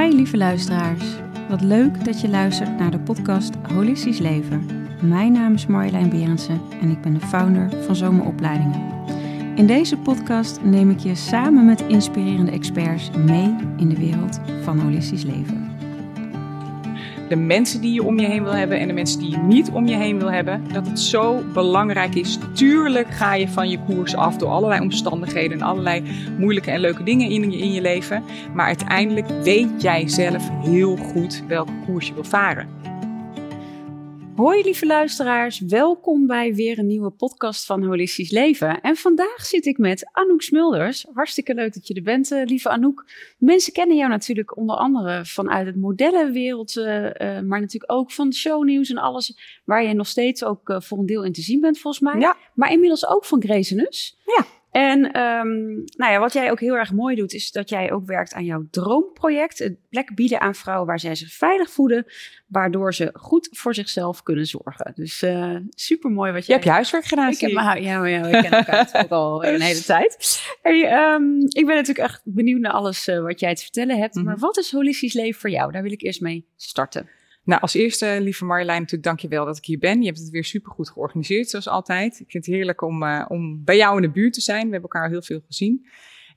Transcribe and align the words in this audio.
Hi 0.00 0.14
lieve 0.14 0.36
luisteraars. 0.36 1.04
Wat 1.48 1.60
leuk 1.60 2.04
dat 2.04 2.20
je 2.20 2.28
luistert 2.28 2.78
naar 2.78 2.90
de 2.90 2.98
podcast 2.98 3.54
Holistisch 3.72 4.18
Leven. 4.18 4.66
Mijn 5.02 5.32
naam 5.32 5.54
is 5.54 5.66
Marjolein 5.66 6.08
Berendsen 6.08 6.60
en 6.80 6.90
ik 6.90 7.00
ben 7.00 7.14
de 7.14 7.20
founder 7.20 7.70
van 7.84 7.96
Zomeropleidingen. 7.96 8.92
In 9.56 9.66
deze 9.66 9.96
podcast 9.96 10.62
neem 10.62 10.90
ik 10.90 10.98
je 10.98 11.14
samen 11.14 11.64
met 11.64 11.80
inspirerende 11.80 12.50
experts 12.50 13.10
mee 13.10 13.56
in 13.76 13.88
de 13.88 13.96
wereld 13.96 14.40
van 14.62 14.78
holistisch 14.78 15.24
leven. 15.24 15.63
De 17.28 17.36
mensen 17.36 17.80
die 17.80 17.92
je 17.92 18.02
om 18.02 18.18
je 18.18 18.26
heen 18.26 18.42
wil 18.42 18.54
hebben 18.54 18.78
en 18.78 18.86
de 18.86 18.92
mensen 18.92 19.18
die 19.18 19.30
je 19.30 19.36
niet 19.36 19.70
om 19.70 19.86
je 19.86 19.96
heen 19.96 20.18
wil 20.18 20.30
hebben, 20.30 20.62
dat 20.72 20.86
het 20.86 21.00
zo 21.00 21.42
belangrijk 21.52 22.14
is. 22.14 22.38
Tuurlijk 22.52 23.08
ga 23.10 23.34
je 23.34 23.48
van 23.48 23.70
je 23.70 23.78
koers 23.78 24.16
af 24.16 24.36
door 24.36 24.48
allerlei 24.48 24.80
omstandigheden 24.80 25.58
en 25.58 25.66
allerlei 25.66 26.02
moeilijke 26.38 26.70
en 26.70 26.80
leuke 26.80 27.02
dingen 27.02 27.28
in 27.28 27.50
je, 27.50 27.58
in 27.58 27.72
je 27.72 27.80
leven. 27.80 28.22
Maar 28.54 28.66
uiteindelijk 28.66 29.28
weet 29.42 29.82
jij 29.82 30.08
zelf 30.08 30.48
heel 30.62 30.96
goed 30.96 31.42
welke 31.48 31.72
koers 31.86 32.06
je 32.06 32.14
wil 32.14 32.24
varen. 32.24 32.68
Hoi 34.36 34.62
lieve 34.62 34.86
luisteraars, 34.86 35.60
welkom 35.60 36.26
bij 36.26 36.54
weer 36.54 36.78
een 36.78 36.86
nieuwe 36.86 37.10
podcast 37.10 37.66
van 37.66 37.84
Holistisch 37.84 38.30
Leven. 38.30 38.80
En 38.80 38.96
vandaag 38.96 39.46
zit 39.46 39.66
ik 39.66 39.78
met 39.78 40.08
Anouk 40.12 40.42
Smulders. 40.42 41.06
Hartstikke 41.12 41.54
leuk 41.54 41.74
dat 41.74 41.86
je 41.86 41.94
er 41.94 42.02
bent, 42.02 42.30
eh, 42.30 42.44
lieve 42.44 42.68
Anouk. 42.68 43.04
Mensen 43.38 43.72
kennen 43.72 43.96
jou 43.96 44.10
natuurlijk 44.10 44.56
onder 44.56 44.76
andere 44.76 45.24
vanuit 45.24 45.66
het 45.66 45.76
modellenwereld, 45.76 46.76
uh, 46.76 46.84
maar 47.40 47.60
natuurlijk 47.60 47.92
ook 47.92 48.12
van 48.12 48.32
shownieuws 48.32 48.90
en 48.90 48.98
alles, 48.98 49.60
waar 49.64 49.84
je 49.84 49.94
nog 49.94 50.06
steeds 50.06 50.44
ook 50.44 50.76
voor 50.78 50.98
een 50.98 51.06
deel 51.06 51.24
in 51.24 51.32
te 51.32 51.42
zien 51.42 51.60
bent 51.60 51.78
volgens 51.78 52.02
mij. 52.02 52.20
Ja. 52.20 52.36
Maar 52.54 52.72
inmiddels 52.72 53.06
ook 53.06 53.24
van 53.24 53.42
Grezenus. 53.42 54.16
Ja. 54.24 54.46
En 54.74 55.20
um, 55.20 55.84
nou 55.96 56.12
ja, 56.12 56.18
wat 56.18 56.32
jij 56.32 56.50
ook 56.50 56.60
heel 56.60 56.76
erg 56.76 56.92
mooi 56.92 57.16
doet, 57.16 57.32
is 57.32 57.50
dat 57.50 57.68
jij 57.68 57.92
ook 57.92 58.06
werkt 58.06 58.32
aan 58.32 58.44
jouw 58.44 58.66
droomproject. 58.70 59.58
Het 59.58 59.76
plek 59.88 60.14
bieden 60.14 60.40
aan 60.40 60.54
vrouwen 60.54 60.86
waar 60.86 61.00
zij 61.00 61.14
zich 61.14 61.32
veilig 61.32 61.70
voelen, 61.70 62.06
waardoor 62.46 62.94
ze 62.94 63.10
goed 63.12 63.48
voor 63.50 63.74
zichzelf 63.74 64.22
kunnen 64.22 64.46
zorgen. 64.46 64.92
Dus 64.94 65.22
uh, 65.22 65.56
super 65.70 66.10
mooi 66.10 66.32
wat 66.32 66.40
je. 66.40 66.46
Je 66.46 66.52
hebt 66.52 66.64
je 66.64 66.70
huiswerk 66.70 67.04
gedaan. 67.04 67.30
Ik 67.30 67.40
heb 67.40 67.52
mijn 67.52 67.82
ja, 67.82 68.04
ja, 68.04 68.20
we 68.22 68.30
kennen 68.30 68.50
elkaar 68.50 68.90
ook 69.02 69.10
al 69.10 69.44
een 69.44 69.60
hele 69.60 69.82
tijd. 69.82 70.40
Hey, 70.62 71.12
um, 71.14 71.40
ik 71.40 71.66
ben 71.66 71.76
natuurlijk 71.76 72.08
echt 72.08 72.20
benieuwd 72.24 72.60
naar 72.60 72.72
alles 72.72 73.08
uh, 73.08 73.22
wat 73.22 73.40
jij 73.40 73.54
te 73.54 73.62
vertellen 73.62 73.98
hebt. 73.98 74.14
Mm 74.14 74.20
-hmm. 74.20 74.30
Maar 74.30 74.40
wat 74.40 74.58
is 74.58 74.72
holistisch 74.72 75.12
leven 75.12 75.40
voor 75.40 75.50
jou? 75.50 75.72
Daar 75.72 75.82
wil 75.82 75.92
ik 75.92 76.02
eerst 76.02 76.20
mee 76.20 76.46
starten. 76.56 77.08
Nou, 77.44 77.60
als 77.60 77.74
eerste, 77.74 78.18
lieve 78.20 78.44
Marjolein, 78.44 78.78
natuurlijk 78.78 79.08
dank 79.08 79.20
je 79.20 79.28
wel 79.28 79.44
dat 79.44 79.56
ik 79.56 79.64
hier 79.64 79.78
ben. 79.78 80.00
Je 80.00 80.06
hebt 80.06 80.18
het 80.18 80.30
weer 80.30 80.44
supergoed 80.44 80.90
georganiseerd, 80.90 81.50
zoals 81.50 81.68
altijd. 81.68 82.20
Ik 82.20 82.30
vind 82.30 82.46
het 82.46 82.54
heerlijk 82.54 82.82
om, 82.82 83.02
uh, 83.02 83.24
om 83.28 83.64
bij 83.64 83.76
jou 83.76 83.96
in 83.96 84.02
de 84.02 84.10
buurt 84.10 84.32
te 84.32 84.40
zijn. 84.40 84.66
We 84.66 84.72
hebben 84.72 84.90
elkaar 84.90 85.10
heel 85.10 85.22
veel 85.22 85.42
gezien. 85.46 85.86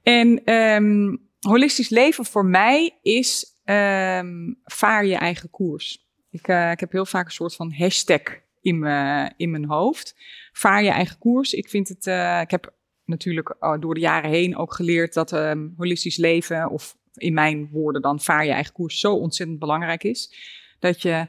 En 0.03 0.53
um, 0.53 1.22
holistisch 1.39 1.89
leven 1.89 2.25
voor 2.25 2.45
mij 2.45 2.97
is 3.02 3.45
um, 3.66 4.59
vaar 4.63 5.05
je 5.05 5.16
eigen 5.16 5.50
koers. 5.50 6.08
Ik, 6.31 6.47
uh, 6.47 6.72
ik 6.72 6.80
heb 6.80 6.91
heel 6.91 7.05
vaak 7.05 7.25
een 7.25 7.31
soort 7.31 7.55
van 7.55 7.73
hashtag 7.73 8.22
in, 8.61 8.80
me, 8.80 9.31
in 9.38 9.52
mijn 9.52 9.66
hoofd. 9.66 10.16
Vaar 10.52 10.83
je 10.83 10.89
eigen 10.89 11.17
koers. 11.17 11.53
Ik 11.53 11.69
vind 11.69 11.88
het, 11.88 12.08
uh, 12.08 12.41
ik 12.41 12.52
heb 12.52 12.73
natuurlijk 13.05 13.55
door 13.80 13.94
de 13.94 14.00
jaren 14.00 14.30
heen 14.30 14.58
ook 14.58 14.73
geleerd 14.73 15.13
dat 15.13 15.31
um, 15.31 15.73
holistisch 15.78 16.17
leven, 16.17 16.69
of 16.69 16.97
in 17.13 17.33
mijn 17.33 17.69
woorden 17.72 18.02
dan, 18.02 18.19
vaar 18.19 18.45
je 18.45 18.52
eigen 18.52 18.73
koers, 18.73 19.00
zo 19.00 19.13
ontzettend 19.13 19.59
belangrijk 19.59 20.03
is 20.03 20.55
dat 20.80 21.02
je 21.02 21.28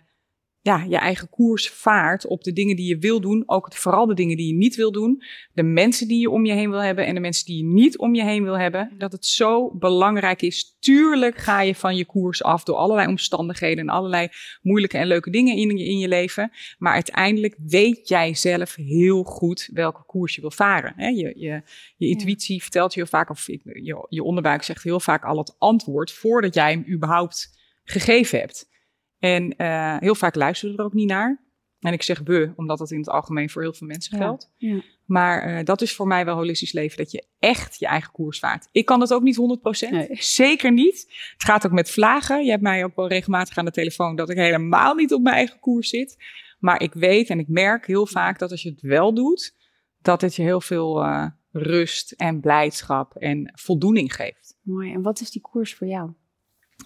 ja, 0.68 0.84
je 0.88 0.96
eigen 0.96 1.28
koers 1.28 1.70
vaart 1.70 2.26
op 2.26 2.42
de 2.42 2.52
dingen 2.52 2.76
die 2.76 2.88
je 2.88 2.98
wil 2.98 3.20
doen. 3.20 3.42
Ook 3.46 3.74
vooral 3.74 4.06
de 4.06 4.14
dingen 4.14 4.36
die 4.36 4.46
je 4.46 4.54
niet 4.54 4.76
wil 4.76 4.92
doen. 4.92 5.22
De 5.52 5.62
mensen 5.62 6.08
die 6.08 6.20
je 6.20 6.30
om 6.30 6.46
je 6.46 6.52
heen 6.52 6.70
wil 6.70 6.82
hebben 6.82 7.06
en 7.06 7.14
de 7.14 7.20
mensen 7.20 7.46
die 7.46 7.56
je 7.56 7.64
niet 7.64 7.98
om 7.98 8.14
je 8.14 8.22
heen 8.22 8.42
wil 8.42 8.58
hebben. 8.58 8.94
Dat 8.98 9.12
het 9.12 9.26
zo 9.26 9.70
belangrijk 9.74 10.42
is. 10.42 10.76
Tuurlijk 10.80 11.36
ga 11.36 11.62
je 11.62 11.74
van 11.74 11.96
je 11.96 12.04
koers 12.04 12.42
af 12.42 12.62
door 12.64 12.76
allerlei 12.76 13.08
omstandigheden 13.08 13.78
en 13.78 13.94
allerlei 13.94 14.28
moeilijke 14.62 14.98
en 14.98 15.06
leuke 15.06 15.30
dingen 15.30 15.56
in 15.56 15.76
je, 15.76 15.84
in 15.84 15.98
je 15.98 16.08
leven. 16.08 16.50
Maar 16.78 16.92
uiteindelijk 16.92 17.56
weet 17.66 18.08
jij 18.08 18.34
zelf 18.34 18.74
heel 18.74 19.22
goed 19.22 19.68
welke 19.72 20.04
koers 20.06 20.34
je 20.34 20.40
wil 20.40 20.50
varen. 20.50 21.14
Je, 21.14 21.32
je, 21.36 21.62
je 21.96 22.08
intuïtie 22.08 22.54
ja. 22.54 22.60
vertelt 22.60 22.94
je 22.94 23.00
heel 23.00 23.08
vaak, 23.08 23.30
of 23.30 23.46
je, 23.46 24.06
je 24.08 24.22
onderbuik 24.22 24.62
zegt 24.62 24.82
heel 24.82 25.00
vaak 25.00 25.24
al 25.24 25.38
het 25.38 25.54
antwoord 25.58 26.12
voordat 26.12 26.54
jij 26.54 26.70
hem 26.70 26.84
überhaupt 26.88 27.58
gegeven 27.84 28.38
hebt. 28.38 28.76
En 29.18 29.54
uh, 29.56 29.96
heel 29.98 30.14
vaak 30.14 30.34
luisteren 30.34 30.74
we 30.74 30.80
er 30.80 30.86
ook 30.86 30.94
niet 30.94 31.08
naar. 31.08 31.46
En 31.78 31.92
ik 31.92 32.02
zeg 32.02 32.20
we, 32.24 32.52
omdat 32.56 32.78
dat 32.78 32.90
in 32.90 32.98
het 32.98 33.08
algemeen 33.08 33.50
voor 33.50 33.62
heel 33.62 33.72
veel 33.72 33.86
mensen 33.86 34.18
geldt. 34.18 34.50
Ja, 34.56 34.74
ja. 34.74 34.82
Maar 35.04 35.58
uh, 35.58 35.64
dat 35.64 35.82
is 35.82 35.94
voor 35.94 36.06
mij 36.06 36.24
wel 36.24 36.36
holistisch 36.36 36.72
leven, 36.72 36.96
dat 36.96 37.10
je 37.10 37.26
echt 37.38 37.78
je 37.78 37.86
eigen 37.86 38.12
koers 38.12 38.38
vaart. 38.38 38.68
Ik 38.72 38.86
kan 38.86 38.98
dat 38.98 39.12
ook 39.12 39.22
niet 39.22 39.58
100%. 39.86 39.90
Nee. 39.90 40.08
Zeker 40.10 40.72
niet. 40.72 41.06
Het 41.32 41.44
gaat 41.44 41.66
ook 41.66 41.72
met 41.72 41.90
vlagen. 41.90 42.44
Je 42.44 42.50
hebt 42.50 42.62
mij 42.62 42.84
ook 42.84 42.96
wel 42.96 43.08
regelmatig 43.08 43.58
aan 43.58 43.64
de 43.64 43.70
telefoon 43.70 44.16
dat 44.16 44.30
ik 44.30 44.36
helemaal 44.36 44.94
niet 44.94 45.12
op 45.12 45.22
mijn 45.22 45.36
eigen 45.36 45.60
koers 45.60 45.88
zit. 45.88 46.16
Maar 46.58 46.82
ik 46.82 46.92
weet 46.92 47.28
en 47.28 47.38
ik 47.38 47.48
merk 47.48 47.86
heel 47.86 48.06
vaak 48.06 48.38
dat 48.38 48.50
als 48.50 48.62
je 48.62 48.70
het 48.70 48.80
wel 48.80 49.14
doet, 49.14 49.54
dat 50.02 50.20
het 50.20 50.34
je 50.34 50.42
heel 50.42 50.60
veel 50.60 51.04
uh, 51.04 51.26
rust 51.50 52.12
en 52.12 52.40
blijdschap 52.40 53.14
en 53.14 53.52
voldoening 53.54 54.14
geeft. 54.14 54.58
Mooi. 54.62 54.92
En 54.92 55.02
wat 55.02 55.20
is 55.20 55.30
die 55.30 55.42
koers 55.42 55.74
voor 55.74 55.86
jou? 55.86 56.10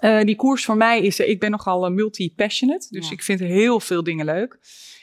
Uh, 0.05 0.21
die 0.21 0.37
koers 0.37 0.65
voor 0.65 0.77
mij 0.77 1.03
is, 1.03 1.21
ik 1.21 1.41
ben 1.41 1.51
nogal 1.51 1.87
uh, 1.87 1.95
multi-passionate, 1.95 2.87
dus 2.91 3.07
ja. 3.07 3.13
ik 3.13 3.23
vind 3.23 3.41
heel 3.41 3.81
veel 3.81 4.03
dingen 4.03 4.25
leuk. 4.25 4.59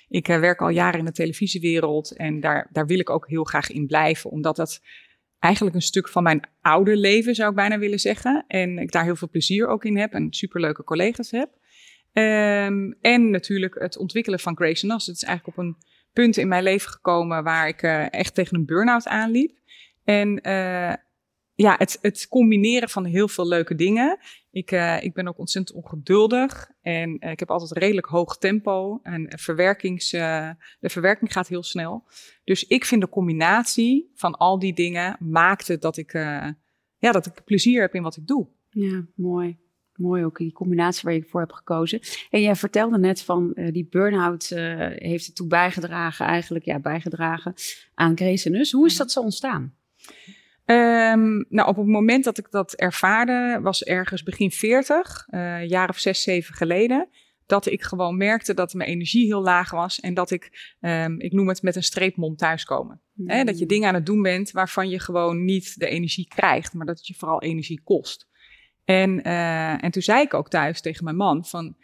Ik 0.08 0.28
uh, 0.28 0.40
werk 0.40 0.62
al 0.62 0.70
jaren 0.70 1.00
in 1.00 1.06
de 1.06 1.12
televisiewereld 1.12 2.16
en 2.16 2.40
daar, 2.40 2.70
daar 2.72 2.86
wil 2.86 3.00
ik 3.00 3.10
ook 3.10 3.28
heel 3.28 3.44
graag 3.44 3.72
in 3.72 3.88
blijven, 3.88 4.30
omdat 4.30 4.56
dat 4.56 4.82
eigenlijk 5.40 5.76
een 5.76 5.82
stuk 5.82 6.10
van 6.10 6.24
mijn 6.24 6.50
oude 6.62 6.98
leven 6.98 7.36
zou 7.36 7.50
ik 7.50 7.56
bijna 7.56 7.78
willen 7.78 8.00
zeggen. 8.00 8.46
En 8.48 8.78
ik 8.78 8.92
daar 8.92 9.04
heel 9.04 9.16
veel 9.16 9.30
plezier 9.30 9.68
ook 9.68 9.86
in 9.86 9.98
heb 9.98 10.14
en 10.14 10.28
superleuke 10.34 10.84
collega's 10.84 11.32
heb. 11.32 11.50
Um, 12.14 12.98
en 13.02 13.30
natuurlijk 13.30 13.76
het 13.80 13.98
ontwikkelen 13.98 14.40
van 14.40 14.56
Grace 14.56 14.86
Nas. 14.86 15.06
Het 15.06 15.16
is 15.16 15.24
eigenlijk 15.24 15.58
op 15.58 15.64
een 15.64 15.78
punt 16.14 16.38
in 16.38 16.48
mijn 16.48 16.64
leven 16.64 16.92
gekomen 16.92 17.44
waar 17.44 17.68
ik 17.68 17.82
echt 18.12 18.36
tegen 18.36 18.58
een 18.58 18.66
burn-out 18.66 19.08
aanliep. 19.08 19.58
En 20.04 20.42
ja, 21.62 21.76
het, 21.78 21.98
het 22.02 22.28
combineren 22.28 22.90
van 22.90 23.06
heel 23.06 23.28
veel 23.28 23.48
leuke 23.48 23.76
dingen. 23.76 24.20
Ik, 24.52 24.72
uh, 24.72 25.04
ik 25.04 25.14
ben 25.14 25.28
ook 25.28 25.38
ontzettend 25.38 25.78
ongeduldig 25.78 26.72
en 26.82 27.18
uh, 27.20 27.32
ik 27.32 27.40
heb 27.40 27.52
altijd 27.52 27.72
redelijk 27.72 28.08
hoog 28.08 28.38
tempo. 28.38 29.00
En 29.04 29.34
verwerkings, 29.38 30.14
uh, 30.14 30.50
de 30.80 30.90
verwerking 30.90 31.32
gaat 31.32 31.48
heel 31.48 31.64
snel. 31.64 32.04
Dus 32.44 32.64
ik 32.64 32.86
vind 32.86 33.02
de 33.02 33.10
combinatie 33.10 34.12
van 34.14 34.36
al 34.36 34.60
die 34.60 34.74
dingen 34.74 35.18
maakte 35.20 35.78
dat 35.78 35.98
ik, 35.98 36.14
ja, 36.98 37.12
dat 37.12 37.26
ik 37.26 37.44
plezier 37.44 37.82
heb 37.82 37.96
in 37.96 38.04
wat 38.04 38.18
ik 38.18 38.28
doe. 38.28 38.48
Ja, 38.70 39.06
mooi. 39.16 39.58
Mooi 39.94 40.26
ook 40.26 40.38
die 40.38 40.52
combinatie 40.52 41.02
waar 41.04 41.14
je 41.14 41.26
voor 41.30 41.40
hebt 41.40 41.56
gekozen. 41.56 42.00
En 42.30 42.42
jij 42.42 42.56
vertelde 42.56 42.98
net 42.98 43.22
van 43.22 43.54
die 43.72 43.88
burn-out 43.90 44.50
heeft 44.96 45.28
ertoe 45.28 45.48
bijgedragen, 45.48 46.26
eigenlijk 46.26 46.66
ja, 46.66 46.80
bijgedragen 46.80 47.54
aan 47.94 48.18
Grace 48.18 48.68
Hoe 48.72 48.86
is 48.86 48.98
dat 48.98 49.12
zo 49.12 49.20
ontstaan? 49.20 49.78
Um, 50.72 51.46
nou, 51.50 51.68
op 51.68 51.76
het 51.76 51.86
moment 51.86 52.24
dat 52.24 52.38
ik 52.38 52.52
dat 52.52 52.74
ervaarde, 52.74 53.60
was 53.62 53.84
ergens 53.84 54.24
begin 54.24 54.52
40, 54.52 55.28
uh, 55.30 55.66
jaar 55.66 55.90
of 55.90 56.00
zes, 56.00 56.22
zeven 56.24 56.56
geleden, 56.56 57.10
dat 57.46 57.66
ik 57.66 57.84
gewoon 57.84 58.18
merkte 58.18 58.54
dat 58.54 58.74
mijn 58.74 58.90
energie 58.90 59.26
heel 59.26 59.42
laag 59.42 59.72
was 59.72 60.00
en 60.00 60.14
dat 60.14 60.32
ik, 60.32 60.76
um, 60.82 61.20
ik 61.20 61.32
noem 61.32 61.48
het 61.48 61.62
met 61.62 61.76
een 61.76 61.84
streepmond 61.84 62.38
thuiskomen. 62.38 63.02
Mm. 63.14 63.30
He, 63.30 63.44
dat 63.44 63.60
je 63.60 63.66
dingen 63.66 63.88
aan 63.88 63.94
het 63.94 64.06
doen 64.06 64.22
bent 64.22 64.52
waarvan 64.52 64.90
je 64.90 65.00
gewoon 65.00 65.46
niet 65.46 65.80
de 65.80 65.88
energie 65.88 66.28
krijgt, 66.28 66.74
maar 66.74 66.86
dat 66.86 66.98
het 66.98 67.08
je 67.08 67.16
vooral 67.18 67.42
energie 67.42 67.82
kost. 67.84 68.28
En, 68.86 69.28
uh, 69.28 69.84
en 69.84 69.92
toen 69.92 70.02
zei 70.02 70.22
ik 70.22 70.34
ook 70.34 70.50
thuis 70.50 70.82
tegen 70.82 71.04
mijn 71.04 71.16
man 71.16 71.46
van, 71.46 71.76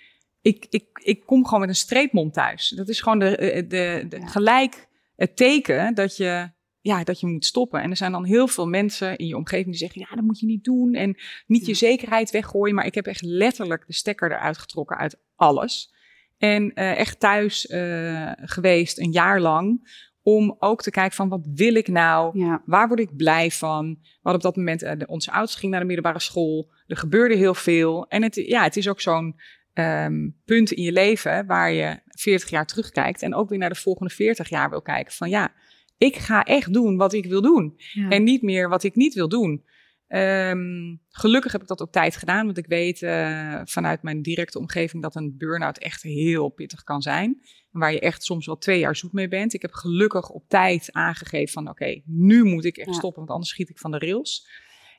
ik, 0.42 0.66
ik, 0.70 0.86
ik 0.94 1.26
kom 1.26 1.46
gewoon 1.46 1.60
met 1.60 1.70
een 1.70 1.76
streepmond 1.76 2.34
thuis. 2.34 2.70
Dat 2.70 2.90
is 2.90 3.02
gewoon 3.02 3.20
de, 3.20 3.36
de, 3.38 3.68
de, 3.68 4.06
de 4.10 4.20
ja. 4.20 4.28
gelijk 4.28 4.88
het 5.16 5.36
teken 5.36 5.96
dat 5.96 6.18
je 6.18 6.54
ja, 6.86 7.04
dat 7.04 7.20
je 7.20 7.28
moet 7.28 7.46
stoppen. 7.46 7.82
En 7.82 7.90
er 7.90 7.98
zijn 7.98 8.12
dan 8.12 8.26
heel 8.26 8.48
veel 8.48 8.68
mensen 8.68 9.18
in 9.18 9.28
je 9.28 9.36
omgeving 9.36 9.70
die 9.70 9.78
zeggen, 9.78 10.02
ja, 10.02 10.16
dat 10.16 10.24
moet 10.24 10.40
je 10.40 10.46
niet 10.46 10.64
doen 10.64 10.94
en 10.94 11.18
niet 11.48 11.66
je 11.66 11.74
zekerheid 11.74 12.32
weggooien. 12.32 12.76
Maar 12.76 12.86
ik 12.86 12.96
heb 12.96 13.06
echt 13.06 13.22
letterlijk 13.22 13.88
de 13.88 13.94
stekker 13.94 14.32
eruit 14.32 14.58
getrokken 14.58 14.98
uit 14.98 15.20
alles. 15.36 15.94
En 16.38 16.64
uh, 16.64 16.98
echt 16.98 17.20
thuis 17.20 17.66
uh, 17.66 18.32
geweest 18.36 19.00
een 19.00 19.12
jaar 19.12 19.42
lang 19.42 19.94
om 20.22 20.56
ook 20.60 20.82
te 20.82 20.92
kijken 20.92 21.16
van 21.16 21.30
wat 21.30 21.48
wil 21.54 21.76
ik 21.76 21.88
nou? 21.88 22.40
Ja. 22.40 22.62
Waar 22.66 22.88
word 22.88 23.00
ik 23.00 23.16
blij 23.16 23.52
van? 23.52 23.98
Hadden 24.22 24.36
op 24.36 24.42
dat 24.42 24.56
moment, 24.56 24.84
uh, 24.84 24.92
de, 24.98 25.08
onze 25.08 25.32
ouders 25.32 25.56
ging 25.56 25.72
naar 25.72 25.82
de 25.82 25.88
middelbare 25.88 26.20
school. 26.20 26.72
Er 26.88 26.98
gebeurde 26.98 27.36
heel 27.36 27.54
veel. 27.54 28.08
En 28.08 28.24
het, 28.24 28.36
ja, 28.36 28.64
het 28.64 28.78
is 28.78 28.90
ook 28.90 29.02
zo'n 29.02 29.36
um, 29.74 30.42
punt 30.46 30.72
in 30.72 30.84
je 30.84 30.92
leven 30.92 31.46
waar 31.46 31.72
je 31.72 32.00
40 32.06 32.50
jaar 32.50 32.66
terugkijkt 32.66 33.22
en 33.22 33.36
ook 33.36 33.50
weer 33.50 33.60
naar 33.60 33.70
de 33.70 33.76
volgende 33.76 34.14
40 34.14 34.50
jaar 34.50 34.70
wil 34.70 34.82
kijken 34.82 35.14
van 35.14 35.30
ja, 35.30 35.54
ik 35.98 36.16
ga 36.16 36.44
echt 36.44 36.74
doen 36.74 36.98
wat 36.98 37.14
ik 37.14 37.26
wil 37.26 37.42
doen. 37.42 37.74
Ja. 37.94 38.10
En 38.10 38.24
niet 38.24 38.42
meer 38.42 38.70
wat 38.70 38.84
ik 38.84 38.96
niet 38.96 39.14
wil 39.14 39.30
doen. 39.30 39.66
Um, 40.08 41.02
gelukkig 41.10 41.52
heb 41.52 41.62
ik 41.62 41.68
dat 41.68 41.82
op 41.82 41.92
tijd 41.92 42.16
gedaan, 42.16 42.46
want 42.46 42.58
ik 42.58 42.68
weet 42.68 43.02
uh, 43.02 43.62
vanuit 43.64 44.04
mijn 44.04 44.22
directe 44.22 44.60
omgeving 44.60 45.04
dat 45.04 45.16
een 45.16 45.36
burn-out 45.38 45.78
echt 45.78 46.02
heel 46.02 46.50
pittig 46.50 46.84
kan 46.84 47.02
zijn. 47.02 47.42
Waar 47.72 47.92
je 47.92 48.00
echt 48.00 48.24
soms 48.24 48.46
wel 48.46 48.58
twee 48.58 48.80
jaar 48.80 48.96
zoet 48.96 49.14
mee 49.14 49.28
bent. 49.28 49.54
Ik 49.54 49.62
heb 49.62 49.74
gelukkig 49.74 50.30
op 50.30 50.48
tijd 50.48 50.90
aangegeven 50.92 51.54
van 51.54 51.70
oké, 51.70 51.84
okay, 51.84 52.04
nu 52.06 52.44
moet 52.44 52.66
ik 52.66 52.78
echt 52.78 52.88
Ja. 52.88 52.94
stoppen, 52.94 53.20
want 53.20 53.32
anders 53.32 53.50
schiet 53.50 53.70
ik 53.70 53.80
van 53.80 53.92
de 53.92 54.00
rails. 54.00 54.48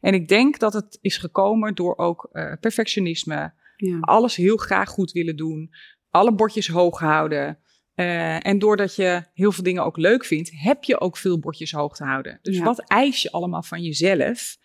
En 0.00 0.14
ik 0.14 0.28
denk 0.28 0.58
dat 0.58 0.72
het 0.72 0.98
is 1.00 1.19
gekomen 1.19 1.75
door 1.75 1.96
ook 1.96 2.28
uh, 2.32 2.52
perfectionisme. 2.60 3.52
Ja. 3.76 3.98
Alles 4.00 4.37
heel 4.37 4.56
graag 4.56 4.88
goed 4.88 5.12
willen 5.12 5.37
doen. 5.37 5.70
Alle 6.10 6.34
bordjes 6.34 6.69
hoog 6.69 6.98
houden. 6.98 7.58
Uh, 7.96 8.46
en 8.46 8.58
doordat 8.58 8.96
je 8.96 9.22
heel 9.34 9.52
veel 9.52 9.62
dingen 9.64 9.84
ook 9.84 9.96
leuk 9.96 10.25
vindt, 10.25 10.50
heb 10.54 10.84
je 10.84 11.00
ook 11.00 11.16
veel 11.16 11.38
bordjes 11.38 11.72
hoog 11.72 11.96
te 11.96 12.04
houden. 12.04 12.38
Dus 12.43 12.56
Ja. 12.56 12.64
wat 12.64 12.84
eis 12.88 13.22
je 13.22 13.31
allemaal 13.31 13.62
van 13.62 13.82
jezelf 13.82 14.56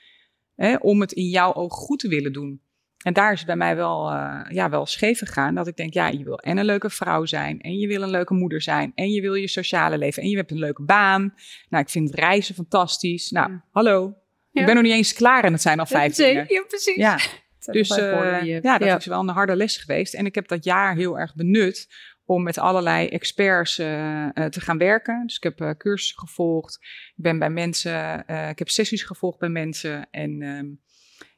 hè, 0.55 0.75
om 0.75 1.01
het 1.01 1.11
in 1.11 1.27
jouw 1.27 1.53
oog 1.53 1.73
goed 1.73 1.99
te 1.99 2.07
willen 2.07 2.33
doen? 2.33 2.61
En 3.03 3.13
daar 3.13 3.31
is 3.31 3.37
het 3.37 3.47
bij 3.47 3.55
mij 3.55 3.75
wel, 3.75 4.09
eh, 4.11 4.39
ja, 4.49 4.69
wel 4.69 4.85
scheef 4.85 5.19
gegaan. 5.19 5.55
Dat 5.55 5.67
ik 5.67 5.75
denk, 5.75 5.93
ja, 5.93 6.07
je 6.07 6.23
wil 6.23 6.37
en 6.39 6.57
een 6.57 6.65
leuke 6.65 6.89
vrouw 6.89 7.25
zijn. 7.25 7.61
En 7.61 7.77
je 7.77 7.87
wil 7.87 8.01
een 8.01 8.09
leuke 8.09 8.33
moeder 8.33 8.61
zijn. 8.61 8.91
En 8.95 9.11
je 9.11 9.21
wil 9.21 9.33
je 9.33 9.47
sociale 9.47 9.97
leven. 9.97 10.23
En 10.23 10.29
je 10.29 10.35
hebt 10.35 10.51
een 10.51 10.59
leuke 10.59 10.83
baan. 10.83 11.33
Nou, 11.69 11.83
ik 11.83 11.89
vind 11.89 12.13
reizen 12.15 12.55
fantastisch. 12.55 13.29
Nou, 13.31 13.51
Ja. 13.51 13.63
hallo. 13.71 14.13
Ja. 14.51 14.59
Ik 14.59 14.65
ben 14.65 14.75
nog 14.75 14.83
niet 14.83 14.93
eens 14.93 15.13
klaar 15.13 15.43
en 15.43 15.51
het 15.53 15.61
zijn 15.61 15.79
al 15.79 15.85
vijf 15.85 16.15
dingen. 16.25 16.45
Ja, 16.47 16.63
precies. 16.67 16.95
Ja, 16.95 17.19
dus 17.71 17.89
eh, 17.89 18.61
ja, 18.61 18.77
dat 18.77 18.99
is 18.99 19.05
wel 19.05 19.19
een 19.19 19.27
harde 19.27 19.55
les 19.55 19.77
geweest. 19.77 20.13
En 20.13 20.25
ik 20.25 20.35
heb 20.35 20.47
dat 20.47 20.63
jaar 20.63 20.95
heel 20.95 21.19
erg 21.19 21.35
benut 21.35 21.87
om 22.31 22.43
met 22.43 22.57
allerlei 22.57 23.07
experts 23.07 23.77
eh, 23.77 24.37
eh, 24.37 24.45
te 24.45 24.61
gaan 24.61 24.77
werken. 24.77 25.23
Dus 25.25 25.35
ik 25.35 25.43
heb 25.43 25.61
eh, 25.61 25.69
cursussen 25.77 26.19
gevolgd. 26.19 26.79
Ik 27.15 27.23
ben 27.23 27.39
bij 27.39 27.49
mensen, 27.49 28.19
ik 28.49 28.59
heb 28.59 28.69
sessies 28.69 29.03
gevolgd 29.03 29.39
bij 29.39 29.49
mensen. 29.49 30.09
En 30.11 30.41
ehm, 30.41 30.65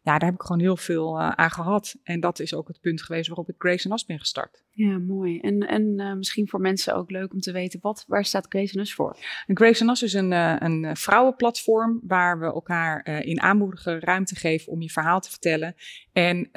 ja, 0.02 0.18
daar 0.18 0.26
heb 0.26 0.34
ik 0.34 0.42
gewoon 0.42 0.62
heel 0.62 0.78
veel 0.78 1.22
aan 1.22 1.52
gehad. 1.52 1.96
En 2.04 2.20
dat 2.20 2.40
is 2.40 2.54
ook 2.54 2.68
het 2.68 2.82
punt 2.82 3.02
geweest 3.02 3.28
waarop 3.28 3.50
ik 3.50 3.56
Grace 3.58 3.88
Nas 3.88 4.06
ben 4.06 4.20
gestart. 4.20 4.64
Ja, 4.72 4.98
mooi. 4.98 5.40
En, 5.40 5.60
en 5.60 6.18
misschien 6.18 6.50
voor 6.50 6.62
mensen 6.62 6.96
ook 6.96 7.12
leuk 7.12 7.34
om 7.34 7.40
te 7.40 7.52
weten, 7.52 7.80
wat, 7.82 8.06
waar 8.08 8.26
staat 8.26 8.46
Grace 8.50 8.78
Nus 8.78 8.94
voor? 8.94 9.18
En 9.48 9.58
Grace 9.58 9.84
Nas 9.84 10.04
is 10.04 10.14
een, 10.14 10.32
een 10.66 10.98
vrouwenplatform 10.98 12.02
waar 12.04 12.40
we 12.40 12.46
elkaar 12.46 13.08
in 13.26 13.42
aanmoedigen, 13.42 14.00
ruimte 14.00 14.36
geven 14.36 14.72
om 14.72 14.82
je 14.82 14.90
verhaal 14.90 15.20
te 15.20 15.30
vertellen. 15.30 15.76
En 16.14 16.50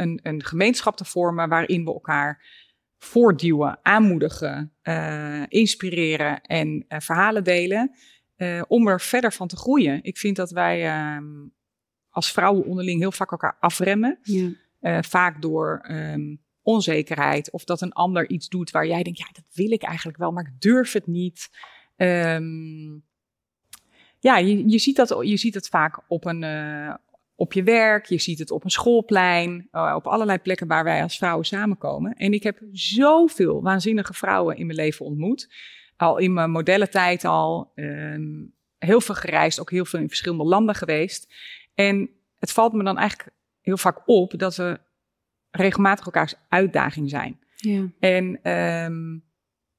een, 0.00 0.20
een 0.22 0.44
gemeenschap 0.44 0.96
te 0.96 1.04
vormen 1.04 1.48
waarin 1.48 1.84
we 1.84 1.92
elkaar 1.92 2.60
voortduwen, 3.02 3.78
aanmoedigen, 3.82 4.72
eh, 4.82 5.42
inspireren 5.48 6.40
en 6.40 6.84
eh, 6.88 7.00
verhalen 7.00 7.44
delen. 7.44 7.94
eh, 8.36 8.62
om 8.68 8.88
er 8.88 9.00
verder 9.00 9.32
van 9.32 9.48
te 9.48 9.56
groeien. 9.56 10.02
Ik 10.02 10.18
vind 10.18 10.36
dat 10.36 10.50
wij 10.50 10.86
ehm, 10.86 11.24
als 12.10 12.32
vrouwen 12.32 12.64
onderling 12.64 13.00
heel 13.00 13.12
vaak 13.12 13.30
elkaar 13.30 13.56
afremmen. 13.60 14.18
Ja. 14.22 15.02
Vaak 15.02 15.42
door 15.42 15.78
ehm, 15.82 16.36
onzekerheid 16.62 17.50
of 17.50 17.64
dat 17.64 17.80
een 17.80 17.92
ander 17.92 18.28
iets 18.28 18.48
doet 18.48 18.70
waar 18.70 18.86
jij 18.86 19.02
denkt, 19.02 19.18
ja, 19.18 19.28
dat 19.32 19.44
wil 19.52 19.70
ik 19.72 19.82
eigenlijk 19.82 20.18
wel, 20.18 20.30
maar 20.32 20.46
ik 20.46 20.60
durf 20.60 20.92
het 20.92 21.06
niet. 21.06 21.50
Ehm, 21.96 22.92
ja, 24.18 24.38
je, 24.38 24.68
je, 24.68 24.78
ziet 24.78 24.96
dat, 24.96 25.16
je 25.20 25.36
ziet 25.36 25.54
het 25.54 25.68
vaak 25.68 26.00
op, 26.08 26.24
een, 26.24 26.42
op 27.42 27.52
je 27.52 27.62
werk, 27.62 28.06
je 28.06 28.20
ziet 28.20 28.38
het 28.38 28.50
op 28.50 28.64
een 28.64 28.70
schoolplein, 28.70 29.68
eh, 29.70 29.92
op 29.96 30.06
allerlei 30.06 30.38
plekken 30.38 30.66
waar 30.66 30.84
wij 30.84 31.02
als 31.02 31.16
vrouwen 31.16 31.46
samenkomen. 31.46 32.14
En 32.14 32.32
ik 32.32 32.42
heb 32.42 32.58
zoveel 32.72 33.62
waanzinnige 33.62 34.14
vrouwen 34.14 34.56
in 34.56 34.66
mijn 34.66 34.78
leven 34.78 35.06
ontmoet. 35.06 35.54
Al 35.96 36.18
in 36.18 36.32
mijn 36.32 36.50
modellentijd 36.50 37.24
al, 37.24 37.72
ehm, 37.74 38.44
heel 38.78 39.00
veel 39.00 39.14
gereisd, 39.14 39.60
ook 39.60 39.70
heel 39.70 39.84
veel 39.84 40.00
in 40.00 40.08
verschillende 40.08 40.44
landen 40.44 40.74
geweest. 40.74 41.34
En 41.74 42.10
het 42.38 42.52
valt 42.52 42.72
me 42.72 42.84
dan 42.84 42.98
eigenlijk 42.98 43.30
heel 43.60 43.76
vaak 43.76 44.02
op 44.06 44.38
dat 44.38 44.56
we 44.56 44.80
regelmatig 45.50 46.04
elkaars 46.04 46.34
uitdaging 46.48 47.10
zijn. 47.10 47.40
Ja. 47.56 47.88
En 48.00 48.42
ehm, 48.42 49.18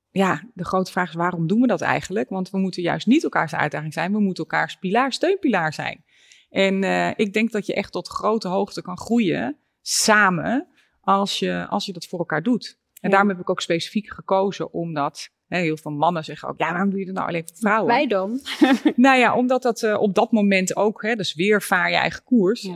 ja, 0.09 0.43
de 0.53 0.65
grote 0.65 0.91
vraag 0.91 1.09
is 1.09 1.15
waarom 1.15 1.47
doen 1.47 1.61
we 1.61 1.67
dat 1.67 1.81
eigenlijk? 1.81 2.29
Want 2.29 2.49
we 2.49 2.57
moeten 2.57 2.81
juist 2.81 3.07
niet 3.07 3.23
elkaars 3.23 3.55
uitdaging 3.55 3.93
zijn, 3.93 4.11
we 4.11 4.19
moeten 4.19 4.43
elkaars 4.43 4.77
pilaar, 4.77 5.13
steunpilaar 5.13 5.73
zijn. 5.73 6.03
En 6.53 6.83
eh, 6.83 7.11
ik 7.15 7.33
denk 7.33 7.51
dat 7.51 7.65
je 7.65 7.73
echt 7.73 7.91
tot 7.91 8.07
grote 8.07 8.47
hoogte 8.47 8.81
kan 8.81 8.97
groeien 8.97 9.57
samen 9.81 10.67
als 11.01 11.39
je, 11.39 11.65
als 11.69 11.85
je 11.85 11.93
dat 11.93 12.05
voor 12.05 12.19
elkaar 12.19 12.43
doet. 12.43 12.77
En 12.93 12.99
Ja. 13.01 13.09
daarom 13.09 13.29
heb 13.29 13.39
ik 13.39 13.49
ook 13.49 13.61
specifiek 13.61 14.13
gekozen 14.13 14.73
omdat 14.73 15.29
hè, 15.47 15.59
heel 15.59 15.77
veel 15.77 15.91
mannen 15.91 16.23
zeggen 16.23 16.49
ook, 16.49 16.57
ja, 16.59 16.69
waarom 16.71 16.89
doe 16.89 16.99
je 16.99 17.05
dat 17.05 17.15
nou 17.15 17.27
alleen 17.27 17.47
voor 17.47 17.57
vrouwen? 17.57 17.87
Wij 17.87 18.07
dan? 18.07 18.39
Nou 18.95 19.19
ja, 19.19 19.35
omdat 19.35 19.61
dat 19.61 19.83
eh, 19.83 20.01
op 20.01 20.15
dat 20.15 20.31
moment 20.31 20.75
ook, 20.75 21.01
hè, 21.01 21.15
dus 21.15 21.33
weer 21.33 21.61
vaar 21.61 21.89
je 21.89 21.95
eigen 21.95 22.23
koers. 22.23 22.61
Ja. 22.61 22.75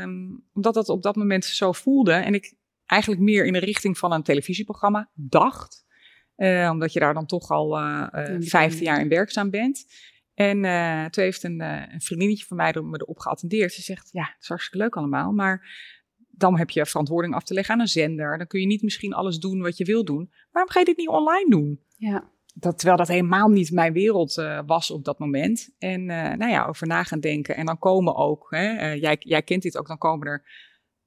ehm, 0.00 0.18
omdat 0.54 0.74
dat 0.74 0.88
op 0.88 1.02
dat 1.02 1.16
moment 1.16 1.44
zo 1.44 1.72
voelde. 1.72 2.12
En 2.12 2.34
ik 2.34 2.54
eigenlijk 2.86 3.20
meer 3.20 3.44
in 3.46 3.52
de 3.52 3.58
richting 3.58 3.98
van 3.98 4.12
een 4.12 4.22
televisieprogramma 4.22 5.08
dacht. 5.14 5.84
Eh, 6.36 6.68
omdat 6.72 6.92
je 6.92 7.00
daar 7.00 7.14
dan 7.14 7.26
toch 7.26 7.50
al 7.50 7.78
Ja, 7.78 8.10
die 8.38 8.48
15 8.48 8.50
ken 8.70 8.78
je. 8.78 8.84
jaar 8.84 9.00
in 9.00 9.08
werkzaam 9.08 9.50
bent. 9.50 9.86
En 10.36 10.64
eh, 10.64 11.04
toen 11.04 11.24
heeft 11.24 11.42
een, 11.42 11.60
eh, 11.60 11.82
een 11.92 12.00
vriendinnetje 12.00 12.44
van 12.44 12.56
mij 12.56 12.72
er- 12.72 12.84
me 12.84 13.00
erop 13.00 13.18
geattendeerd. 13.18 13.72
Ze 13.72 13.82
zegt, 13.82 14.08
ja, 14.12 14.22
het 14.22 14.42
is 14.42 14.48
hartstikke 14.48 14.78
leuk 14.78 14.96
allemaal, 14.96 15.32
maar 15.32 15.68
dan 16.30 16.58
heb 16.58 16.70
je 16.70 16.86
verantwoording 16.86 17.34
af 17.34 17.42
te 17.42 17.54
leggen 17.54 17.74
aan 17.74 17.80
een 17.80 17.86
zender. 17.86 18.38
Dan 18.38 18.46
kun 18.46 18.60
je 18.60 18.66
niet 18.66 18.82
misschien 18.82 19.12
alles 19.14 19.38
doen 19.38 19.60
wat 19.60 19.76
je 19.76 19.84
wil 19.84 20.04
doen. 20.04 20.30
Waarom 20.50 20.72
ga 20.72 20.78
je 20.78 20.84
dit 20.84 20.96
niet 20.96 21.08
online 21.08 21.50
doen? 21.50 21.80
Ja. 21.96 22.30
Dat, 22.54 22.76
terwijl 22.78 22.98
dat 22.98 23.08
helemaal 23.08 23.48
niet 23.48 23.70
mijn 23.72 23.92
wereld 23.92 24.38
eh, 24.38 24.60
was 24.66 24.90
op 24.90 25.04
dat 25.04 25.18
moment. 25.18 25.74
En 25.78 26.04
nou 26.06 26.48
ja, 26.48 26.66
over 26.66 26.86
na 26.86 27.02
gaan 27.02 27.20
denken. 27.20 27.56
En 27.56 27.66
dan 27.66 27.78
komen 27.78 28.16
ook, 28.16 28.46
hè, 28.50 28.92
jij, 28.92 29.16
jij 29.18 29.42
kent 29.42 29.62
dit 29.62 29.78
ook, 29.78 29.86
dan 29.86 29.98
komen 29.98 30.26
er 30.26 30.44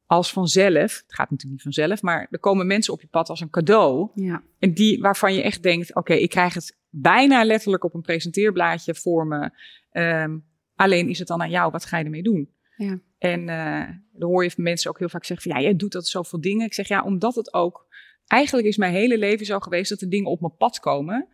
als 0.05 0.31
vanzelf, 0.31 0.81
het 0.81 1.03
gaat 1.15 1.29
natuurlijk 1.29 1.51
niet 1.65 1.75
vanzelf, 1.75 2.01
maar 2.01 2.27
er 2.31 2.39
komen 2.39 2.67
mensen 2.67 2.93
op 2.93 3.01
je 3.01 3.07
pad 3.07 3.29
als 3.29 3.41
een 3.41 3.49
cadeau. 3.49 4.09
Ja. 4.15 4.43
En 4.59 4.73
die 4.73 4.99
waarvan 4.99 5.33
je 5.33 5.41
echt 5.41 5.63
denkt, 5.63 5.95
oké, 5.95 6.13
ik 6.13 6.29
krijg 6.29 6.53
het 6.53 6.78
bijna 6.89 7.43
letterlijk 7.43 7.83
op 7.83 7.93
een 7.93 8.01
presenteerblaadje 8.01 8.95
voor 8.95 9.27
me. 9.27 9.49
Ehm, 9.91 10.37
alleen 10.75 11.09
is 11.09 11.19
het 11.19 11.27
dan 11.27 11.41
aan 11.41 11.49
jou, 11.49 11.71
wat 11.71 11.85
ga 11.85 11.97
je 11.97 12.03
ermee 12.03 12.23
doen? 12.23 12.49
Ja. 12.77 12.99
En 13.17 13.49
eh, 13.49 13.89
dan 14.11 14.29
hoor 14.29 14.43
je 14.43 14.51
mensen 14.55 14.89
ook 14.89 14.99
heel 14.99 15.09
vaak 15.09 15.25
zeggen 15.25 15.51
van, 15.51 15.61
ja, 15.61 15.67
jij 15.67 15.75
doet 15.75 15.91
dat 15.91 16.07
zoveel 16.07 16.41
dingen. 16.41 16.65
Ik 16.65 16.73
zeg, 16.73 16.87
ja, 16.87 17.03
omdat 17.03 17.35
het 17.35 17.53
ook, 17.53 17.87
eigenlijk 18.27 18.67
is 18.67 18.77
mijn 18.77 18.93
hele 18.93 19.17
leven 19.17 19.45
zo 19.45 19.59
geweest 19.59 19.89
dat 19.89 20.01
er 20.01 20.09
dingen 20.09 20.31
op 20.31 20.39
mijn 20.41 20.57
pad 20.57 20.79
komen. 20.79 21.27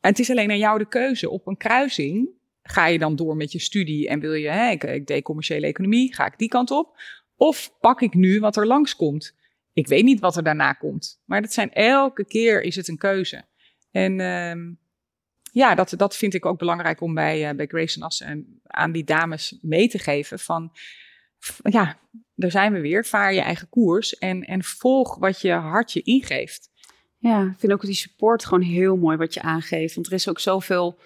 En 0.00 0.10
het 0.10 0.18
is 0.18 0.30
alleen 0.30 0.50
aan 0.50 0.58
jou 0.58 0.78
de 0.78 0.88
keuze. 0.88 1.30
Op 1.30 1.46
een 1.46 1.56
kruising 1.56 2.28
ga 2.62 2.86
je 2.86 2.98
dan 2.98 3.16
door 3.16 3.36
met 3.36 3.52
je 3.52 3.58
studie 3.58 4.08
en 4.08 4.20
wil 4.20 4.32
je, 4.32 4.48
hè, 4.48 4.70
ik, 4.70 4.84
ik 4.84 5.06
deed 5.06 5.22
commerciële 5.22 5.66
economie, 5.66 6.14
ga 6.14 6.26
ik 6.26 6.38
die 6.38 6.48
kant 6.48 6.70
op? 6.70 7.00
Of 7.36 7.76
pak 7.80 8.00
ik 8.00 8.14
nu 8.14 8.40
wat 8.40 8.56
er 8.56 8.66
langskomt? 8.66 9.34
Ik 9.72 9.86
weet 9.86 10.04
niet 10.04 10.20
wat 10.20 10.36
er 10.36 10.42
daarna 10.42 10.72
komt. 10.72 11.22
Maar 11.24 11.42
dat 11.42 11.52
zijn 11.52 11.72
elke 11.72 12.24
keer 12.24 12.62
is 12.62 12.76
het 12.76 12.88
een 12.88 12.98
keuze. 12.98 13.44
En 13.92 14.20
ehm, 14.20 14.72
ja, 15.52 15.74
dat, 15.74 15.94
dat 15.96 16.16
vind 16.16 16.34
ik 16.34 16.46
ook 16.46 16.58
belangrijk 16.58 17.00
om 17.00 17.14
bij, 17.14 17.48
eh, 17.48 17.56
bij 17.56 17.66
Grace 17.66 17.96
en 17.96 18.02
Assen 18.02 18.26
en 18.26 18.60
aan 18.66 18.92
die 18.92 19.04
dames 19.04 19.58
mee 19.60 19.88
te 19.88 19.98
geven. 19.98 20.38
Van 20.38 20.72
ja, 21.62 21.98
daar 22.34 22.50
zijn 22.50 22.72
we 22.72 22.80
weer. 22.80 23.04
Vaar 23.04 23.34
je 23.34 23.40
eigen 23.40 23.68
koers 23.68 24.18
en, 24.18 24.42
en 24.42 24.64
volg 24.64 25.16
wat 25.16 25.40
je 25.40 25.52
hart 25.52 25.92
je 25.92 26.02
ingeeft. 26.02 26.70
Ja, 27.18 27.42
ik 27.42 27.58
vind 27.58 27.72
ook 27.72 27.80
die 27.80 27.94
support 27.94 28.44
gewoon 28.44 28.62
heel 28.62 28.96
mooi 28.96 29.16
wat 29.16 29.34
je 29.34 29.42
aangeeft. 29.42 29.94
Want 29.94 30.06
er 30.06 30.12
is 30.12 30.28
ook 30.28 30.40
zoveel, 30.40 31.00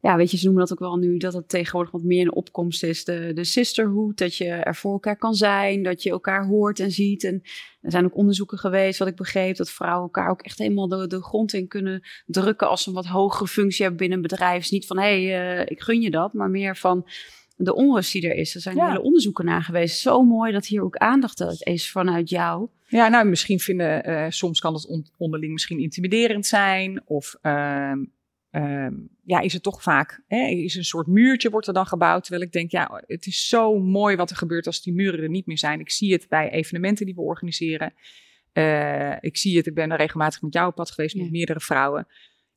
ja, 0.00 0.16
weet 0.16 0.30
je, 0.30 0.36
ze 0.36 0.44
noemen 0.44 0.62
dat 0.62 0.72
ook 0.72 0.78
wel 0.78 0.96
nu, 0.96 1.16
dat 1.16 1.32
het 1.32 1.48
tegenwoordig 1.48 1.92
wat 1.92 2.02
meer 2.02 2.20
in 2.20 2.32
opkomst 2.34 2.82
is. 2.82 3.04
De, 3.04 3.30
de 3.34 3.44
sisterhood, 3.44 4.18
dat 4.18 4.36
je 4.36 4.44
er 4.48 4.74
voor 4.76 4.92
elkaar 4.92 5.16
kan 5.16 5.34
zijn, 5.34 5.82
dat 5.82 6.02
je 6.02 6.10
elkaar 6.10 6.46
hoort 6.46 6.80
en 6.80 6.90
ziet. 6.90 7.24
En 7.24 7.40
er 7.80 7.90
zijn 7.90 8.04
ook 8.04 8.16
onderzoeken 8.16 8.58
geweest, 8.58 8.98
wat 8.98 9.08
ik 9.08 9.16
begreep, 9.16 9.56
dat 9.56 9.70
vrouwen 9.70 10.02
elkaar 10.02 10.30
ook 10.30 10.42
echt 10.42 10.58
helemaal 10.58 10.88
de, 10.88 11.06
de 11.06 11.22
grond 11.22 11.52
in 11.52 11.68
kunnen 11.68 12.02
drukken 12.26 12.68
als 12.68 12.82
ze 12.82 12.88
een 12.88 12.94
wat 12.94 13.06
hogere 13.06 13.46
functie 13.48 13.80
hebben 13.80 14.00
binnen 14.00 14.16
een 14.16 14.28
bedrijf. 14.28 14.60
Dus 14.60 14.70
niet 14.70 14.86
van, 14.86 14.98
hé, 14.98 15.24
hey, 15.26 15.58
eh, 15.60 15.66
ik 15.70 15.80
gun 15.80 16.00
je 16.00 16.10
dat, 16.10 16.32
maar 16.32 16.50
meer 16.50 16.76
van 16.76 17.06
de 17.56 17.74
onrust 17.74 18.12
die 18.12 18.28
er 18.28 18.34
is. 18.36 18.54
Er 18.54 18.60
zijn 18.60 18.76
Ja. 18.76 18.86
hele 18.86 19.02
onderzoeken 19.02 19.44
naar 19.44 19.62
geweest. 19.62 19.98
Zo 19.98 20.22
mooi 20.22 20.52
dat 20.52 20.66
hier 20.66 20.82
ook 20.82 20.96
aandacht 20.96 21.40
is 21.66 21.90
vanuit 21.90 22.28
jou. 22.28 22.68
Ja, 22.86 23.08
nou, 23.08 23.28
misschien 23.28 23.58
vinden, 23.58 24.04
eh, 24.04 24.26
soms 24.28 24.60
kan 24.60 24.74
het 24.74 24.86
on- 24.86 25.06
onderling 25.16 25.52
misschien 25.52 25.78
intimiderend 25.80 26.46
zijn. 26.46 27.02
Of 27.04 27.34
ehm, 27.42 27.98
ehm, 28.50 28.94
ja, 29.24 29.40
is 29.40 29.52
het 29.52 29.62
toch 29.62 29.82
vaak, 29.82 30.22
hè, 30.26 30.46
is 30.46 30.74
een 30.74 30.84
soort 30.84 31.06
muurtje 31.06 31.50
wordt 31.50 31.66
er 31.66 31.74
dan 31.74 31.86
gebouwd. 31.86 32.22
Terwijl 32.22 32.44
ik 32.44 32.52
denk, 32.52 32.70
ja, 32.70 33.02
het 33.06 33.26
is 33.26 33.48
zo 33.48 33.78
mooi 33.78 34.16
wat 34.16 34.30
er 34.30 34.36
gebeurt 34.36 34.66
als 34.66 34.82
die 34.82 34.92
muren 34.92 35.20
er 35.22 35.28
niet 35.28 35.46
meer 35.46 35.58
zijn. 35.58 35.80
Ik 35.80 35.90
zie 35.90 36.12
het 36.12 36.28
bij 36.28 36.50
evenementen 36.50 37.06
die 37.06 37.14
we 37.14 37.20
organiseren. 37.20 37.94
Eh, 38.52 39.16
ik 39.20 39.36
zie 39.36 39.56
het, 39.56 39.66
ik 39.66 39.74
ben 39.74 39.90
er 39.90 39.96
regelmatig 39.96 40.42
met 40.42 40.52
jou 40.52 40.68
op 40.68 40.74
pad 40.74 40.90
geweest, 40.90 41.14
Ja. 41.14 41.22
met 41.22 41.30
meerdere 41.30 41.60
vrouwen. 41.60 42.06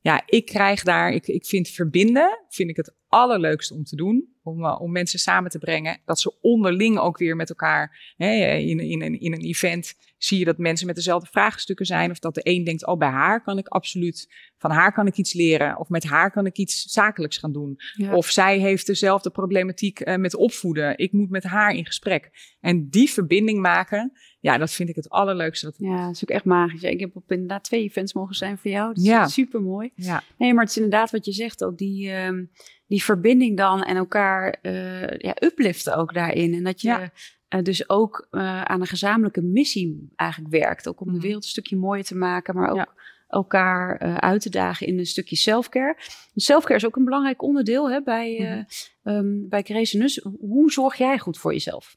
Ja, 0.00 0.22
ik 0.26 0.46
krijg 0.46 0.82
daar, 0.82 1.12
ik, 1.12 1.26
ik 1.26 1.46
vind 1.46 1.68
verbinden, 1.68 2.44
vind 2.48 2.70
ik 2.70 2.76
het 2.76 2.94
allerleukste 3.14 3.74
om 3.74 3.84
te 3.84 3.96
doen. 3.96 4.32
Om, 4.42 4.64
eh, 4.64 4.80
om 4.80 4.92
mensen 4.92 5.18
samen 5.18 5.50
te 5.50 5.58
brengen. 5.58 5.98
Dat 6.04 6.20
ze 6.20 6.40
onderling 6.40 6.98
ook 6.98 7.18
weer 7.18 7.36
met 7.36 7.48
elkaar, 7.48 8.12
hè, 8.16 8.54
in, 8.56 8.78
in, 8.80 9.02
in, 9.02 9.20
in 9.20 9.32
een 9.32 9.40
event, 9.44 9.94
zie 10.18 10.38
je 10.38 10.44
dat 10.44 10.58
mensen 10.58 10.86
met 10.86 10.96
dezelfde 10.96 11.28
vraagstukken 11.30 11.86
zijn. 11.86 12.10
Of 12.10 12.18
dat 12.18 12.34
de 12.34 12.40
een 12.44 12.64
denkt, 12.64 12.86
oh 12.86 12.98
bij 12.98 13.08
haar 13.08 13.42
kan 13.42 13.58
ik 13.58 13.68
absoluut, 13.68 14.32
van 14.58 14.70
haar 14.70 14.92
kan 14.92 15.06
ik 15.06 15.16
iets 15.16 15.32
leren. 15.34 15.78
Of 15.78 15.88
met 15.88 16.04
haar 16.04 16.30
kan 16.30 16.46
ik 16.46 16.56
iets 16.56 16.82
zakelijks 16.82 17.38
gaan 17.38 17.52
doen. 17.52 17.76
Ja. 17.94 18.14
Of 18.14 18.26
zij 18.30 18.58
heeft 18.58 18.86
dezelfde 18.86 19.30
problematiek 19.30 20.00
eh, 20.00 20.16
met 20.16 20.34
opvoeden. 20.36 20.98
Ik 20.98 21.12
moet 21.12 21.30
met 21.30 21.44
haar 21.44 21.74
in 21.74 21.86
gesprek. 21.86 22.30
En 22.60 22.88
die 22.90 23.10
verbinding 23.10 23.60
maken, 23.60 24.12
ja, 24.40 24.58
dat 24.58 24.72
vind 24.72 24.88
ik 24.88 24.96
het 24.96 25.08
allerleukste. 25.08 25.66
Dat, 25.66 25.74
Ja, 25.78 26.06
dat 26.06 26.14
is 26.14 26.22
ook 26.22 26.30
echt 26.30 26.44
magisch. 26.44 26.82
Ik 26.82 27.00
heb 27.00 27.16
op 27.16 27.32
inderdaad 27.32 27.64
twee 27.64 27.82
events 27.82 28.12
mogen 28.12 28.34
zijn 28.34 28.58
voor 28.58 28.70
jou. 28.70 28.88
Dat 28.88 28.96
is 28.96 29.04
Ja. 29.04 29.26
super 29.28 29.62
mooi. 29.62 29.90
ja. 29.94 30.22
Nee, 30.38 30.52
maar 30.52 30.62
het 30.62 30.70
is 30.70 30.76
inderdaad 30.82 31.10
wat 31.10 31.24
je 31.24 31.32
zegt 31.32 31.64
ook. 31.64 31.78
Die, 31.78 32.10
ehm, 32.10 32.44
die 32.86 33.04
verbinding 33.04 33.56
dan 33.56 33.82
en 33.82 33.96
elkaar 33.96 34.58
uh, 34.62 35.08
ja, 35.18 35.36
upliften 35.40 35.96
ook 35.96 36.14
daarin. 36.14 36.54
En 36.54 36.64
dat 36.64 36.80
je 36.80 37.10
uh, 37.54 37.62
dus 37.62 37.88
ook 37.88 38.28
uh, 38.30 38.62
aan 38.62 38.80
een 38.80 38.86
gezamenlijke 38.86 39.42
missie 39.42 40.12
eigenlijk 40.16 40.50
werkt. 40.52 40.88
Ook 40.88 41.00
om 41.00 41.06
de 41.06 41.12
Mhm. 41.12 41.22
wereld 41.22 41.42
een 41.42 41.48
stukje 41.48 41.76
mooier 41.76 42.04
te 42.04 42.16
maken, 42.16 42.54
maar 42.54 42.70
ook 42.70 42.94
elkaar 43.28 43.98
uit 44.20 44.40
te 44.40 44.50
dagen 44.50 44.86
in 44.86 44.98
een 44.98 45.06
stukje 45.06 45.36
selfcare. 45.36 45.96
Selfcare 46.34 46.74
is 46.74 46.86
ook 46.86 46.96
een 46.96 47.04
belangrijk 47.04 47.42
onderdeel 47.42 47.90
hè, 47.90 48.02
bij, 48.02 48.66
um, 49.02 49.48
bij 49.48 49.62
Creationus. 49.62 50.26
Hoe 50.38 50.72
zorg 50.72 50.94
jij 50.96 51.18
goed 51.18 51.38
voor 51.38 51.52
jezelf? 51.52 51.96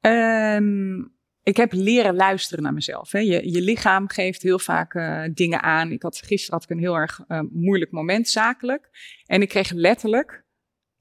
Um, 0.00 1.12
ik 1.42 1.56
heb 1.56 1.72
leren 1.72 2.14
luisteren 2.14 2.64
naar 2.64 2.72
mezelf. 2.72 3.12
Hè. 3.12 3.18
Je, 3.18 3.52
je 3.52 3.60
lichaam 3.60 4.08
geeft 4.08 4.42
heel 4.42 4.58
vaak 4.58 4.94
uh, 4.94 5.24
dingen 5.34 5.62
aan. 5.62 5.92
Ik 5.92 6.02
had, 6.02 6.16
gisteren 6.16 6.54
had 6.54 6.70
ik 6.70 6.76
een 6.76 6.82
heel 6.82 6.94
erg 6.94 7.20
uh, 7.28 7.40
moeilijk 7.50 7.90
moment 7.90 8.28
zakelijk. 8.28 8.88
En 9.26 9.42
ik 9.42 9.48
kreeg 9.48 9.70
letterlijk 9.70 10.44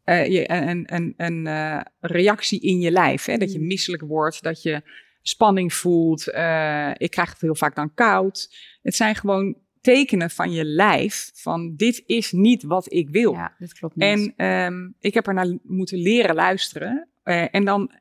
uh, 0.05 0.27
je, 0.27 0.51
een, 0.51 0.93
een, 0.95 1.13
een 1.17 1.83
reactie 1.99 2.59
in 2.61 2.79
je 2.79 2.91
lijf. 2.91 3.25
Hè. 3.25 3.37
Dat 3.37 3.51
je 3.51 3.59
misselijk 3.59 4.03
wordt, 4.03 4.43
dat 4.43 4.61
je 4.61 4.81
spanning 5.21 5.73
voelt. 5.73 6.27
Ik 6.97 7.11
krijg 7.11 7.29
het 7.29 7.41
heel 7.41 7.55
vaak 7.55 7.75
dan 7.75 7.93
koud. 7.93 8.55
Het 8.81 8.95
zijn 8.95 9.15
gewoon 9.15 9.57
tekenen 9.81 10.29
van 10.29 10.51
je 10.51 10.65
lijf. 10.65 11.31
Van 11.33 11.75
dit 11.75 12.03
is 12.05 12.31
niet 12.31 12.63
wat 12.63 12.93
ik 12.93 13.09
wil. 13.09 13.33
Ja, 13.33 13.55
dit 13.57 13.73
klopt 13.73 13.95
niet. 13.95 14.33
En 14.37 14.45
um, 14.45 14.95
ik 14.99 15.13
heb 15.13 15.27
er 15.27 15.33
naar 15.33 15.57
moeten 15.63 15.97
leren 15.97 16.35
luisteren. 16.35 17.07
Uh, 17.23 17.55
en 17.55 17.65
dan 17.65 17.91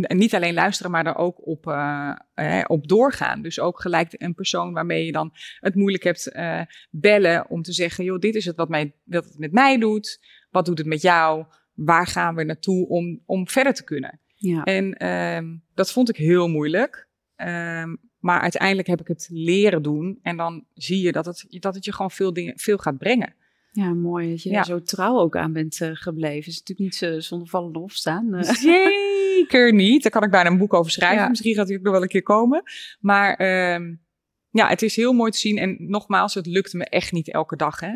niet 0.00 0.34
alleen 0.34 0.54
luisteren, 0.54 0.90
maar 0.90 1.06
er 1.06 1.16
ook 1.16 1.46
op, 1.46 1.66
uh, 1.66 2.16
uh, 2.34 2.64
op 2.66 2.88
doorgaan. 2.88 3.42
Dus 3.42 3.60
ook 3.60 3.80
gelijk 3.80 4.14
een 4.16 4.34
persoon 4.34 4.72
waarmee 4.72 5.04
je 5.04 5.12
dan 5.12 5.32
het 5.60 5.74
moeilijk 5.74 6.04
hebt 6.04 6.32
uh, 6.32 6.60
bellen 6.90 7.50
om 7.50 7.62
te 7.62 7.72
zeggen, 7.72 8.04
joh, 8.04 8.18
dit 8.18 8.34
is 8.34 8.44
het 8.44 8.56
wat, 8.56 8.68
mij, 8.68 8.94
wat 9.04 9.24
het 9.24 9.38
met 9.38 9.52
mij 9.52 9.78
doet. 9.78 10.20
Wat 10.50 10.66
doet 10.66 10.78
het 10.78 10.86
met 10.86 11.02
jou? 11.02 11.44
Waar 11.74 12.06
gaan 12.06 12.34
we 12.34 12.44
naartoe 12.44 12.88
om, 12.88 13.22
om 13.26 13.48
verder 13.48 13.74
te 13.74 13.84
kunnen? 13.84 14.20
Ja. 14.34 14.64
En 14.64 15.06
um, 15.08 15.62
dat 15.74 15.92
vond 15.92 16.08
ik 16.08 16.16
heel 16.16 16.48
moeilijk. 16.48 17.08
Um, 17.36 17.98
maar 18.18 18.40
uiteindelijk 18.40 18.88
heb 18.88 19.00
ik 19.00 19.08
het 19.08 19.28
leren 19.30 19.82
doen. 19.82 20.18
En 20.22 20.36
dan 20.36 20.64
zie 20.74 21.02
je 21.02 21.12
dat 21.12 21.26
het, 21.26 21.46
dat 21.48 21.74
het 21.74 21.84
je 21.84 21.92
gewoon 21.92 22.10
veel, 22.10 22.32
dingen, 22.32 22.58
veel 22.58 22.78
gaat 22.78 22.98
brengen. 22.98 23.34
Ja, 23.76 23.94
mooi 23.94 24.30
dat 24.30 24.42
je 24.42 24.50
Ja. 24.50 24.58
er 24.58 24.64
zo 24.64 24.82
trouw 24.82 25.18
ook 25.18 25.36
aan 25.36 25.52
bent 25.52 25.80
uh, 25.80 25.90
gebleven. 25.92 26.50
is 26.50 26.62
natuurlijk 26.62 26.78
niet 26.78 27.12
uh, 27.12 27.20
zonder 27.20 27.48
vallen 27.48 27.74
of 27.74 27.82
opstaan. 27.82 28.34
Uh. 28.34 28.42
Zeker 28.42 29.72
niet. 29.72 30.02
Daar 30.02 30.12
kan 30.12 30.22
ik 30.22 30.30
bijna 30.30 30.50
een 30.50 30.58
boek 30.58 30.74
over 30.74 30.90
schrijven. 30.90 31.22
Ja. 31.22 31.28
Misschien 31.28 31.54
gaat 31.54 31.68
hij 31.68 31.76
ook 31.76 31.82
nog 31.82 31.92
wel 31.92 32.02
een 32.02 32.08
keer 32.08 32.22
komen. 32.22 32.62
Maar 33.00 33.40
um, 33.74 34.02
ja, 34.50 34.68
het 34.68 34.82
is 34.82 34.96
heel 34.96 35.12
mooi 35.12 35.30
te 35.30 35.38
zien. 35.38 35.58
En 35.58 35.76
nogmaals, 35.78 36.34
het 36.34 36.46
lukte 36.46 36.76
me 36.76 36.84
echt 36.84 37.12
niet 37.12 37.32
elke 37.32 37.56
dag. 37.56 37.80
Hè? 37.80 37.94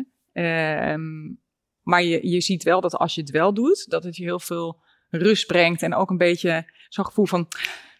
Um, 0.93 1.39
maar 1.81 2.03
je, 2.03 2.29
je 2.29 2.41
ziet 2.41 2.63
wel 2.63 2.81
dat 2.81 2.95
als 2.95 3.15
je 3.15 3.21
het 3.21 3.29
wel 3.29 3.53
doet, 3.53 3.89
dat 3.89 4.03
het 4.03 4.15
je 4.15 4.23
heel 4.23 4.39
veel 4.39 4.81
rust 5.09 5.47
brengt. 5.47 5.81
En 5.81 5.95
ook 5.95 6.09
een 6.09 6.17
beetje 6.17 6.71
zo'n 6.89 7.05
gevoel 7.05 7.25
van, 7.25 7.47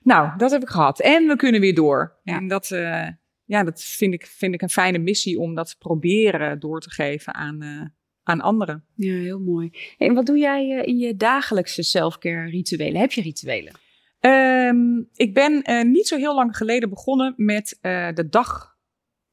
nou, 0.02 0.38
dat 0.38 0.52
heb 0.52 0.62
ik 0.62 0.70
gehad. 0.70 1.00
En 1.00 1.28
we 1.28 1.36
kunnen 1.36 1.62
weer 1.62 1.76
door. 1.76 2.20
Ja. 2.24 2.36
En 2.36 2.48
dat, 2.48 2.70
uh, 2.70 3.08
ja, 3.52 3.64
dat 3.64 3.84
vind 3.84 4.14
ik, 4.14 4.26
vind 4.26 4.54
ik 4.54 4.62
een 4.62 4.70
fijne 4.70 4.98
missie 4.98 5.40
om 5.40 5.56
dat 5.56 5.70
te 5.70 5.78
proberen 5.78 6.60
door 6.60 6.82
te 6.82 6.90
geven 6.90 7.34
aan, 7.34 7.64
uh, 7.64 7.86
aan 8.24 8.42
anderen. 8.42 8.86
Ja, 8.96 9.14
heel 9.14 9.40
mooi. 9.40 9.72
En 9.98 10.14
wat 10.14 10.26
doe 10.26 10.38
jij 10.38 10.70
uh, 10.70 10.88
in 10.88 10.98
je 10.98 11.16
dagelijkse 11.16 11.84
selfcare 11.84 12.50
rituelen? 12.50 13.02
Heb 13.02 13.12
je 13.12 13.22
rituelen? 13.22 13.74
Um, 14.20 15.10
ik 15.14 15.34
ben 15.34 15.64
uh, 15.70 15.84
niet 15.84 16.08
zo 16.08 16.18
heel 16.18 16.36
lang 16.36 16.58
geleden 16.58 16.90
begonnen 16.90 17.34
met 17.38 17.78
de 18.16 18.28
dag, 18.30 18.78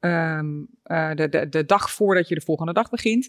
um, 0.01 0.69
uh, 0.85 1.15
de, 1.15 1.29
de, 1.29 1.49
de 1.49 1.65
dag 1.65 1.91
voordat 1.91 2.29
je 2.29 2.35
de 2.35 2.41
volgende 2.41 2.73
dag 2.73 2.91
begint, 2.91 3.29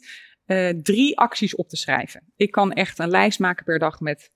drie 0.81 1.17
acties 1.17 1.55
op 1.55 1.69
te 1.69 1.77
schrijven. 1.77 2.33
Ik 2.35 2.51
kan 2.51 2.73
echt 2.73 2.99
een 2.99 3.09
lijst 3.09 3.39
maken 3.39 3.65
per 3.65 3.79
dag 3.79 3.99
met 3.99 4.31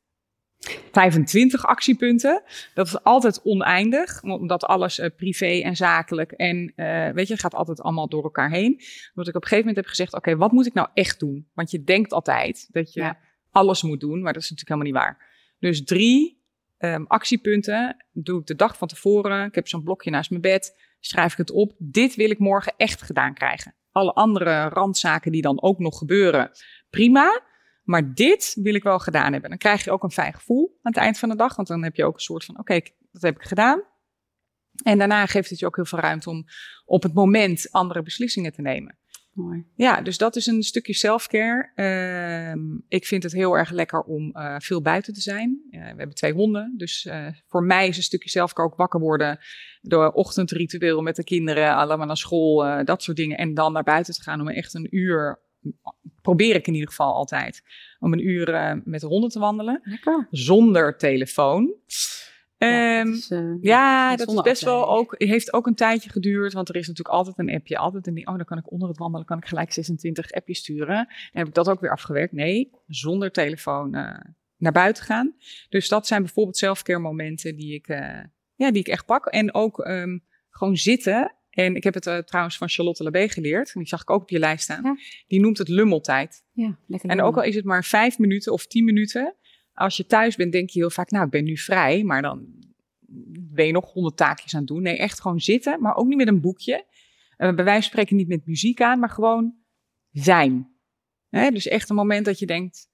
25 0.91 1.65
actiepunten. 1.65 2.43
Dat 2.73 2.87
is 2.87 3.03
altijd 3.03 3.41
oneindig, 3.43 4.23
omdat 4.23 4.65
alles 4.65 4.99
uh, 4.99 5.07
privé 5.15 5.61
en 5.61 5.75
zakelijk 5.75 6.31
en 6.31 6.73
uh, 6.75 7.09
weet 7.09 7.27
je, 7.27 7.37
gaat 7.37 7.55
altijd 7.55 7.81
allemaal 7.81 8.09
door 8.09 8.23
elkaar 8.23 8.49
heen. 8.49 8.81
Dat 9.13 9.27
ik 9.27 9.35
op 9.35 9.41
een 9.41 9.47
gegeven 9.47 9.57
moment 9.57 9.75
heb 9.75 9.85
gezegd, 9.85 10.13
oké, 10.13 10.29
okay, 10.29 10.39
wat 10.39 10.51
moet 10.51 10.65
ik 10.65 10.73
nou 10.73 10.87
echt 10.93 11.19
doen? 11.19 11.47
Want 11.53 11.71
je 11.71 11.83
denkt 11.83 12.13
altijd 12.13 12.67
dat 12.71 12.93
je 12.93 13.01
ja. 13.01 13.17
alles 13.51 13.83
moet 13.83 13.99
doen, 13.99 14.21
maar 14.21 14.33
dat 14.33 14.41
is 14.41 14.49
natuurlijk 14.49 14.81
helemaal 14.81 15.03
niet 15.03 15.17
waar. 15.17 15.31
Dus 15.59 15.83
drie 15.83 16.41
um, 16.79 17.05
actiepunten 17.07 18.05
doe 18.11 18.39
ik 18.39 18.45
de 18.45 18.55
dag 18.55 18.77
van 18.77 18.87
tevoren. 18.87 19.45
Ik 19.45 19.55
heb 19.55 19.67
zo'n 19.67 19.83
blokje 19.83 20.11
naast 20.11 20.29
mijn 20.29 20.41
bed, 20.41 20.75
schrijf 20.99 21.31
ik 21.31 21.37
het 21.37 21.51
op. 21.51 21.73
Dit 21.77 22.15
wil 22.15 22.29
ik 22.29 22.39
morgen 22.39 22.73
echt 22.77 23.01
gedaan 23.01 23.33
krijgen. 23.33 23.75
Alle 23.91 24.13
andere 24.13 24.69
randzaken 24.69 25.31
die 25.31 25.41
dan 25.41 25.61
ook 25.61 25.79
nog 25.79 25.97
gebeuren, 25.97 26.51
prima. 26.89 27.41
Maar 27.83 28.13
dit 28.13 28.57
wil 28.61 28.73
ik 28.73 28.83
wel 28.83 28.99
gedaan 28.99 29.31
hebben. 29.31 29.49
Dan 29.49 29.59
krijg 29.59 29.83
je 29.83 29.91
ook 29.91 30.03
een 30.03 30.11
fijn 30.11 30.33
gevoel 30.33 30.79
aan 30.81 30.91
het 30.91 31.01
eind 31.01 31.17
van 31.19 31.29
de 31.29 31.35
dag. 31.35 31.55
Want 31.55 31.67
dan 31.67 31.83
heb 31.83 31.95
je 31.95 32.05
ook 32.05 32.13
een 32.13 32.19
soort 32.19 32.45
van, 32.45 32.59
oké, 32.59 32.73
okay, 32.73 32.95
dat 33.11 33.21
heb 33.21 33.35
ik 33.35 33.43
gedaan. 33.43 33.83
En 34.83 34.97
daarna 34.97 35.25
geeft 35.25 35.49
het 35.49 35.59
je 35.59 35.65
ook 35.65 35.75
heel 35.75 35.85
veel 35.85 35.99
ruimte 35.99 36.29
om 36.29 36.45
op 36.85 37.03
het 37.03 37.13
moment 37.13 37.71
andere 37.71 38.01
beslissingen 38.01 38.53
te 38.53 38.61
nemen. 38.61 38.97
Mooi. 39.33 39.65
Ja, 39.75 40.01
dus 40.01 40.17
dat 40.17 40.35
is 40.35 40.45
een 40.45 40.63
stukje 40.63 40.93
selfcare. 40.93 41.71
Uh, 42.55 42.81
ik 42.87 43.05
vind 43.05 43.23
het 43.23 43.31
heel 43.31 43.57
erg 43.57 43.69
lekker 43.69 44.01
om 44.01 44.29
uh, 44.33 44.55
veel 44.59 44.81
buiten 44.81 45.13
te 45.13 45.21
zijn. 45.21 45.61
Uh, 45.71 45.79
we 45.79 45.87
hebben 45.87 46.15
twee 46.15 46.33
honden, 46.33 46.73
dus 46.77 47.05
eh, 47.05 47.27
voor 47.47 47.63
mij 47.63 47.87
is 47.87 47.97
een 47.97 48.03
stukje 48.03 48.29
selfcare 48.29 48.67
ook 48.67 48.75
wakker 48.75 48.99
worden. 48.99 49.39
Door 49.81 50.11
ochtendritueel 50.11 51.01
met 51.01 51.15
de 51.15 51.23
kinderen, 51.23 51.75
allemaal 51.75 52.05
naar 52.05 52.17
school, 52.17 52.65
eh, 52.65 52.85
dat 52.85 53.03
soort 53.03 53.17
dingen. 53.17 53.37
En 53.37 53.53
dan 53.53 53.73
naar 53.73 53.83
buiten 53.83 54.13
te 54.13 54.21
gaan 54.21 54.41
om 54.41 54.49
echt 54.49 54.73
een 54.73 54.87
uur 54.95 55.39
probeer 56.21 56.55
ik 56.55 56.67
in 56.67 56.73
ieder 56.73 56.89
geval 56.89 57.13
altijd 57.13 57.63
om 57.99 58.13
een 58.13 58.27
uur 58.27 58.49
uh, 58.49 58.73
met 58.83 59.01
de 59.01 59.07
honden 59.07 59.29
te 59.29 59.39
wandelen. 59.39 59.79
Lekker. 59.83 60.27
Zonder 60.31 60.97
telefoon. 60.97 61.73
Ja, 62.57 62.99
Um, 62.99 63.05
dat 63.05 63.15
is, 63.15 63.31
uh, 63.31 63.55
ja, 63.61 64.15
dat 64.15 64.31
is 64.31 64.41
best 64.41 64.63
wel 64.63 64.89
ook, 64.89 65.15
heeft 65.17 65.53
ook 65.53 65.67
een 65.67 65.75
tijdje 65.75 66.09
geduurd, 66.09 66.53
want 66.53 66.69
er 66.69 66.75
is 66.75 66.87
natuurlijk 66.87 67.15
altijd 67.15 67.39
een 67.39 67.55
appje, 67.55 67.77
altijd 67.77 68.07
een 68.07 68.27
oh 68.27 68.35
dan 68.35 68.45
kan 68.45 68.57
ik 68.57 68.71
onder 68.71 68.87
het 68.87 68.97
wandelen, 68.97 69.25
kan 69.25 69.37
ik 69.37 69.45
gelijk 69.45 69.73
26 69.73 70.31
appjes 70.31 70.59
sturen. 70.59 70.97
En 70.97 71.07
heb 71.31 71.47
ik 71.47 71.53
dat 71.53 71.69
ook 71.69 71.79
weer 71.79 71.91
afgewerkt? 71.91 72.33
Nee, 72.33 72.71
zonder 72.87 73.31
telefoon 73.31 73.95
uh, 73.95 74.19
naar 74.57 74.71
buiten 74.71 75.03
gaan. 75.03 75.35
Dus 75.69 75.87
dat 75.87 76.07
zijn 76.07 76.21
bijvoorbeeld 76.21 76.57
selfcare 76.57 76.99
momenten 76.99 77.55
die 77.55 77.73
ik, 77.73 77.87
ja, 78.55 78.71
die 78.71 78.81
ik 78.81 78.87
echt 78.87 79.05
pak. 79.05 79.25
En 79.25 79.53
ook 79.53 79.85
um, 79.87 80.23
gewoon 80.49 80.77
zitten. 80.77 81.35
En 81.53 81.75
ik 81.75 81.83
heb 81.83 81.93
het 81.93 82.05
uh, 82.05 82.17
trouwens 82.17 82.57
van 82.57 82.69
Charlotte 82.69 83.03
Labé 83.03 83.29
geleerd, 83.29 83.73
en 83.73 83.79
die 83.79 83.89
zag 83.89 84.01
ik 84.01 84.09
ook 84.09 84.21
op 84.21 84.29
je 84.29 84.39
lijst 84.39 84.63
staan. 84.63 84.83
Ja. 84.83 84.97
Die 85.27 85.39
noemt 85.39 85.57
het 85.57 85.67
lummeltijd. 85.67 86.43
Ja, 86.51 86.77
lekker 86.87 87.09
En 87.09 87.21
ook 87.21 87.35
al 87.35 87.43
is 87.43 87.55
het 87.55 87.65
maar 87.65 87.83
vijf 87.83 88.19
minuten 88.19 88.53
of 88.53 88.67
tien 88.67 88.83
minuten, 88.83 89.35
als 89.73 89.97
je 89.97 90.05
thuis 90.05 90.35
bent, 90.35 90.51
denk 90.51 90.69
je 90.69 90.79
heel 90.79 90.89
vaak, 90.89 91.11
nou, 91.11 91.25
ik 91.25 91.31
ben 91.31 91.43
nu 91.43 91.57
vrij, 91.57 92.03
maar 92.03 92.21
dan 92.21 92.45
ben 93.53 93.65
je 93.65 93.71
nog 93.71 93.91
honderd 93.91 94.17
taakjes 94.17 94.53
aan 94.53 94.59
het 94.59 94.69
doen. 94.69 94.81
Nee, 94.81 94.97
echt 94.97 95.21
gewoon 95.21 95.39
zitten, 95.39 95.81
maar 95.81 95.95
ook 95.95 96.07
niet 96.07 96.17
met 96.17 96.27
een 96.27 96.41
boekje. 96.41 96.85
Uh, 97.37 97.55
bij 97.55 97.65
wijze 97.65 97.81
van 97.81 97.89
spreken 97.91 98.15
niet 98.15 98.27
met 98.27 98.45
muziek 98.45 98.81
aan, 98.81 98.99
maar 98.99 99.09
gewoon 99.09 99.55
zijn. 100.11 100.71
Hè? 101.29 101.49
Dus 101.51 101.67
echt 101.67 101.89
een 101.89 101.95
moment 101.95 102.25
dat 102.25 102.39
je 102.39 102.45
denkt, 102.45 102.89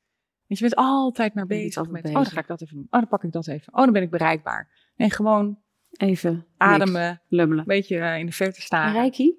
want 0.48 0.60
je 0.60 0.68
bent 0.68 0.76
altijd 0.76 1.34
maar 1.34 1.46
bezig 1.46 1.90
met, 1.90 2.02
bezig. 2.02 2.18
oh, 2.18 2.24
dan 2.24 2.34
ga 2.34 2.40
ik 2.40 2.48
dat 2.48 2.62
even 2.62 2.76
doen. 2.76 2.88
Oh, 2.90 3.00
dan 3.00 3.08
pak 3.08 3.24
ik 3.24 3.32
dat 3.32 3.48
even. 3.48 3.74
Oh, 3.74 3.84
dan 3.84 3.94
ben 3.94 4.02
ik 4.02 4.10
bereikbaar. 4.10 4.92
En 4.96 5.12
gewoon 5.12 5.60
Even 6.00 6.46
ademen, 6.58 7.22
lummelen. 7.28 7.60
een 7.60 7.76
beetje 7.76 7.96
uh, 7.96 8.18
in 8.18 8.26
de 8.26 8.32
verte 8.32 8.62
staan. 8.62 8.88
En 8.88 9.02
Reiki? 9.02 9.36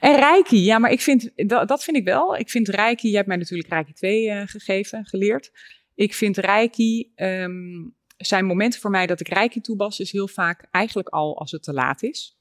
En 0.00 0.16
Reiki, 0.16 0.64
ja, 0.64 0.78
maar 0.78 0.90
ik 0.90 1.00
vind, 1.00 1.30
dat, 1.34 1.68
dat 1.68 1.84
vind 1.84 1.96
ik 1.96 2.04
wel. 2.04 2.36
Ik 2.36 2.50
vind 2.50 2.68
Reiki, 2.68 3.06
jij 3.08 3.16
hebt 3.16 3.28
mij 3.28 3.36
natuurlijk 3.36 3.68
Reiki 3.68 3.92
2 3.92 4.26
uh, 4.26 4.42
gegeven, 4.44 5.06
geleerd. 5.06 5.50
Ik 5.94 6.14
vind 6.14 6.36
Reiki, 6.36 7.12
um, 7.16 7.94
zijn 8.16 8.44
momenten 8.44 8.80
voor 8.80 8.90
mij 8.90 9.06
dat 9.06 9.20
ik 9.20 9.28
Reiki 9.28 9.60
toepas, 9.60 10.00
is 10.00 10.12
heel 10.12 10.28
vaak 10.28 10.68
eigenlijk 10.70 11.08
al 11.08 11.38
als 11.38 11.50
het 11.50 11.62
te 11.62 11.72
laat 11.72 12.02
is. 12.02 12.36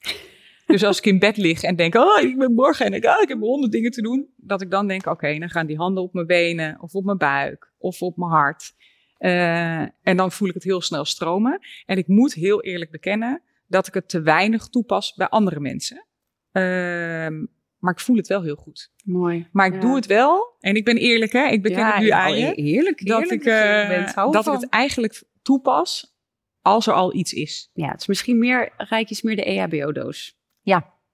dus 0.65 0.83
als 0.83 0.97
ik 0.97 1.05
in 1.05 1.19
bed 1.19 1.38
lig 1.38 1.62
en 1.62 1.75
denk, 1.75 1.95
oh, 1.95 2.21
ik 2.21 2.38
ben 2.38 2.53
morgen 2.53 2.85
en 2.85 2.93
ik, 2.93 3.05
oh, 3.05 3.21
ik 3.21 3.27
heb 3.27 3.39
honderd 3.39 3.71
dingen 3.71 3.91
te 3.91 4.01
doen. 4.01 4.33
Dat 4.35 4.62
ik 4.62 4.71
dan 4.71 4.88
denk, 4.88 5.01
oké, 5.01 5.09
okay, 5.09 5.39
dan 5.39 5.50
gaan 5.50 5.67
die 5.67 5.77
handen 5.77 6.03
op 6.03 6.13
mijn 6.13 6.27
benen 6.27 6.81
of 6.81 6.93
op 6.93 7.05
mijn 7.05 7.17
buik 7.17 7.71
of 7.77 8.01
op 8.01 8.17
mijn 8.17 8.31
hart. 8.31 8.74
Uh, 9.19 9.79
en 9.81 10.17
dan 10.17 10.31
voel 10.31 10.48
ik 10.48 10.53
het 10.53 10.63
heel 10.63 10.81
snel 10.81 11.05
stromen. 11.05 11.60
En 11.86 11.98
ik 11.98 12.07
moet 12.07 12.34
heel 12.34 12.62
eerlijk 12.63 12.91
bekennen 12.91 13.41
dat 13.67 13.88
ik 13.88 13.93
het 13.93 14.10
te 14.10 14.22
weinig 14.22 14.67
toepas 14.67 15.13
bij 15.13 15.27
andere 15.27 15.60
mensen. 15.60 16.05
Uh, 16.51 16.63
maar 17.79 17.93
ik 17.93 18.00
voel 18.00 18.15
het 18.15 18.27
wel 18.27 18.41
heel 18.41 18.55
goed. 18.55 18.91
Mooi. 19.03 19.48
Maar 19.51 19.67
ik 19.67 19.74
Ja. 19.74 19.79
doe 19.79 19.95
het 19.95 20.05
wel. 20.05 20.55
En 20.60 20.75
ik 20.75 20.86
ben 20.86 20.98
eerlijk, 20.98 21.31
hè? 21.31 21.48
Ik 21.48 21.62
beken 21.62 21.79
Ja, 21.79 21.91
het 21.93 22.01
nu 22.03 22.10
aan 22.10 22.29
je. 22.31 22.36
Heerlijk, 22.38 22.60
heerlijk 22.60 23.05
Dat, 23.05 23.31
ik, 23.31 23.43
dat 23.43 23.53
uh, 24.15 24.31
dat 24.31 24.48
ik 24.48 24.53
het 24.53 24.69
eigenlijk 24.69 25.24
toepas 25.41 26.15
als 26.62 26.88
er 26.88 26.93
al 26.93 27.15
iets 27.15 27.34
is. 27.34 27.69
Ja, 27.74 27.91
het 27.91 28.01
is 28.01 28.07
misschien 28.07 28.38
meer, 28.38 28.74
is 29.07 29.22
meer 29.22 29.36
de 29.36 29.43
EHBO-doos. 29.43 30.38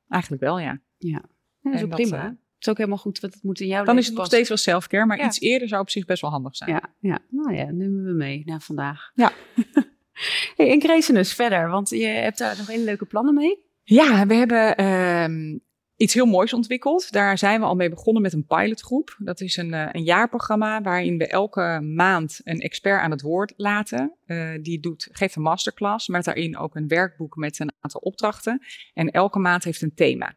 Eigenlijk 0.07 0.43
wel, 0.43 0.59
ja. 0.59 0.81
Ja, 0.97 1.21
dat 1.61 1.73
is 1.73 1.83
ook 1.83 1.89
prima. 1.89 2.37
Eh, 2.61 2.65
het 2.65 2.65
is 2.65 2.69
ook 2.69 2.77
helemaal 2.77 2.97
goed, 2.97 3.19
want 3.19 3.33
het 3.33 3.43
moet 3.43 3.59
in 3.59 3.67
jouw 3.67 3.83
Dan 3.83 3.97
is 3.97 4.05
het 4.07 4.15
nog 4.15 4.25
steeds 4.25 4.49
wel 4.49 4.57
selfcare, 4.57 5.05
maar 5.05 5.17
Ja. 5.17 5.25
iets 5.25 5.39
eerder 5.39 5.67
zou 5.67 5.81
op 5.81 5.89
zich 5.89 6.05
best 6.05 6.21
wel 6.21 6.31
handig 6.31 6.55
zijn. 6.55 6.69
Ja, 6.69 6.81
ja, 6.99 7.19
nou 7.29 7.55
ja, 7.55 7.63
nemen 7.71 8.03
we 8.03 8.11
mee 8.11 8.41
naar 8.45 8.61
vandaag. 8.61 9.11
Ja. 9.13 9.31
hey, 10.57 10.71
en 10.71 10.79
Creationus 10.79 11.33
verder, 11.33 11.69
want 11.69 11.89
je 11.89 12.05
hebt 12.05 12.37
daar 12.37 12.57
nog 12.57 12.67
hele 12.67 12.83
leuke 12.83 13.05
plannen 13.05 13.33
mee. 13.33 13.57
Ja, 13.83 14.25
we 14.27 14.33
hebben. 14.33 14.75
ehm 14.75 15.57
iets 15.95 16.13
heel 16.13 16.25
moois 16.25 16.53
ontwikkeld. 16.53 17.11
Daar 17.11 17.37
zijn 17.37 17.59
we 17.59 17.65
al 17.65 17.75
mee 17.75 17.89
begonnen 17.89 18.21
met 18.21 18.33
een 18.33 18.45
pilotgroep. 18.45 19.15
Dat 19.17 19.41
is 19.41 19.57
een, 19.57 19.73
een 19.73 20.03
jaarprogramma 20.03 20.81
waarin 20.81 21.17
we 21.17 21.27
elke 21.27 21.79
maand 21.95 22.39
een 22.43 22.59
expert 22.59 23.01
aan 23.01 23.11
het 23.11 23.21
woord 23.21 23.53
laten. 23.57 24.13
die 24.61 24.79
doet, 24.79 25.07
geeft 25.11 25.35
een 25.35 25.41
masterclass, 25.41 26.07
maar 26.07 26.23
daarin 26.23 26.57
ook 26.57 26.75
een 26.75 26.87
werkboek 26.87 27.35
met 27.35 27.59
een 27.59 27.71
aantal 27.79 28.01
opdrachten. 28.01 28.61
En 28.93 29.11
elke 29.11 29.39
maand 29.39 29.63
heeft 29.63 29.81
een 29.81 29.93
thema. 29.93 30.33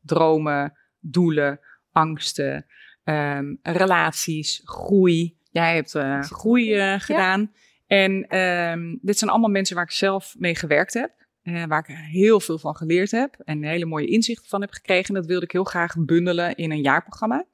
Dromen, 0.00 0.72
doelen, 1.04 1.60
angsten, 1.92 2.66
um, 3.04 3.58
relaties, 3.62 4.62
groei. 4.64 5.36
Jij 5.50 5.74
hebt 5.74 5.94
uh, 5.94 6.22
groei 6.22 6.76
uh, 6.76 7.00
gedaan. 7.00 7.40
Ja. 7.40 7.48
En 7.86 8.38
um, 8.38 8.98
dit 9.02 9.18
zijn 9.18 9.30
allemaal 9.30 9.50
mensen 9.50 9.76
waar 9.76 9.84
ik 9.84 9.90
zelf 9.90 10.34
mee 10.38 10.54
gewerkt 10.54 10.94
heb. 10.94 11.12
Uh, 11.42 11.64
waar 11.64 11.88
ik 11.88 11.96
heel 11.96 12.40
veel 12.40 12.58
van 12.58 12.76
geleerd 12.76 13.10
heb 13.10 13.34
en 13.44 13.64
hele 13.64 13.84
mooie 13.84 14.06
inzichten 14.06 14.48
van 14.48 14.60
heb 14.60 14.70
gekregen. 14.70 15.08
En 15.08 15.14
dat 15.14 15.26
wilde 15.26 15.44
ik 15.44 15.52
heel 15.52 15.64
graag 15.64 15.94
bundelen 15.98 16.54
in 16.54 16.70
een 16.70 16.82
jaarprogramma. 16.82 17.44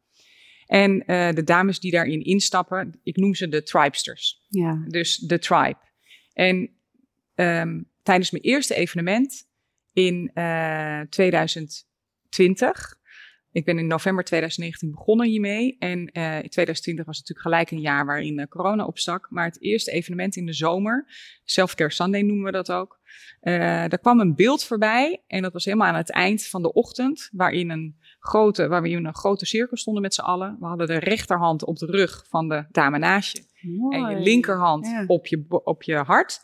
En 0.66 0.99
de 1.35 1.42
dames 1.45 1.80
die 1.80 1.90
daarin 1.90 2.25
instappen, 2.25 3.00
ik 3.02 3.16
noem 3.16 3.35
ze 3.35 3.49
de 3.49 3.62
tribesters. 3.62 4.42
Ja. 4.49 4.85
Dus 4.88 5.16
de 5.16 5.38
tribe. 5.38 5.78
En 6.33 6.71
um, 7.35 7.88
tijdens 8.02 8.30
mijn 8.30 8.42
eerste 8.42 8.75
evenement 8.75 9.49
in 9.92 10.30
2020 11.09 13.00
ik 13.52 13.64
ben 13.64 13.78
in 13.78 13.87
november 13.87 14.25
2019 14.25 14.90
begonnen 14.90 15.26
hiermee. 15.26 15.76
En 15.78 15.99
uh, 15.99 16.42
in 16.42 16.49
2020 16.49 17.07
was 17.07 17.19
natuurlijk 17.19 17.47
gelijk 17.47 17.71
een 17.71 17.80
jaar 17.80 18.07
waarin 18.07 18.38
uh, 18.38 18.47
corona 18.47 18.85
opstak. 18.85 19.26
Maar 19.30 19.45
het 19.45 19.62
eerste 19.62 19.90
evenement 19.90 20.37
in 20.37 20.47
de 20.47 20.52
zomer, 20.52 21.07
Self-Care 21.45 21.90
Sunday 21.90 22.23
noemen 22.23 22.45
we 22.45 22.50
dat 22.50 22.73
ook. 22.73 22.99
Uh, 23.42 23.54
daar 23.62 23.99
kwam 23.99 24.21
een 24.21 24.35
beeld 24.35 24.64
voorbij. 24.64 25.23
En 25.26 25.42
dat 25.42 25.52
was 25.52 25.64
helemaal 25.64 25.88
aan 25.88 25.95
het 25.95 26.11
eind 26.11 26.47
van 26.47 26.62
de 26.62 26.73
ochtend. 26.73 27.28
Waarin 27.33 27.71
een 27.71 27.99
grote, 28.19 28.69
waar 28.69 28.83
we 28.83 28.88
in 28.88 29.04
een 29.04 29.14
grote 29.14 29.47
cirkel 29.47 29.76
stonden 29.76 30.02
met 30.02 30.14
z'n 30.14 30.21
allen. 30.21 30.57
We 30.61 30.66
hadden 30.66 30.87
de 30.87 30.99
rechterhand 30.99 31.64
op 31.64 31.78
de 31.78 31.87
rug 31.87 32.25
van 32.28 32.49
de 32.49 32.66
dame 32.71 32.99
naast 32.99 33.37
je. 33.37 33.49
En 33.90 34.11
je 34.11 34.21
linkerhand 34.21 34.87
ja. 34.87 35.04
op, 35.07 35.26
je, 35.26 35.45
op 35.49 35.83
je 35.83 35.97
hart. 35.97 36.40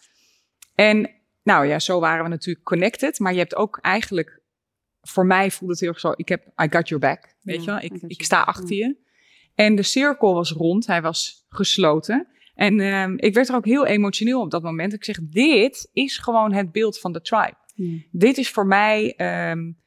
En 0.75 1.11
nou 1.43 1.67
ja, 1.67 1.79
zo 1.79 2.01
waren 2.01 2.25
we 2.25 2.31
natuurlijk 2.31 2.65
connected. 2.65 3.19
Maar 3.19 3.33
je 3.33 3.39
hebt 3.39 3.57
ook 3.57 3.79
eigenlijk 3.83 4.36
voor 5.09 5.27
mij 5.27 5.51
voelde 5.51 5.73
het 5.73 5.83
heel 5.83 5.91
erg 5.91 6.01
zo, 6.01 6.13
ik 6.17 6.29
heb, 6.29 6.45
I 6.45 6.67
got 6.71 6.89
your 6.89 6.99
back, 6.99 7.37
weet 7.43 7.65
je 7.65 7.71
wel. 7.71 7.81
Ik, 7.81 7.93
ik 8.07 8.23
sta 8.23 8.43
achter 8.43 8.77
je. 8.77 8.97
En 9.55 9.75
de 9.75 9.83
cirkel 9.83 10.35
was 10.35 10.53
rond, 10.53 10.87
hij 10.87 11.03
was 11.03 11.47
gesloten. 11.49 12.29
En 12.55 12.81
um, 12.81 13.19
ik 13.19 13.35
werd 13.35 13.49
er 13.49 13.55
ook 13.55 13.65
heel 13.65 13.87
emotioneel 13.87 14.41
op 14.41 14.51
dat 14.51 14.63
moment. 14.63 14.93
Ik 14.93 15.05
zeg, 15.05 15.19
dit 15.23 15.89
is 15.93 16.19
gewoon 16.19 16.53
het 16.53 16.73
beeld 16.73 16.99
van 16.99 17.13
de 17.13 17.21
tribe. 17.21 17.57
Dit 18.11 18.39
is 18.39 18.51
voor 18.51 18.67
mij 18.67 19.15
um, 19.51 19.79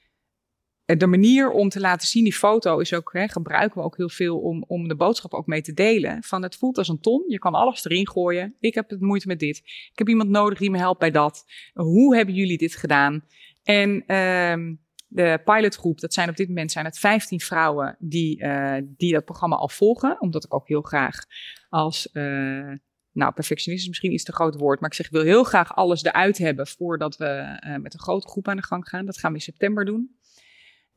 de 0.85 1.07
manier 1.07 1.51
om 1.51 1.69
te 1.69 1.79
laten 1.79 2.07
zien. 2.07 2.23
Die 2.23 2.33
foto 2.33 2.79
is 2.79 2.93
ook, 2.93 3.13
hè, 3.13 3.27
gebruiken 3.27 3.77
we 3.77 3.83
ook 3.83 3.97
heel 3.97 4.09
veel 4.09 4.39
om, 4.39 4.63
om 4.67 4.87
de 4.87 4.95
boodschap 4.95 5.33
ook 5.33 5.47
mee 5.47 5.61
te 5.61 5.73
delen. 5.73 6.23
Van 6.23 6.43
het 6.43 6.55
voelt 6.55 6.77
als 6.77 6.87
een 6.87 6.99
ton, 6.99 7.23
je 7.27 7.39
kan 7.39 7.53
alles 7.53 7.85
erin 7.85 8.09
gooien. 8.09 8.55
Ik 8.59 8.73
heb 8.73 8.89
het 8.89 9.01
moeite 9.01 9.27
met 9.27 9.39
dit. 9.39 9.57
Ik 9.91 9.97
heb 9.97 10.09
iemand 10.09 10.29
nodig 10.29 10.59
die 10.59 10.71
me 10.71 10.77
helpt 10.77 10.99
bij 10.99 11.11
dat. 11.11 11.45
Hoe 11.73 12.15
hebben 12.15 12.35
jullie 12.35 12.57
dit 12.57 12.75
gedaan? 12.75 13.25
En 13.63 14.15
um, 14.15 14.79
de 15.09 15.41
pilotgroep, 15.43 15.99
dat 15.99 16.13
zijn 16.13 16.29
op 16.29 16.35
dit 16.35 16.47
moment 16.47 16.71
zijn 16.71 16.85
het 16.85 16.99
15 16.99 17.39
vrouwen 17.39 17.95
die, 17.99 18.43
uh, 18.43 18.75
die 18.83 19.13
dat 19.13 19.25
programma 19.25 19.55
al 19.55 19.69
volgen. 19.69 20.21
Omdat 20.21 20.43
ik 20.43 20.53
ook 20.53 20.67
heel 20.67 20.81
graag 20.81 21.25
als, 21.69 22.09
uh, 22.13 22.73
nou 23.11 23.33
perfectionist 23.33 23.81
is 23.81 23.87
misschien 23.87 24.13
iets 24.13 24.23
te 24.23 24.33
groot 24.33 24.55
woord, 24.55 24.79
maar 24.79 24.89
ik 24.89 24.95
zeg 24.95 25.05
ik 25.05 25.11
wil 25.11 25.21
heel 25.21 25.43
graag 25.43 25.75
alles 25.75 26.03
eruit 26.03 26.37
hebben 26.37 26.67
voordat 26.67 27.17
we 27.17 27.59
uh, 27.67 27.75
met 27.75 27.93
een 27.93 27.99
grote 27.99 28.27
groep 28.27 28.47
aan 28.47 28.55
de 28.55 28.63
gang 28.63 28.87
gaan. 28.87 29.05
Dat 29.05 29.17
gaan 29.17 29.31
we 29.31 29.37
in 29.37 29.43
september 29.43 29.85
doen. 29.85 30.17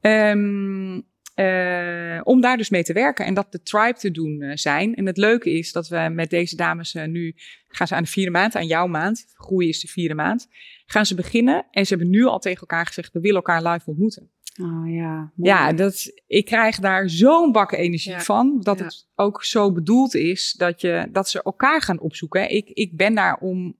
Um, 0.00 1.10
uh, 1.36 2.20
om 2.22 2.40
daar 2.40 2.56
dus 2.56 2.70
mee 2.70 2.82
te 2.82 2.92
werken 2.92 3.24
en 3.24 3.34
dat 3.34 3.52
de 3.52 3.62
tribe 3.62 3.98
te 3.98 4.10
doen 4.10 4.40
uh, 4.40 4.50
zijn. 4.54 4.94
En 4.94 5.06
het 5.06 5.16
leuke 5.16 5.50
is 5.50 5.72
dat 5.72 5.88
we 5.88 6.08
met 6.12 6.30
deze 6.30 6.56
dames 6.56 6.94
uh, 6.94 7.04
nu, 7.04 7.34
gaan 7.68 7.86
ze 7.86 7.94
aan 7.94 8.02
de 8.02 8.08
vierde 8.08 8.30
maand, 8.30 8.56
aan 8.56 8.66
jouw 8.66 8.86
maand, 8.86 9.24
groei 9.34 9.68
is 9.68 9.80
de 9.80 9.88
vierde 9.88 10.14
maand, 10.14 10.48
gaan 10.86 11.06
ze 11.06 11.14
beginnen. 11.14 11.66
En 11.70 11.86
ze 11.86 11.94
hebben 11.94 12.12
nu 12.12 12.24
al 12.24 12.38
tegen 12.38 12.60
elkaar 12.60 12.86
gezegd, 12.86 13.12
we 13.12 13.20
willen 13.20 13.36
elkaar 13.36 13.62
live 13.62 13.90
ontmoeten. 13.90 14.30
Oh 14.60 14.94
ja. 14.94 15.32
Mooi. 15.34 15.50
Ja, 15.50 15.72
dat, 15.72 16.12
ik 16.26 16.44
krijg 16.44 16.78
daar 16.78 17.10
zo'n 17.10 17.52
bakken 17.52 17.78
energie 17.78 18.12
ja. 18.12 18.20
van. 18.20 18.60
Dat 18.60 18.78
ja. 18.78 18.84
het 18.84 19.08
ook 19.14 19.44
zo 19.44 19.72
bedoeld 19.72 20.14
is 20.14 20.52
dat, 20.52 20.80
je, 20.80 21.08
dat 21.12 21.28
ze 21.28 21.42
elkaar 21.42 21.82
gaan 21.82 22.00
opzoeken. 22.00 22.50
Ik, 22.50 22.68
ik 22.68 22.96
ben 22.96 23.14
daar 23.14 23.38
om 23.40 23.76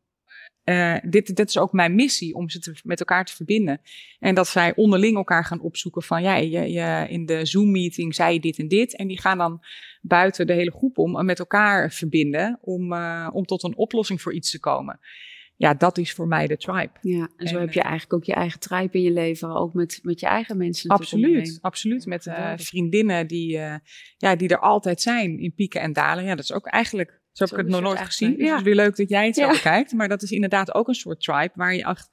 uh, 0.65 0.97
dit, 1.03 1.37
dit 1.37 1.49
is 1.49 1.59
ook 1.59 1.73
mijn 1.73 1.95
missie 1.95 2.35
om 2.35 2.49
ze 2.49 2.59
te, 2.59 2.81
met 2.85 3.01
elkaar 3.01 3.25
te 3.25 3.35
verbinden. 3.35 3.81
En 4.19 4.35
dat 4.35 4.49
zij 4.49 4.75
onderling 4.75 5.17
elkaar 5.17 5.45
gaan 5.45 5.61
opzoeken 5.61 6.03
van 6.03 6.23
ja, 6.23 6.37
je, 6.37 6.73
je, 6.73 7.07
in 7.09 7.27
de 7.27 7.47
Zoom-meeting 7.47 8.15
zei 8.15 8.33
je 8.33 8.41
dit 8.41 8.59
en 8.59 8.69
dit. 8.69 8.97
En 8.97 9.07
die 9.07 9.21
gaan 9.21 9.39
dan 9.39 9.61
buiten 10.03 10.47
de 10.47 10.53
hele 10.53 10.71
groep 10.71 10.99
om 10.99 11.25
met 11.25 11.39
elkaar 11.39 11.93
verbinden 11.93 12.59
om, 12.61 12.93
uh, 12.93 13.29
om 13.33 13.45
tot 13.45 13.63
een 13.63 13.77
oplossing 13.77 14.23
voor 14.23 14.35
iets 14.35 14.51
te 14.51 14.61
komen. 14.61 15.01
Ja, 15.57 15.75
dat 15.75 15.99
is 15.99 16.13
voor 16.13 16.29
mij 16.29 16.47
de 16.47 16.57
tribe. 16.57 16.93
Ja, 17.01 17.29
en 17.37 17.49
zo 17.49 17.55
en, 17.55 17.61
heb 17.61 17.73
je 17.73 17.81
eigenlijk 17.81 18.13
ook 18.13 18.25
je 18.25 18.35
eigen 18.35 18.61
tribe 18.61 18.99
in 18.99 19.03
je 19.03 19.11
leven, 19.11 19.55
ook 19.57 19.75
met, 19.75 19.99
met 20.03 20.21
je 20.21 20.27
eigen 20.27 20.57
mensen. 20.57 20.91
Absoluut, 20.91 21.59
absoluut. 21.61 22.07
Met 22.07 22.27
uh, 22.27 22.53
vriendinnen 22.57 23.27
die, 23.27 23.51
ja, 24.17 24.37
die 24.37 24.49
er 24.49 24.59
altijd 24.59 25.01
zijn 25.01 25.39
in 25.39 25.55
pieken 25.55 25.81
en 25.81 25.93
dalen. 25.93 26.25
Ja, 26.25 26.35
dat 26.35 26.45
is 26.45 26.53
ook 26.53 26.67
eigenlijk 26.67 27.22
zo 27.33 27.45
heb 27.45 27.53
ik 27.53 27.59
het 27.59 27.69
nog 27.69 27.81
nooit 27.81 27.99
gezien. 27.99 28.31
Ja. 28.31 28.37
Dus 28.37 28.49
het 28.49 28.59
is 28.59 28.65
weer 28.65 28.75
leuk 28.75 28.97
dat 28.97 29.09
jij 29.09 29.27
het 29.27 29.35
zo 29.35 29.53
ja. 29.53 29.59
kijkt. 29.59 29.93
Maar 29.93 30.09
dat 30.09 30.23
is 30.23 30.31
inderdaad 30.31 30.75
ook 30.75 30.89
een 30.89 30.95
soort 30.95 31.21
tribe 31.21 31.53
waar 31.55 31.75
je 31.75 31.85
echt 31.85 32.09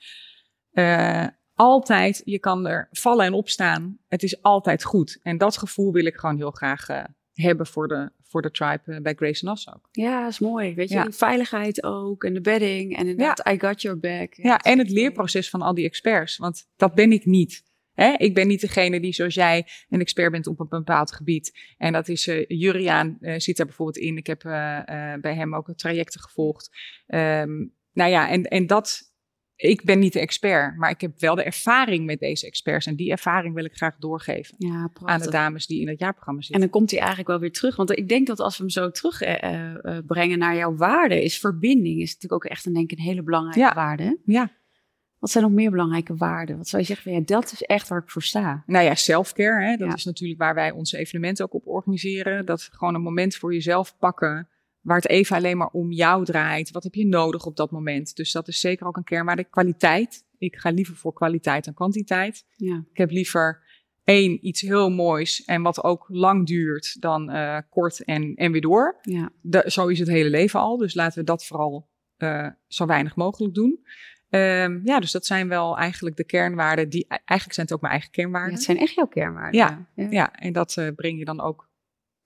uh, 0.73 1.27
altijd, 1.53 2.21
je 2.25 2.39
kan 2.39 2.67
er 2.67 2.87
vallen 2.91 3.25
en 3.25 3.33
opstaan. 3.33 3.97
Het 4.07 4.23
is 4.23 4.41
altijd 4.41 4.83
goed. 4.83 5.19
En 5.23 5.37
dat 5.37 5.57
gevoel 5.57 5.91
wil 5.91 6.05
ik 6.05 6.15
gewoon 6.15 6.37
heel 6.37 6.51
graag 6.51 6.89
uh, 6.89 7.03
hebben 7.33 7.67
voor 7.67 7.87
de, 7.87 8.11
voor 8.23 8.41
de 8.41 8.51
tribe 8.51 8.81
uh, 8.85 9.01
bij 9.01 9.13
Grace 9.13 9.45
Nass 9.45 9.73
ook. 9.73 9.87
Ja, 9.91 10.21
dat 10.21 10.31
is 10.31 10.39
mooi. 10.39 10.75
Weet 10.75 10.89
je, 10.89 10.95
ja. 10.95 11.11
veiligheid 11.11 11.83
ook 11.83 12.23
en 12.23 12.33
de 12.33 12.41
bedding 12.41 12.97
en 12.97 13.07
inderdaad, 13.07 13.41
ja. 13.43 13.51
I 13.51 13.59
got 13.59 13.81
your 13.81 13.99
back. 13.99 14.33
Ja, 14.33 14.59
en 14.59 14.77
het 14.77 14.89
leerproces 14.89 15.49
van 15.49 15.61
al 15.61 15.73
die 15.73 15.85
experts. 15.85 16.37
Want 16.37 16.67
dat 16.75 16.93
ben 16.93 17.11
ik 17.11 17.25
niet. 17.25 17.63
Hè? 17.99 18.13
Ik 18.17 18.33
ben 18.33 18.47
niet 18.47 18.61
degene 18.61 18.99
die 18.99 19.13
zoals 19.13 19.33
jij 19.33 19.67
een 19.89 19.99
expert 19.99 20.31
bent 20.31 20.47
op 20.47 20.59
een 20.59 20.67
bepaald 20.69 21.11
gebied. 21.11 21.59
En 21.77 21.93
dat 21.93 22.07
is 22.07 22.27
uh, 22.27 22.45
Juriaan 22.47 23.17
uh, 23.21 23.33
zit 23.37 23.57
daar 23.57 23.65
bijvoorbeeld 23.65 23.97
in. 23.97 24.17
Ik 24.17 24.27
heb 24.27 24.43
uh, 24.43 24.51
bij 25.21 25.35
hem 25.35 25.55
ook 25.55 25.73
trajecten 25.75 26.21
gevolgd. 26.21 26.69
Um, 27.07 27.73
nou 27.93 28.09
ja, 28.09 28.29
en, 28.29 28.43
en 28.43 28.67
dat. 28.67 29.07
Ik 29.55 29.83
ben 29.83 29.99
niet 29.99 30.13
de 30.13 30.19
expert, 30.19 30.77
maar 30.77 30.89
ik 30.89 31.01
heb 31.01 31.19
wel 31.19 31.35
de 31.35 31.43
ervaring 31.43 32.05
met 32.05 32.19
deze 32.19 32.45
experts. 32.45 32.85
En 32.85 32.95
die 32.95 33.11
ervaring 33.11 33.53
wil 33.53 33.65
ik 33.65 33.75
graag 33.75 33.95
doorgeven 33.97 34.55
ja, 34.57 34.89
aan 35.03 35.19
de 35.19 35.29
dames 35.29 35.67
die 35.67 35.81
in 35.81 35.87
het 35.87 35.99
jaarprogramma 35.99 36.41
zitten. 36.41 36.61
En 36.61 36.69
dan 36.69 36.79
komt 36.79 36.91
hij 36.91 36.99
eigenlijk 36.99 37.29
wel 37.29 37.39
weer 37.39 37.51
terug. 37.51 37.75
Want 37.75 37.97
ik 37.97 38.09
denk 38.09 38.27
dat 38.27 38.39
als 38.39 38.57
we 38.57 38.63
hem 38.63 38.71
zo 38.71 38.91
terugbrengen 38.91 40.39
naar 40.39 40.55
jouw 40.55 40.75
waarde, 40.75 41.23
is 41.23 41.39
verbinding. 41.39 42.01
Is 42.01 42.13
natuurlijk 42.13 42.45
ook 42.45 42.51
echt 42.51 42.65
een, 42.65 42.73
denk 42.73 42.91
ik, 42.91 42.97
een 42.97 43.03
hele 43.03 43.23
belangrijke 43.23 43.59
ja. 43.59 43.73
waarde. 43.73 44.19
Ja. 44.25 44.57
Wat 45.19 45.29
zijn 45.29 45.43
nog 45.43 45.53
meer 45.53 45.71
belangrijke 45.71 46.15
waarden? 46.15 46.57
Wat 46.57 46.67
zou 46.67 46.81
je 46.81 46.87
zeggen 46.87 47.11
van 47.11 47.19
ja, 47.19 47.25
dat 47.25 47.51
is 47.51 47.61
echt 47.61 47.87
waar 47.87 48.01
ik 48.01 48.09
voor 48.09 48.21
sta? 48.21 48.63
Nou 48.65 48.85
ja, 48.85 48.95
selfcare. 48.95 49.65
Hè? 49.65 49.75
Dat 49.75 49.87
ja. 49.87 49.93
is 49.93 50.05
natuurlijk 50.05 50.39
waar 50.39 50.55
wij 50.55 50.71
onze 50.71 50.97
evenementen 50.97 51.45
ook 51.45 51.53
op 51.53 51.67
organiseren. 51.67 52.45
Dat 52.45 52.69
gewoon 52.71 52.95
een 52.95 53.01
moment 53.01 53.35
voor 53.35 53.53
jezelf 53.53 53.97
pakken. 53.97 54.47
Waar 54.81 54.95
het 54.95 55.07
even 55.07 55.35
alleen 55.35 55.57
maar 55.57 55.69
om 55.71 55.91
jou 55.91 56.25
draait. 56.25 56.71
Wat 56.71 56.83
heb 56.83 56.93
je 56.93 57.05
nodig 57.05 57.45
op 57.45 57.55
dat 57.55 57.71
moment? 57.71 58.15
Dus 58.15 58.31
dat 58.31 58.47
is 58.47 58.59
zeker 58.59 58.87
ook 58.87 58.97
een 58.97 59.03
kernwaarde. 59.03 59.43
Kwaliteit. 59.43 60.25
Ik 60.37 60.55
ga 60.55 60.69
liever 60.69 60.95
voor 60.95 61.13
kwaliteit 61.13 61.65
dan 61.65 61.73
kwantiteit. 61.73 62.45
Ja. 62.55 62.83
Ik 62.91 62.97
heb 62.97 63.11
liever 63.11 63.63
één, 64.03 64.47
iets 64.47 64.61
heel 64.61 64.89
moois 64.89 65.45
en 65.45 65.61
wat 65.61 65.83
ook 65.83 66.05
lang 66.07 66.47
duurt 66.47 67.01
dan 67.01 67.35
uh, 67.35 67.57
kort 67.69 68.03
en, 68.03 68.35
en 68.35 68.51
weer 68.51 68.61
door. 68.61 68.99
Ja. 69.01 69.29
De, 69.41 69.63
zo 69.65 69.87
is 69.87 69.99
het 69.99 70.07
hele 70.07 70.29
leven 70.29 70.59
al. 70.59 70.77
Dus 70.77 70.93
laten 70.93 71.19
we 71.19 71.25
dat 71.25 71.45
vooral 71.45 71.87
uh, 72.17 72.47
zo 72.67 72.85
weinig 72.85 73.15
mogelijk 73.15 73.53
doen. 73.53 73.79
Um, 74.29 74.81
ja, 74.83 74.99
dus 74.99 75.11
dat 75.11 75.25
zijn 75.25 75.47
wel 75.47 75.77
eigenlijk 75.77 76.15
de 76.15 76.23
kernwaarden. 76.23 76.89
Die, 76.89 77.07
eigenlijk 77.07 77.53
zijn 77.53 77.65
het 77.65 77.75
ook 77.75 77.81
mijn 77.81 77.93
eigen 77.93 78.11
kernwaarden. 78.11 78.49
Ja, 78.49 78.55
het 78.55 78.65
zijn 78.65 78.77
echt 78.77 78.93
jouw 78.93 79.07
kernwaarden. 79.07 79.59
Ja, 79.59 79.87
ja. 79.95 80.07
ja 80.09 80.33
en 80.35 80.53
dat 80.53 80.75
uh, 80.79 80.87
breng 80.95 81.17
je 81.19 81.25
dan 81.25 81.41
ook 81.41 81.69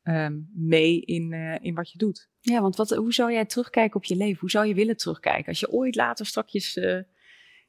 um, 0.04 0.50
mee 0.54 1.02
in, 1.02 1.32
uh, 1.32 1.56
in 1.62 1.76
wat 1.76 1.92
je 1.92 1.98
doet. 1.98 2.30
Ja, 2.40 2.62
want 2.62 2.76
wat, 2.76 2.90
hoe 2.90 3.14
zou 3.14 3.32
jij 3.32 3.46
terugkijken 3.46 3.96
op 3.96 4.04
je 4.04 4.16
leven? 4.16 4.40
Hoe 4.40 4.50
zou 4.50 4.68
je 4.68 4.74
willen 4.74 4.98
terugkijken? 4.98 5.48
Als 5.48 5.60
je 5.60 5.72
ooit 5.72 5.96
later 5.96 6.26
strakjes... 6.26 6.78
Uh, 6.78 7.00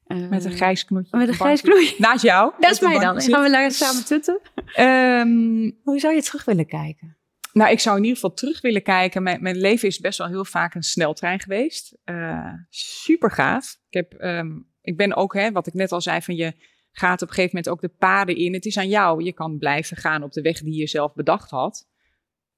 met 0.06 0.44
een 0.44 0.52
grijs 0.52 0.84
knoetje. 0.84 1.16
Met 1.18 1.28
een 1.28 1.34
grijs 1.34 1.60
knoetje. 1.60 1.94
Naast 1.98 2.22
jou. 2.22 2.52
Dat 2.60 2.70
is 2.70 2.80
mij 2.80 2.98
dan. 2.98 3.20
Gaan 3.20 3.42
we 3.42 3.70
samen 3.70 4.04
tutten? 4.04 4.40
Um, 4.78 5.80
hoe 5.82 5.98
zou 5.98 6.14
je 6.14 6.22
terug 6.22 6.44
willen 6.44 6.66
kijken? 6.66 7.16
Nou, 7.54 7.70
ik 7.70 7.80
zou 7.80 7.96
in 7.96 8.02
ieder 8.02 8.16
geval 8.20 8.34
terug 8.34 8.60
willen 8.60 8.82
kijken. 8.82 9.22
Mijn, 9.22 9.42
mijn 9.42 9.56
leven 9.56 9.88
is 9.88 9.98
best 9.98 10.18
wel 10.18 10.26
heel 10.26 10.44
vaak 10.44 10.74
een 10.74 10.82
sneltrein 10.82 11.40
geweest. 11.40 11.96
Uh, 12.04 12.52
super 12.68 13.30
gaaf. 13.30 13.78
Ik, 13.88 13.94
heb, 13.94 14.22
um, 14.22 14.66
ik 14.80 14.96
ben 14.96 15.14
ook, 15.14 15.34
hè, 15.34 15.52
wat 15.52 15.66
ik 15.66 15.74
net 15.74 15.92
al 15.92 16.00
zei, 16.00 16.22
van 16.22 16.36
je 16.36 16.52
gaat 16.90 17.22
op 17.22 17.28
een 17.28 17.34
gegeven 17.34 17.56
moment 17.56 17.68
ook 17.68 17.80
de 17.80 17.96
paden 17.98 18.36
in. 18.36 18.54
Het 18.54 18.64
is 18.64 18.78
aan 18.78 18.88
jou. 18.88 19.24
Je 19.24 19.32
kan 19.32 19.58
blijven 19.58 19.96
gaan 19.96 20.22
op 20.22 20.32
de 20.32 20.40
weg 20.40 20.60
die 20.60 20.78
je 20.78 20.86
zelf 20.86 21.14
bedacht 21.14 21.50
had. 21.50 21.88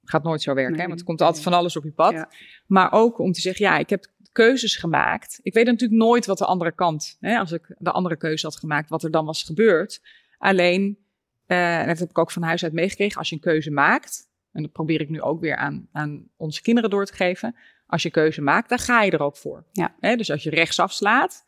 Gaat 0.03 0.23
nooit 0.23 0.43
zo 0.43 0.55
werken, 0.55 0.73
nee, 0.73 0.83
hè, 0.83 0.89
want 0.89 1.01
er 1.01 1.07
komt 1.07 1.21
altijd 1.21 1.43
van 1.43 1.53
alles 1.53 1.77
op 1.77 1.85
je 1.85 1.93
pad. 1.93 2.13
Ja. 2.13 2.31
Maar 2.67 2.93
ook 2.93 3.19
om 3.19 3.33
te 3.33 3.41
zeggen, 3.41 3.65
ja, 3.65 3.79
ik 3.79 3.91
heb 3.91 4.07
keuzes 4.33 4.77
gemaakt. 4.77 5.41
Ik 5.43 5.55
weet 5.55 5.67
natuurlijk 5.67 6.01
nooit 6.01 6.27
wat 6.27 6.39
de 6.39 6.45
andere 6.45 6.73
kant, 6.73 7.17
hè, 7.21 7.39
als 7.39 7.53
ik 7.53 7.75
de 7.79 7.91
andere 7.91 8.17
keuze 8.17 8.47
had 8.47 8.57
gemaakt, 8.57 8.91
wat 8.91 9.03
er 9.03 9.11
dan 9.11 9.25
was 9.25 9.43
gebeurd. 9.43 10.01
Alleen 10.39 11.05
Uh, 11.47 11.79
en 11.81 11.87
dat 11.87 11.99
heb 11.99 12.11
ik 12.11 12.19
ook 12.19 12.31
van 12.31 12.43
huis 12.43 12.65
uit 12.65 12.73
meegekregen. 12.73 13.19
Als 13.19 13.29
je 13.29 13.35
een 13.35 13.41
keuze 13.41 13.71
maakt, 13.71 14.29
en 14.57 14.63
dat 14.63 14.73
probeer 14.73 15.01
ik 15.01 15.09
nu 15.09 15.21
ook 15.21 15.41
weer 15.41 15.57
aan, 15.57 15.89
aan 15.93 16.29
onze 16.37 16.63
kinderen 16.63 16.91
door 16.91 17.07
te 17.07 17.15
geven. 17.15 17.57
Als 17.87 18.03
je 18.03 18.11
keuze 18.11 18.43
maakt, 18.43 18.69
dan 18.69 18.79
ga 18.79 19.03
je 19.03 19.11
er 19.11 19.23
ook 19.23 19.37
voor. 19.37 19.65
Ja. 19.73 19.95
Dus 20.17 20.31
als 20.31 20.43
je 20.43 20.51
rechtsaf 20.51 20.93
slaat, 20.93 21.45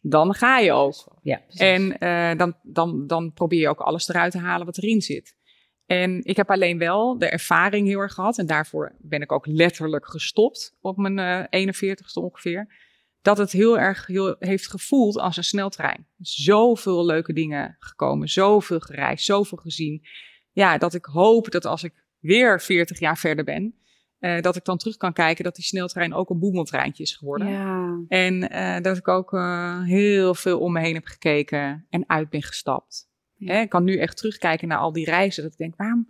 dan 0.00 0.34
ga 0.34 0.58
je 0.58 0.72
ook. 0.72 1.18
Ja, 1.22 1.40
en 1.48 1.96
uh, 1.98 2.38
dan, 2.38 2.56
dan, 2.62 3.06
dan 3.06 3.32
probeer 3.32 3.60
je 3.60 3.68
ook 3.68 3.80
alles 3.80 4.08
eruit 4.08 4.32
te 4.32 4.38
halen 4.38 4.66
wat 4.66 4.78
erin 4.78 5.00
zit. 5.00 5.36
En 5.86 6.24
ik 6.24 6.36
heb 6.36 6.50
alleen 6.50 6.78
wel 6.78 7.18
de 7.18 7.28
ervaring 7.28 7.86
heel 7.86 7.98
erg 7.98 8.14
gehad. 8.14 8.38
En 8.38 8.46
daarvoor 8.46 8.96
ben 8.98 9.22
ik 9.22 9.32
ook 9.32 9.46
letterlijk 9.46 10.06
gestopt 10.06 10.76
op 10.80 10.96
mijn 10.96 11.50
uh, 11.52 11.66
41ste 11.66 12.22
ongeveer. 12.22 12.86
Dat 13.22 13.38
het 13.38 13.52
heel 13.52 13.78
erg 13.78 14.06
heel, 14.06 14.36
heeft 14.38 14.68
gevoeld 14.68 15.18
als 15.18 15.36
een 15.36 15.44
sneltrein. 15.44 16.06
Zoveel 16.18 17.06
leuke 17.06 17.32
dingen 17.32 17.76
gekomen, 17.78 18.28
zoveel 18.28 18.80
gereisd, 18.80 19.24
zoveel 19.24 19.58
gezien. 19.58 20.06
Ja, 20.52 20.78
dat 20.78 20.94
ik 20.94 21.04
hoop 21.04 21.50
dat 21.50 21.64
als 21.64 21.82
ik 21.82 22.04
weer 22.20 22.60
40 22.60 22.98
jaar 22.98 23.18
verder 23.18 23.44
ben, 23.44 23.74
uh, 24.20 24.40
dat 24.40 24.56
ik 24.56 24.64
dan 24.64 24.78
terug 24.78 24.96
kan 24.96 25.12
kijken 25.12 25.44
dat 25.44 25.54
die 25.54 25.64
sneltrein 25.64 26.14
ook 26.14 26.30
een 26.30 26.38
boemeltreintje 26.38 27.02
is 27.02 27.16
geworden. 27.16 27.48
Ja. 27.48 28.00
En 28.08 28.52
uh, 28.52 28.80
dat 28.80 28.96
ik 28.96 29.08
ook 29.08 29.32
uh, 29.32 29.82
heel 29.84 30.34
veel 30.34 30.60
om 30.60 30.72
me 30.72 30.80
heen 30.80 30.94
heb 30.94 31.06
gekeken 31.06 31.86
en 31.90 32.04
uit 32.06 32.30
ben 32.30 32.42
gestapt. 32.42 33.08
Ja. 33.34 33.52
Hè, 33.52 33.60
ik 33.60 33.68
kan 33.68 33.84
nu 33.84 33.98
echt 33.98 34.16
terugkijken 34.16 34.68
naar 34.68 34.78
al 34.78 34.92
die 34.92 35.04
reizen. 35.04 35.42
Dat 35.42 35.52
ik 35.52 35.58
denk, 35.58 35.76
waarom, 35.76 36.08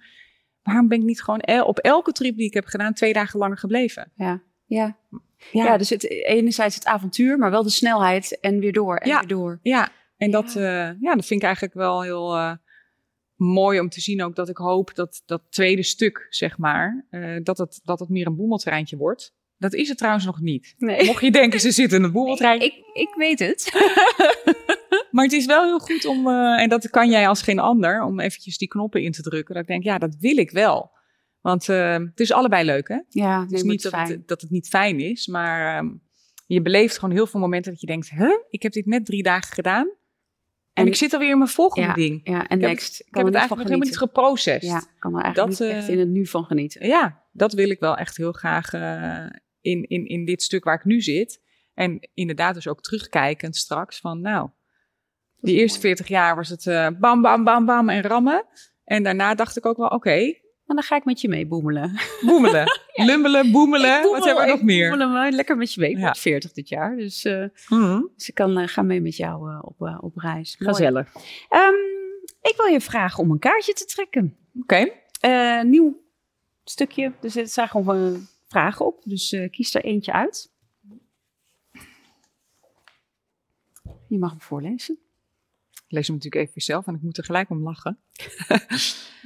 waarom 0.63 0.89
ben 0.89 0.99
ik 0.99 1.05
niet 1.05 1.23
gewoon 1.23 1.41
el 1.41 1.65
op 1.65 1.79
elke 1.79 2.13
trip 2.13 2.37
die 2.37 2.47
ik 2.47 2.55
heb 2.55 2.65
gedaan 2.65 2.95
twee 2.95 3.13
dagen 3.13 3.39
langer 3.39 3.59
gebleven? 3.59 4.13
Ja, 4.15 4.43
ja. 4.67 4.97
Ja, 5.53 5.65
ja 5.65 5.77
dus 5.77 5.91
het, 5.91 6.11
enerzijds 6.11 6.75
het 6.75 6.85
avontuur, 6.85 7.39
maar 7.39 7.51
wel 7.51 7.63
de 7.63 7.71
snelheid 7.71 8.41
en 8.41 8.59
weer 8.59 8.73
door 8.73 8.97
en 8.97 9.09
ja. 9.09 9.19
weer 9.19 9.29
door. 9.29 9.59
Ja, 9.63 9.89
en 10.17 10.31
dat, 10.31 10.53
ja, 11.01 11.15
dat 11.15 11.27
vind 11.27 11.41
ik 11.41 11.43
eigenlijk 11.43 11.75
wel 11.75 12.03
heel 12.03 12.59
mooi 13.39 13.81
om 13.81 13.89
te 13.89 14.01
zien 14.01 14.23
ook 14.23 14.37
dat 14.37 14.49
ik 14.49 14.57
hoop 14.57 14.95
dat 14.95 15.23
dat 15.27 15.43
tweede 15.51 15.83
stuk, 15.83 16.27
zeg 16.31 16.59
maar, 16.59 17.07
uh, 17.11 17.41
dat, 17.43 17.59
het, 17.59 17.81
dat 17.85 17.99
het 17.99 18.09
meer 18.09 18.27
een 18.27 18.37
boemeltreintje 18.37 18.97
wordt. 18.97 19.37
Dat 19.57 19.75
is 19.75 19.89
het 19.89 19.99
trouwens 19.99 20.25
nog 20.25 20.41
niet. 20.41 20.75
Nee. 20.79 21.05
Mocht 21.05 21.23
je 21.23 21.31
denken, 21.31 21.61
ze 21.61 21.71
zitten 21.71 21.99
in 21.99 22.05
een 22.05 22.13
boemeltrein. 22.13 22.61
Ik, 22.61 22.75
ik, 22.75 22.85
ik 22.93 23.15
weet 23.15 23.39
het. 23.39 23.73
maar 25.11 25.25
het 25.25 25.33
is 25.33 25.47
wel 25.47 25.65
heel 25.65 25.79
goed 25.79 26.05
om, 26.05 26.27
uh, 26.27 26.61
en 26.61 26.69
dat 26.69 26.91
kan 26.91 27.11
jij 27.11 27.29
als 27.29 27.43
geen 27.43 27.59
ander, 27.59 28.03
om 28.03 28.21
eventjes 28.21 28.59
die 28.59 28.69
knoppen 28.69 29.03
in 29.03 29.13
te 29.13 29.23
drukken. 29.23 29.55
Dat 29.55 29.63
ik 29.63 29.69
denk, 29.69 29.83
ja, 29.83 29.99
dat 29.99 30.17
wil 30.21 30.37
ik 30.37 30.51
wel. 30.51 30.91
Want 31.41 31.69
uh, 31.69 31.93
het 31.93 32.21
is 32.21 32.33
allebei 32.33 32.65
leuk, 32.65 32.89
hè? 32.89 32.99
Ja, 33.09 33.41
het 33.43 33.53
is 33.53 33.63
niet 33.63 33.83
dat 33.83 33.93
het, 33.93 34.29
dat 34.29 34.41
het 34.41 34.51
niet 34.51 34.69
fijn 34.69 35.01
is, 35.01 35.27
maar 35.27 35.79
um, 35.79 36.03
je 36.47 36.63
beleeft 36.63 36.99
gewoon 36.99 37.15
heel 37.15 37.27
veel 37.27 37.41
momenten 37.41 37.73
dat 37.73 37.81
je 37.81 37.87
denkt, 37.87 38.11
huh, 38.11 38.39
ik 38.51 38.63
heb 38.63 38.73
dit 38.73 38.87
net 38.87 39.05
drie 39.05 39.23
dagen 39.23 39.55
gedaan. 39.55 39.98
En, 40.79 40.85
en 40.85 40.91
ik 40.91 40.99
zit 40.99 41.13
alweer 41.13 41.31
in 41.31 41.39
mijn 41.39 41.51
volgende 41.51 41.89
ja, 41.89 41.95
ding. 41.95 42.21
Ja, 42.25 42.47
en 42.47 42.61
ik 42.61 42.67
next. 42.67 42.99
Heb, 42.99 43.07
ik 43.07 43.15
heb 43.15 43.25
het 43.25 43.35
eigenlijk 43.35 43.49
nog 43.49 43.71
helemaal 43.71 43.89
niet 43.89 43.99
geprocessed. 43.99 44.71
Ja, 44.71 44.83
kan 44.99 45.17
er 45.17 45.23
eigenlijk 45.23 45.59
dat, 45.59 45.69
niet 45.69 45.77
echt 45.77 45.89
in 45.89 45.99
het 45.99 46.09
nu 46.09 46.27
van 46.27 46.45
genieten. 46.45 46.87
Ja, 46.87 47.25
dat 47.33 47.53
wil 47.53 47.71
ik 47.71 47.81
wel 47.81 47.97
echt 47.97 48.17
heel 48.17 48.33
graag 48.33 48.73
uh, 48.73 49.27
in, 49.61 49.89
in, 49.89 50.07
in 50.07 50.25
dit 50.25 50.43
stuk 50.43 50.65
waar 50.65 50.75
ik 50.75 50.85
nu 50.85 51.01
zit. 51.01 51.41
En 51.75 52.09
inderdaad 52.15 52.55
dus 52.55 52.69
ook 52.69 52.83
terugkijkend 52.83 53.57
straks 53.57 54.01
van 54.01 54.21
nou, 54.21 54.51
die 55.41 55.57
eerste 55.57 55.79
mooi. 55.79 55.95
40 55.95 56.09
jaar 56.09 56.37
was 56.37 56.49
het 56.49 56.65
uh, 56.65 56.89
bam, 56.99 57.23
bam, 57.23 57.45
bam, 57.45 57.67
bam 57.67 57.89
en 57.89 58.03
rammen. 58.03 58.45
En 58.85 59.03
daarna 59.03 59.35
dacht 59.35 59.57
ik 59.57 59.67
ook 59.67 59.77
wel, 59.77 59.87
oké. 59.87 59.97
Okay, 59.97 60.43
en 60.69 60.75
dan 60.75 60.83
ga 60.83 60.97
ik 60.97 61.05
met 61.05 61.21
je 61.21 61.29
mee 61.29 61.47
boemelen. 61.47 62.01
Boemelen. 62.21 62.65
ja. 62.93 63.05
Lumbelen, 63.05 63.53
boemelen. 63.53 64.03
Boemel, 64.03 64.19
Wat 64.19 64.25
hebben 64.25 64.45
we 64.45 64.51
nog 64.51 64.63
meer? 64.63 64.89
Boemelen 64.89 65.13
maar 65.13 65.31
lekker 65.31 65.57
met 65.57 65.75
je 65.75 65.81
mee. 65.81 65.91
Ik 65.91 65.99
ja. 65.99 66.15
40 66.15 66.53
dit 66.53 66.69
jaar. 66.69 66.97
Dus, 66.97 67.25
uh, 67.25 67.39
mm 67.39 67.51
-hmm. 67.69 68.11
dus 68.17 68.29
ik 68.29 68.35
kan 68.35 68.59
uh, 68.59 68.69
gaan 68.69 68.87
mee 68.87 69.01
met 69.01 69.17
jou 69.17 69.51
uh, 69.51 69.59
op, 69.63 69.99
op 70.01 70.17
reis. 70.17 70.57
Gezellig. 70.59 71.15
Um, 71.15 71.75
ik 72.43 72.55
wil 72.57 72.67
je 72.67 72.81
vragen 72.81 73.23
om 73.23 73.31
een 73.31 73.39
kaartje 73.39 73.73
te 73.73 73.85
trekken. 73.85 74.37
Oké. 74.63 74.91
Okay. 75.21 75.63
nieuw 75.63 76.01
stukje. 76.65 77.13
Dus 77.21 77.37
er 77.37 77.49
staan 77.49 77.69
gewoon 77.69 78.27
vragen 78.47 78.87
op. 78.87 79.03
Dus 79.05 79.37
kies 79.51 79.75
er 79.75 79.85
eentje 79.85 80.13
uit. 80.13 80.53
Je 84.09 84.19
mag 84.19 84.31
hem 84.31 84.41
voorlezen. 84.41 84.99
Ik 85.71 85.95
lees 85.95 86.07
hem 86.07 86.17
natuurlijk 86.17 86.49
even 86.49 86.61
zelf 86.61 86.87
en 86.87 86.95
ik 86.95 87.03
moet 87.03 87.19
er 87.19 87.25
gelijk 87.25 87.51
om 87.51 87.63
lachen. 87.63 87.99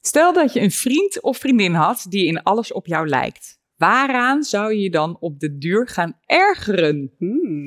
Stel 0.00 0.32
dat 0.32 0.52
je 0.52 0.60
een 0.60 0.70
vriend 0.70 1.22
of 1.22 1.38
vriendin 1.38 1.74
had 1.74 2.06
die 2.08 2.26
in 2.26 2.42
alles 2.42 2.72
op 2.72 2.86
jou 2.86 3.08
lijkt. 3.08 3.58
Waaraan 3.76 4.42
zou 4.42 4.74
je 4.74 4.80
je 4.80 4.90
dan 4.90 5.16
op 5.20 5.40
de 5.40 5.58
duur 5.58 5.88
gaan 5.88 6.18
ergeren? 6.26 7.14
Hmm. 7.18 7.64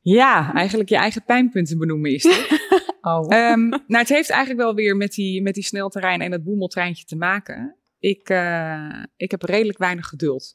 Ja, 0.00 0.54
eigenlijk 0.54 0.88
je 0.88 0.96
eigen 0.96 1.24
pijnpunten 1.24 1.78
benoemen 1.78 2.10
is 2.10 2.22
dit. 2.22 2.48
oh. 3.00 3.20
um, 3.20 3.68
nou, 3.68 3.82
het 3.86 4.08
heeft 4.08 4.30
eigenlijk 4.30 4.60
wel 4.60 4.74
weer 4.74 4.96
met 4.96 5.12
die, 5.12 5.42
met 5.42 5.54
die 5.54 5.62
snelterrein 5.62 6.20
en 6.20 6.32
het 6.32 6.44
boemeltreintje 6.44 7.04
te 7.04 7.16
maken. 7.16 7.76
Ik, 7.98 8.30
uh, 8.30 9.02
ik 9.16 9.30
heb 9.30 9.42
redelijk 9.42 9.78
weinig 9.78 10.06
geduld. 10.06 10.54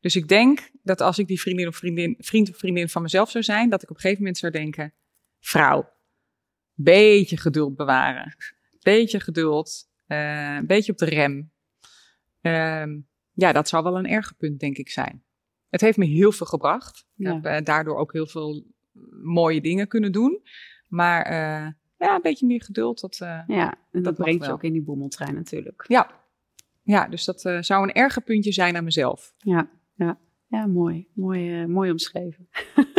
Dus 0.00 0.16
ik 0.16 0.28
denk 0.28 0.70
dat 0.82 1.00
als 1.00 1.18
ik 1.18 1.26
die 1.26 1.40
vriendin 1.40 1.68
of 1.68 1.76
vriendin, 1.76 2.14
vriend 2.18 2.50
of 2.50 2.56
vriendin 2.56 2.88
van 2.88 3.02
mezelf 3.02 3.30
zou 3.30 3.44
zijn, 3.44 3.70
dat 3.70 3.82
ik 3.82 3.90
op 3.90 3.94
een 3.94 4.00
gegeven 4.00 4.22
moment 4.22 4.38
zou 4.38 4.52
denken: 4.52 4.94
vrouw, 5.40 5.92
beetje 6.74 7.36
geduld 7.36 7.76
bewaren. 7.76 8.36
Beetje 8.80 9.20
geduld. 9.20 9.88
Uh, 10.08 10.54
een 10.54 10.66
beetje 10.66 10.92
op 10.92 10.98
de 10.98 11.04
rem. 11.04 11.50
Uh, 12.42 12.84
ja, 13.32 13.52
dat 13.52 13.68
zou 13.68 13.82
wel 13.82 13.98
een 13.98 14.06
ergerpunt, 14.06 14.60
denk 14.60 14.76
ik, 14.76 14.90
zijn. 14.90 15.24
Het 15.70 15.80
heeft 15.80 15.98
me 15.98 16.04
heel 16.04 16.32
veel 16.32 16.46
gebracht. 16.46 17.06
Ja. 17.14 17.28
Ik 17.28 17.42
heb 17.42 17.60
uh, 17.60 17.64
daardoor 17.64 17.96
ook 17.96 18.12
heel 18.12 18.26
veel 18.26 18.64
mooie 19.22 19.60
dingen 19.60 19.88
kunnen 19.88 20.12
doen. 20.12 20.42
Maar 20.88 21.30
uh, 21.30 21.72
ja, 21.98 22.14
een 22.14 22.22
beetje 22.22 22.46
meer 22.46 22.62
geduld. 22.62 23.00
Dat, 23.00 23.16
ja, 23.16 23.44
en 23.46 23.76
dat, 23.92 24.04
dat 24.04 24.14
brengt 24.14 24.44
je 24.44 24.52
ook 24.52 24.62
in 24.62 24.72
die 24.72 24.82
boemeltrein 24.82 25.34
natuurlijk. 25.34 25.84
Ja, 25.88 26.10
ja 26.82 27.08
dus 27.08 27.24
dat 27.24 27.40
zou 27.40 27.82
een 27.82 27.92
ergerpuntje 27.92 28.52
zijn 28.52 28.76
aan 28.76 28.84
mezelf. 28.84 29.34
Ja, 29.38 29.70
ja. 29.94 30.18
Ja 30.46 30.66
mooi. 30.66 31.08
Mooi, 31.12 31.66
mooi 31.66 31.90
omschreven. 31.90 32.48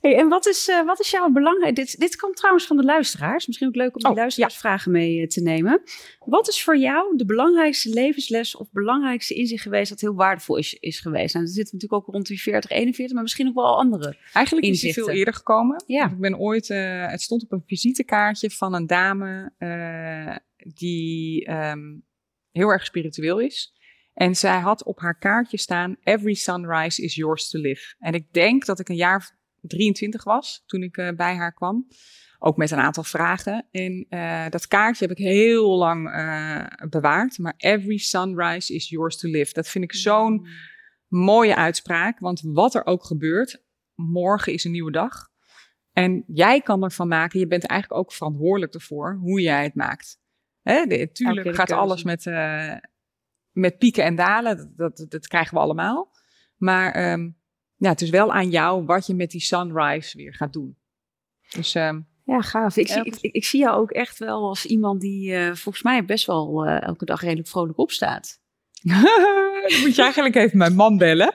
Hey, 0.00 0.16
en 0.16 0.28
wat 0.28 0.46
is, 0.46 0.68
uh, 0.68 0.84
wat 0.84 1.00
is 1.00 1.10
jouw 1.10 1.30
belangrijk? 1.30 1.76
Dit, 1.76 1.98
dit 1.98 2.16
komt 2.16 2.36
trouwens 2.36 2.66
van 2.66 2.76
de 2.76 2.82
luisteraars. 2.82 3.46
Misschien 3.46 3.68
ook 3.68 3.74
leuk 3.74 3.94
om 3.94 4.00
die 4.00 4.10
oh, 4.10 4.16
luisteraarsvragen 4.16 4.92
ja. 4.92 4.98
mee 4.98 5.20
uh, 5.20 5.26
te 5.26 5.42
nemen. 5.42 5.82
Wat 6.18 6.48
is 6.48 6.64
voor 6.64 6.76
jou 6.76 7.16
de 7.16 7.24
belangrijkste 7.24 7.88
levensles 7.88 8.56
of 8.56 8.70
belangrijkste 8.72 9.34
inzicht 9.34 9.62
geweest 9.62 9.90
dat 9.90 10.00
heel 10.00 10.14
waardevol 10.14 10.56
is, 10.56 10.74
is 10.74 11.00
geweest? 11.00 11.34
Nou, 11.34 11.46
dat 11.46 11.54
zit 11.54 11.72
natuurlijk 11.72 11.92
ook 11.92 12.14
rond 12.14 12.26
die 12.26 12.40
40, 12.40 12.70
41, 12.70 13.12
maar 13.12 13.22
misschien 13.22 13.48
ook 13.48 13.54
wel 13.54 13.78
andere. 13.78 14.16
Eigenlijk 14.32 14.66
inzichten. 14.66 14.88
is 14.88 14.96
het 14.96 15.04
veel 15.04 15.14
eerder 15.14 15.34
gekomen. 15.34 15.82
Ja. 15.86 16.10
Ik 16.10 16.18
ben 16.18 16.38
ooit, 16.38 16.68
het 16.68 17.22
stond 17.22 17.42
op 17.42 17.52
een 17.52 17.62
visitekaartje 17.66 18.50
van 18.50 18.74
een 18.74 18.86
dame 18.86 19.52
die 20.56 21.50
um, 21.50 22.04
heel 22.50 22.68
erg 22.68 22.84
spiritueel 22.84 23.38
is. 23.38 23.74
En 24.20 24.34
zij 24.34 24.60
had 24.60 24.84
op 24.84 25.00
haar 25.00 25.18
kaartje 25.18 25.56
staan: 25.56 25.96
Every 26.02 26.34
sunrise 26.34 27.02
is 27.02 27.14
yours 27.14 27.48
to 27.48 27.58
live. 27.58 27.94
En 27.98 28.14
ik 28.14 28.32
denk 28.32 28.64
dat 28.64 28.80
ik 28.80 28.88
een 28.88 28.96
jaar 28.96 29.38
23 29.60 30.24
was 30.24 30.62
toen 30.66 30.82
ik 30.82 30.96
uh, 30.96 31.10
bij 31.10 31.34
haar 31.34 31.54
kwam. 31.54 31.86
Ook 32.38 32.56
met 32.56 32.70
een 32.70 32.78
aantal 32.78 33.02
vragen. 33.02 33.66
En 33.70 34.06
uh, 34.10 34.48
dat 34.48 34.66
kaartje 34.66 35.06
heb 35.06 35.18
ik 35.18 35.24
heel 35.24 35.76
lang 35.76 36.08
uh, 36.08 36.64
bewaard. 36.88 37.38
Maar 37.38 37.54
every 37.56 37.98
sunrise 37.98 38.74
is 38.74 38.88
yours 38.88 39.16
to 39.16 39.28
live. 39.28 39.52
Dat 39.52 39.68
vind 39.68 39.84
ik 39.84 39.94
zo'n 39.94 40.32
mm. 40.32 40.46
mooie 41.08 41.56
uitspraak. 41.56 42.18
Want 42.18 42.40
wat 42.44 42.74
er 42.74 42.86
ook 42.86 43.04
gebeurt, 43.04 43.64
morgen 43.94 44.52
is 44.52 44.64
een 44.64 44.72
nieuwe 44.72 44.92
dag. 44.92 45.28
En 45.92 46.24
jij 46.26 46.60
kan 46.60 46.82
ervan 46.82 47.08
maken, 47.08 47.40
je 47.40 47.46
bent 47.46 47.64
eigenlijk 47.64 48.00
ook 48.00 48.12
verantwoordelijk 48.12 48.74
ervoor 48.74 49.18
hoe 49.20 49.40
jij 49.40 49.62
het 49.62 49.74
maakt. 49.74 50.18
Hè, 50.62 50.86
de, 50.86 51.10
tuurlijk 51.12 51.54
gaat 51.54 51.72
alles 51.72 52.02
met, 52.02 52.24
met 53.52 53.78
pieken 53.78 54.04
en 54.04 54.14
dalen. 54.14 54.72
Dat, 54.76 54.96
dat, 54.96 55.10
dat 55.10 55.26
krijgen 55.26 55.54
we 55.54 55.60
allemaal. 55.60 56.12
Maar 56.56 57.12
um, 57.12 57.36
ja, 57.76 57.88
het 57.88 58.00
is 58.00 58.10
wel 58.10 58.32
aan 58.32 58.50
jou 58.50 58.84
wat 58.84 59.06
je 59.06 59.14
met 59.14 59.30
die 59.30 59.40
sunrise 59.40 60.16
weer 60.16 60.34
gaat 60.34 60.52
doen. 60.52 60.76
Dus, 61.50 61.74
um, 61.74 62.08
ja, 62.24 62.40
gaaf. 62.40 62.76
Ik, 62.76 62.88
zie, 62.88 63.04
ik, 63.04 63.16
ik, 63.20 63.32
ik, 63.32 63.44
zie 63.44 63.60
jou 63.60 63.80
ook 63.80 63.90
echt 63.90 64.18
wel 64.18 64.48
als 64.48 64.66
iemand 64.66 65.00
die 65.00 65.30
uh, 65.30 65.54
volgens 65.54 65.82
mij 65.82 66.04
best 66.04 66.26
wel 66.26 66.66
uh, 66.66 66.82
elke 66.82 67.04
dag 67.04 67.20
redelijk 67.20 67.48
vrolijk 67.48 67.78
opstaat. 67.78 68.40
Moet 69.82 69.94
je 69.94 70.02
eigenlijk 70.02 70.34
even 70.34 70.58
mijn 70.58 70.74
man 70.74 70.96
bellen. 70.96 71.34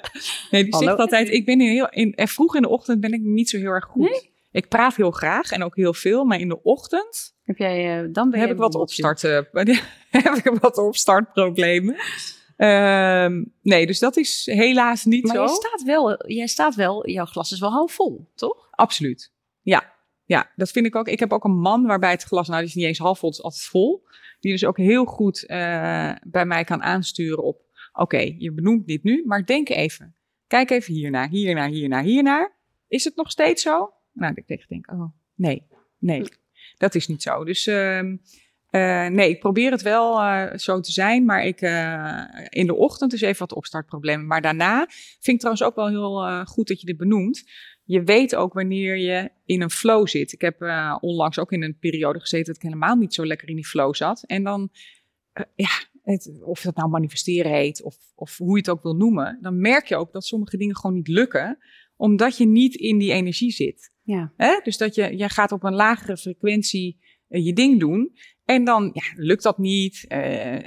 Nee, 0.51 0.63
die 0.63 0.73
Hallo. 0.73 0.87
zegt 0.87 0.99
altijd, 0.99 1.29
ik 1.29 1.45
ben 1.45 1.61
in 1.61 1.69
heel, 1.69 1.89
in, 1.89 2.13
en 2.13 2.27
vroeg 2.27 2.55
in 2.55 2.61
de 2.61 2.69
ochtend 2.69 2.99
ben 2.99 3.13
ik 3.13 3.21
niet 3.21 3.49
zo 3.49 3.57
heel 3.57 3.71
erg 3.71 3.85
goed. 3.85 4.09
Nee? 4.09 4.33
Ik 4.51 4.67
praat 4.67 4.95
heel 4.95 5.11
graag 5.11 5.51
en 5.51 5.63
ook 5.63 5.75
heel 5.75 5.93
veel, 5.93 6.25
maar 6.25 6.39
in 6.39 6.49
de 6.49 6.63
ochtend 6.63 7.34
heb, 7.45 7.57
jij, 7.57 8.03
uh, 8.03 8.09
dan 8.11 8.29
ben 8.29 8.39
heb 8.39 8.51
ik 8.51 8.57
wat 8.57 8.75
opstarten. 8.75 9.47
heb 10.09 10.33
ik 10.33 10.57
wat 10.59 10.77
opstartproblemen. 10.77 11.95
Um, 12.57 13.53
nee, 13.61 13.85
dus 13.85 13.99
dat 13.99 14.17
is 14.17 14.45
helaas 14.45 15.05
niet 15.05 15.23
maar 15.23 15.35
zo. 15.35 15.41
Maar 15.41 15.49
staat 15.49 15.83
wel, 15.83 16.27
jij 16.27 16.47
staat 16.47 16.75
wel, 16.75 17.09
jouw 17.09 17.25
glas 17.25 17.51
is 17.51 17.59
wel 17.59 17.71
half 17.71 17.91
vol, 17.91 18.29
toch? 18.35 18.67
Absoluut. 18.71 19.33
Ja, 19.61 19.93
ja, 20.25 20.51
dat 20.55 20.71
vind 20.71 20.85
ik 20.85 20.95
ook. 20.95 21.07
Ik 21.07 21.19
heb 21.19 21.33
ook 21.33 21.43
een 21.43 21.59
man 21.59 21.85
waarbij 21.85 22.11
het 22.11 22.23
glas, 22.23 22.47
nou 22.47 22.59
die 22.59 22.69
is 22.69 22.75
niet 22.75 22.85
eens 22.85 22.97
half 22.97 23.19
vol, 23.19 23.29
het 23.29 23.37
is 23.37 23.43
altijd 23.43 23.63
vol. 23.63 24.03
Die 24.39 24.51
dus 24.51 24.65
ook 24.65 24.77
heel 24.77 25.05
goed 25.05 25.43
uh, 25.47 26.11
bij 26.23 26.45
mij 26.45 26.63
kan 26.63 26.83
aansturen 26.83 27.43
op, 27.43 27.61
oké, 27.91 28.01
okay, 28.01 28.35
je 28.37 28.51
benoemt 28.51 28.87
dit 28.87 29.03
nu, 29.03 29.23
maar 29.25 29.45
denk 29.45 29.69
even. 29.69 30.15
Kijk 30.47 30.69
even 30.69 30.93
hiernaar, 30.93 31.29
hiernaar, 31.29 31.69
hiernaar, 31.69 32.03
hiernaar. 32.03 32.55
Is 32.87 33.03
het 33.03 33.15
nog 33.15 33.31
steeds 33.31 33.61
zo? 33.61 33.93
Nou, 34.11 34.33
ik 34.45 34.67
denk, 34.67 34.91
oh, 34.91 35.03
nee, 35.35 35.67
nee, 35.97 36.23
dat 36.77 36.95
is 36.95 37.07
niet 37.07 37.21
zo. 37.21 37.43
Dus... 37.43 37.67
Uh, 37.67 38.13
Uh, 38.71 39.07
nee, 39.07 39.29
ik 39.29 39.39
probeer 39.39 39.71
het 39.71 39.81
wel 39.81 40.21
uh, 40.21 40.53
zo 40.55 40.79
te 40.79 40.91
zijn, 40.91 41.25
maar 41.25 41.45
ik 41.45 41.61
uh, 41.61 42.23
in 42.49 42.67
de 42.67 42.75
ochtend 42.75 43.13
is 43.13 43.21
even 43.21 43.39
wat 43.39 43.53
opstartproblemen. 43.53 44.27
Maar 44.27 44.41
daarna 44.41 44.85
vind 44.89 45.27
ik 45.27 45.39
trouwens 45.39 45.63
ook 45.63 45.75
wel 45.75 45.87
heel 45.87 46.45
goed 46.45 46.67
dat 46.67 46.79
je 46.79 46.85
dit 46.85 46.97
benoemt. 46.97 47.43
Je 47.83 48.03
weet 48.03 48.35
ook 48.35 48.53
wanneer 48.53 48.97
je 48.97 49.29
in 49.45 49.61
een 49.61 49.69
flow 49.69 50.07
zit. 50.07 50.31
Ik 50.31 50.41
heb 50.41 50.61
onlangs 50.99 51.39
ook 51.39 51.51
in 51.51 51.63
een 51.63 51.77
periode 51.79 52.19
gezeten 52.19 52.45
dat 52.45 52.55
ik 52.55 52.61
helemaal 52.61 52.95
niet 52.95 53.13
zo 53.13 53.25
lekker 53.25 53.49
in 53.49 53.55
die 53.55 53.67
flow 53.67 53.93
zat. 53.93 54.23
En 54.23 54.43
dan, 54.43 54.69
ja, 55.55 55.71
het, 56.03 56.31
of 56.43 56.61
dat 56.61 56.75
nou 56.75 56.89
manifesteren 56.89 57.51
heet 57.51 57.83
of, 57.83 57.95
of 58.15 58.37
hoe 58.37 58.51
je 58.51 58.57
het 58.57 58.69
ook 58.69 58.83
wil 58.83 58.95
noemen, 58.95 59.37
dan 59.41 59.61
merk 59.61 59.85
je 59.85 59.95
ook 59.95 60.13
dat 60.13 60.25
sommige 60.25 60.57
dingen 60.57 60.75
gewoon 60.75 60.95
niet 60.95 61.07
lukken, 61.07 61.57
omdat 61.95 62.37
je 62.37 62.45
niet 62.45 62.75
in 62.75 62.97
die 62.97 63.11
energie 63.11 63.51
zit. 63.51 63.91
Ja. 64.03 64.33
Hè? 64.37 64.59
Dus 64.63 64.77
dat 64.77 64.95
je, 64.95 65.17
je 65.17 65.29
gaat 65.29 65.51
op 65.51 65.63
een 65.63 65.75
lagere 65.75 66.17
frequentie 66.17 66.97
je 67.27 67.53
ding 67.53 67.79
doen. 67.79 68.13
En 68.45 68.63
dan 68.63 68.89
ja, 68.93 69.03
lukt 69.15 69.43
dat 69.43 69.57
niet. 69.57 70.05
Uh, 70.07 70.17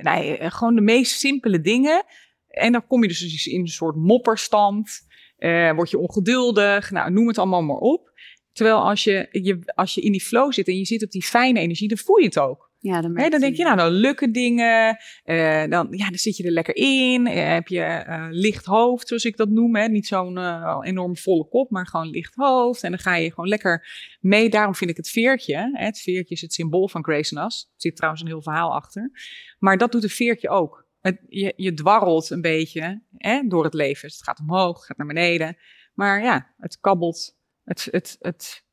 nee, 0.03 0.39
eh, 0.39 0.51
gewoon 0.51 0.75
de 0.75 0.81
meest 0.81 1.19
simpele 1.19 1.61
dingen. 1.61 2.05
En 2.49 2.73
dan 2.73 2.87
kom 2.87 3.03
je 3.03 3.09
dus 3.09 3.47
in 3.47 3.61
een 3.61 3.67
soort 3.67 3.97
mopperstand. 3.97 5.07
Uh, 5.39 5.75
word 5.75 5.91
je 5.91 5.99
ongeduldig. 5.99 6.91
Nou, 6.91 7.11
noem 7.11 7.29
het 7.29 7.39
allemaal 7.39 7.63
maar 7.63 7.77
op. 7.77 8.13
Terwijl 8.53 8.89
als 8.89 9.05
je, 9.05 9.29
je, 9.31 9.73
als 9.75 9.95
je 9.95 10.01
in 10.01 10.13
die 10.13 10.21
flow 10.21 10.53
zit 10.53 10.69
en 10.69 10.79
je 10.79 10.85
zit 10.85 11.05
op 11.05 11.11
die 11.11 11.25
fijne 11.25 11.61
energie, 11.61 11.89
dan 11.89 11.99
voel 11.99 12.19
je 12.19 12.25
het 12.25 12.39
ook. 12.39 12.68
Ja, 12.81 13.01
dan, 13.01 13.15
dan 13.15 13.41
denk 13.41 13.57
je, 13.57 13.65
nou, 13.65 13.77
dan 13.77 13.91
lukken 13.91 14.33
dingen. 14.33 14.99
Uh, 15.25 15.65
dan, 15.67 15.87
ja, 15.91 16.09
dan 16.09 16.19
zit 16.19 16.37
je 16.37 16.45
er 16.45 16.51
lekker 16.51 16.77
in. 16.77 17.27
Uh, 17.27 17.35
heb 17.35 17.69
je 17.69 18.05
uh, 18.09 18.27
licht 18.31 18.65
hoofd, 18.65 19.09
zoals 19.09 19.25
ik 19.25 19.37
dat 19.37 19.49
noem. 19.49 19.77
Hè? 19.77 19.89
Niet 19.89 20.07
zo'n 20.07 20.39
enorm 20.83 21.17
volle 21.17 21.49
kop, 21.49 21.71
maar 21.71 21.87
gewoon 21.87 22.11
licht 22.11 22.35
hoofd. 22.35 22.83
En 22.83 22.91
dan 22.91 22.99
ga 22.99 23.15
je 23.15 23.29
gewoon 23.29 23.49
lekker 23.49 23.87
mee. 24.21 24.49
Daarom 24.49 24.75
vind 24.75 24.91
ik 24.91 24.97
het 24.97 25.09
veertje. 25.09 25.57
Hè? 25.57 25.69
Het 25.73 25.99
veertje 26.01 26.35
is 26.35 26.41
het 26.41 26.53
symbool 26.53 26.89
van 26.89 27.05
Grace 27.05 27.35
Nas. 27.35 27.63
Er 27.63 27.81
zit 27.81 27.97
trouwens 27.97 28.23
een 28.23 28.29
heel 28.29 28.43
verhaal 28.43 28.75
achter. 28.75 29.11
Maar 29.59 29.79
dat 29.79 29.93
doet 29.93 30.03
een 30.03 30.09
veertje 30.09 30.49
ook. 30.49 30.87
Het, 31.01 31.21
je, 31.29 31.53
je 31.57 31.75
dwarrelt 31.75 32.31
een 32.31 32.41
beetje 32.41 33.03
hè, 33.17 33.43
door 33.47 33.65
het 33.65 33.75
leven. 33.75 34.09
Dus 34.09 34.17
het 34.17 34.27
gaat 34.27 34.41
omhoog, 34.41 34.77
het 34.77 34.87
gaat 34.87 34.97
naar 34.97 35.07
beneden. 35.07 35.57
Maar 35.95 36.23
ja, 36.23 36.55
het 36.57 36.79
kabbelt. 36.81 37.37
Het, 37.65 37.89
het, 37.91 38.17
het, 38.21 38.65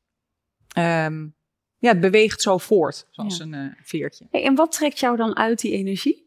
um, 0.78 1.35
ja, 1.86 1.92
het 1.92 2.00
beweegt 2.00 2.42
zo 2.42 2.58
voort, 2.58 3.06
zoals 3.10 3.38
een 3.38 3.54
uh, 3.54 3.66
veertje. 3.82 4.26
Hey, 4.30 4.44
en 4.44 4.54
wat 4.54 4.72
trekt 4.72 4.98
jou 4.98 5.16
dan 5.16 5.36
uit 5.36 5.60
die 5.60 5.72
energie? 5.72 6.24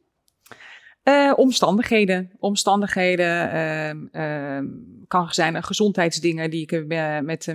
Uh, 1.04 1.34
omstandigheden. 1.36 2.32
Omstandigheden. 2.40 3.56
Uh, 4.14 4.60
kan 5.08 5.34
zijn 5.34 5.64
gezondheidsdingen 5.64 6.50
die 6.50 6.62
ik 6.62 6.72
uh, 6.72 7.20
met, 7.20 7.46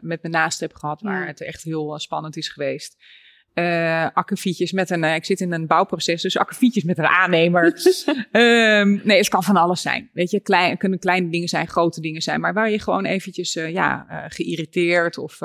met 0.00 0.22
mijn 0.22 0.30
naast 0.30 0.60
heb 0.60 0.74
gehad, 0.74 1.02
waar 1.02 1.26
het 1.26 1.40
echt 1.40 1.62
heel 1.62 1.98
spannend 1.98 2.36
is 2.36 2.48
geweest. 2.48 2.96
Akkefietjes 4.14 4.72
met 4.72 4.90
een, 4.90 5.04
ik 5.04 5.24
zit 5.24 5.40
in 5.40 5.52
een 5.52 5.66
bouwproces, 5.66 6.22
dus 6.22 6.36
akkefietjes 6.36 6.82
met 6.82 6.98
een 6.98 7.06
aannemer. 7.06 7.64
um, 8.32 9.00
nee, 9.04 9.18
het 9.18 9.28
kan 9.28 9.42
van 9.42 9.56
alles 9.56 9.82
zijn. 9.82 10.10
Weet 10.12 10.30
je, 10.30 10.40
klein, 10.40 10.76
kunnen 10.76 10.98
kleine 10.98 11.30
dingen 11.30 11.48
zijn, 11.48 11.68
grote 11.68 12.00
dingen 12.00 12.22
zijn, 12.22 12.40
maar 12.40 12.54
waar 12.54 12.70
je 12.70 12.78
gewoon 12.78 13.04
eventjes, 13.04 13.52
ja, 13.52 14.06
geïrriteerd 14.28 15.18
of 15.18 15.38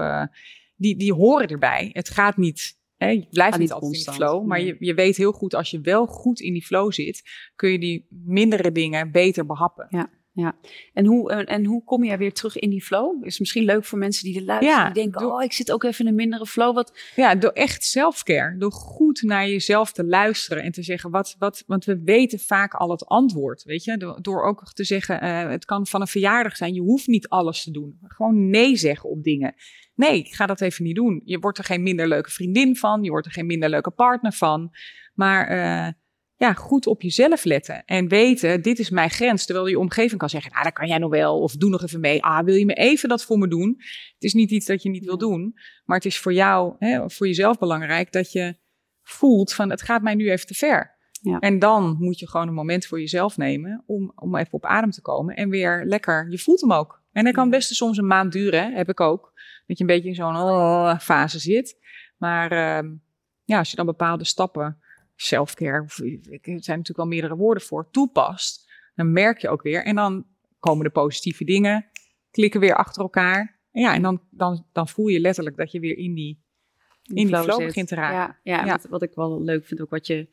die, 0.76 0.98
die 0.98 1.14
horen 1.14 1.48
erbij. 1.48 1.90
Het 1.94 2.10
gaat 2.10 2.38
niet, 2.38 2.80
hè, 2.96 3.10
je 3.10 3.28
blijft 3.30 3.58
niet 3.58 3.72
altijd 3.72 3.94
in 3.94 4.04
die 4.04 4.14
flow. 4.14 4.46
Maar 4.46 4.62
je, 4.62 4.76
je 4.80 4.94
weet 4.94 5.18
heel 5.18 5.32
goed, 5.32 5.54
als 5.54 5.72
je 5.72 5.82
wel 5.82 6.06
goed 6.06 6.40
in 6.40 6.54
die 6.54 6.66
flow 6.66 6.92
zit, 6.92 7.24
kun 7.56 7.72
je 7.72 7.80
die 7.80 8.08
mindere 8.10 8.72
dingen 8.72 9.12
beter 9.12 9.46
behappen. 9.46 9.88
Ja. 9.90 10.10
Ja, 10.36 10.56
en 10.94 11.06
hoe, 11.06 11.32
en 11.32 11.66
hoe 11.66 11.84
kom 11.84 12.04
je 12.04 12.18
weer 12.18 12.34
terug 12.34 12.58
in 12.58 12.70
die 12.70 12.84
flow? 12.84 13.26
Is 13.26 13.40
misschien 13.40 13.64
leuk 13.64 13.86
voor 13.86 13.98
mensen 13.98 14.24
die 14.26 14.36
er 14.38 14.46
luisteren. 14.46 14.78
Ja, 14.78 14.86
die 14.86 15.04
denken, 15.04 15.32
oh, 15.32 15.44
ik 15.44 15.52
zit 15.52 15.72
ook 15.72 15.84
even 15.84 16.00
in 16.00 16.08
een 16.08 16.16
mindere 16.16 16.46
flow. 16.46 16.76
Wat... 16.76 17.00
Ja, 17.16 17.36
door 17.36 17.52
echt 17.52 17.84
selfcare. 17.84 18.58
Door 18.58 18.72
goed 18.72 19.22
naar 19.22 19.48
jezelf 19.48 19.92
te 19.92 20.06
luisteren 20.06 20.64
en 20.64 20.72
te 20.72 20.84
zeggen, 20.84 21.12
wat, 21.12 21.36
wat, 21.40 21.64
want 21.68 21.86
we 21.86 22.02
weten 22.04 22.40
vaak 22.40 22.74
al 22.74 22.92
het 22.92 23.06
antwoord. 23.06 23.64
Weet 23.64 23.84
je, 23.84 23.98
door, 23.98 24.22
door 24.22 24.44
ook 24.44 24.74
te 24.74 24.84
zeggen, 24.84 25.24
uh, 25.24 25.50
het 25.50 25.66
kan 25.66 25.88
van 25.88 26.02
een 26.02 26.08
verjaardag 26.08 26.56
zijn. 26.56 26.74
Je 26.74 26.82
hoeft 26.82 27.08
niet 27.08 27.28
alles 27.28 27.64
te 27.64 27.72
doen. 27.72 28.00
Gewoon 28.02 28.50
nee 28.50 28.76
zeggen 28.76 29.10
op 29.10 29.24
dingen. 29.24 29.56
Nee, 29.96 30.20
ik 30.20 30.34
ga 30.34 30.46
dat 30.46 30.62
even 30.62 30.84
niet 30.84 30.96
doen. 30.96 31.22
Je 31.26 31.40
wordt 31.40 31.58
er 31.58 31.64
geen 31.64 31.84
minder 31.84 32.08
leuke 32.08 32.32
vriendin 32.32 32.76
van. 32.76 33.04
Je 33.04 33.10
wordt 33.10 33.26
er 33.26 33.32
geen 33.32 33.46
minder 33.46 33.70
leuke 33.70 33.92
partner 33.92 34.34
van. 34.34 34.72
Maar 35.14 35.52
uh, 35.52 35.92
ja, 36.36 36.54
goed 36.54 36.88
op 36.88 37.02
jezelf 37.02 37.44
letten. 37.44 37.86
En 37.86 38.08
weten, 38.08 38.62
dit 38.62 38.80
is 38.80 38.90
mijn 38.90 39.10
grens. 39.10 39.46
Terwijl 39.46 39.68
je 39.68 39.80
omgeving 39.80 40.20
kan 40.20 40.30
zeggen, 40.30 40.52
nou, 40.52 40.64
dat 40.64 40.74
kan 40.74 40.88
jij 40.88 40.98
nog 40.98 41.12
wel. 41.12 41.40
Of 41.40 41.56
doe 41.56 41.70
nog 41.70 41.84
even 41.84 42.00
mee. 42.00 42.24
Ah, 42.24 42.46
wil 42.46 42.56
je 42.56 42.66
me 42.66 42.74
even 42.74 43.10
dat 43.10 43.24
voor 43.24 43.38
me 43.38 43.48
doen? 43.48 43.76
Het 44.14 44.24
is 44.24 44.34
niet 44.34 44.52
iets 44.52 44.66
dat 44.66 44.84
je 44.84 44.90
niet 44.90 45.06
wil 45.06 45.18
doen. 45.18 45.54
Maar 45.86 45.98
het 45.98 46.06
is 46.06 46.20
voor 46.20 46.34
jou, 46.34 46.76
hè, 46.80 47.10
voor 47.10 47.28
jezelf 47.28 47.58
belangrijk 47.58 48.12
dat 48.12 48.32
je 48.32 48.56
voelt 49.04 49.54
van, 49.54 49.70
het 49.70 49.82
gaat 49.82 50.02
mij 50.02 50.16
nu 50.16 50.32
even 50.32 50.48
te 50.48 50.54
ver. 50.54 50.94
Ja. 51.22 51.40
En 51.40 51.60
dan 51.60 51.96
moet 52.00 52.20
je 52.20 52.30
gewoon 52.30 52.48
een 52.48 52.54
moment 52.54 52.86
voor 52.86 53.00
jezelf 53.00 53.38
nemen 53.38 53.84
om, 53.86 54.12
om 54.16 54.36
even 54.36 54.54
op 54.54 54.66
adem 54.66 54.92
te 54.92 55.02
komen. 55.02 55.36
En 55.36 55.50
weer 55.50 55.86
lekker, 55.86 56.30
je 56.30 56.40
voelt 56.40 56.62
hem 56.62 56.74
ook. 56.74 57.04
En 57.12 57.24
dat 57.24 57.34
kan 57.34 57.50
best 57.50 57.76
soms 57.76 57.98
een 57.98 58.08
maand 58.08 58.32
duren, 58.32 58.74
heb 58.74 58.90
ik 58.90 59.00
ook. 59.00 59.34
Dat 59.66 59.78
je 59.78 59.84
een 59.84 59.90
beetje 59.90 60.10
in 60.10 60.16
zo'n 60.16 60.36
oh, 60.36 61.00
fase 61.00 61.40
zit. 61.40 61.78
Maar 62.18 62.52
uh, 62.52 62.92
ja, 63.44 63.58
als 63.58 63.70
je 63.70 63.76
dan 63.76 63.86
bepaalde 63.86 64.24
stappen, 64.24 64.80
selfcare, 65.16 65.82
er 65.82 66.40
zijn 66.42 66.78
natuurlijk 66.78 66.98
wel 66.98 67.06
meerdere 67.08 67.36
woorden 67.36 67.64
voor, 67.64 67.90
toepast, 67.92 68.72
dan 68.96 69.12
merk 69.12 69.38
je 69.42 69.50
ook 69.50 69.62
weer. 69.62 69.84
En 69.84 69.96
dan 69.96 70.26
komen 70.60 70.84
de 70.84 70.92
positieve 70.92 71.44
dingen, 71.44 71.86
klikken 72.32 72.60
weer 72.60 72.76
achter 72.76 73.02
elkaar. 73.02 73.60
En 73.72 73.82
ja, 73.82 73.94
en 73.94 74.02
dan, 74.02 74.22
dan, 74.30 74.66
dan 74.72 74.88
voel 74.88 75.08
je 75.08 75.20
letterlijk 75.20 75.58
dat 75.58 75.72
je 75.72 75.80
weer 75.80 75.98
in 75.98 76.14
die, 76.14 76.44
in, 77.04 77.16
die 77.16 77.28
flow, 77.28 77.44
flow 77.44 77.66
begint 77.66 77.88
te 77.88 77.96
raken. 77.96 78.40
Ja, 78.44 78.56
ja, 78.58 78.66
ja. 78.66 78.72
Wat, 78.72 78.86
wat, 78.86 79.02
ik 79.02 79.14
wel 79.14 79.44
leuk 79.44 79.66
vind, 79.66 79.82
ook 79.82 79.90
wat 79.90 80.08
je 80.08 80.30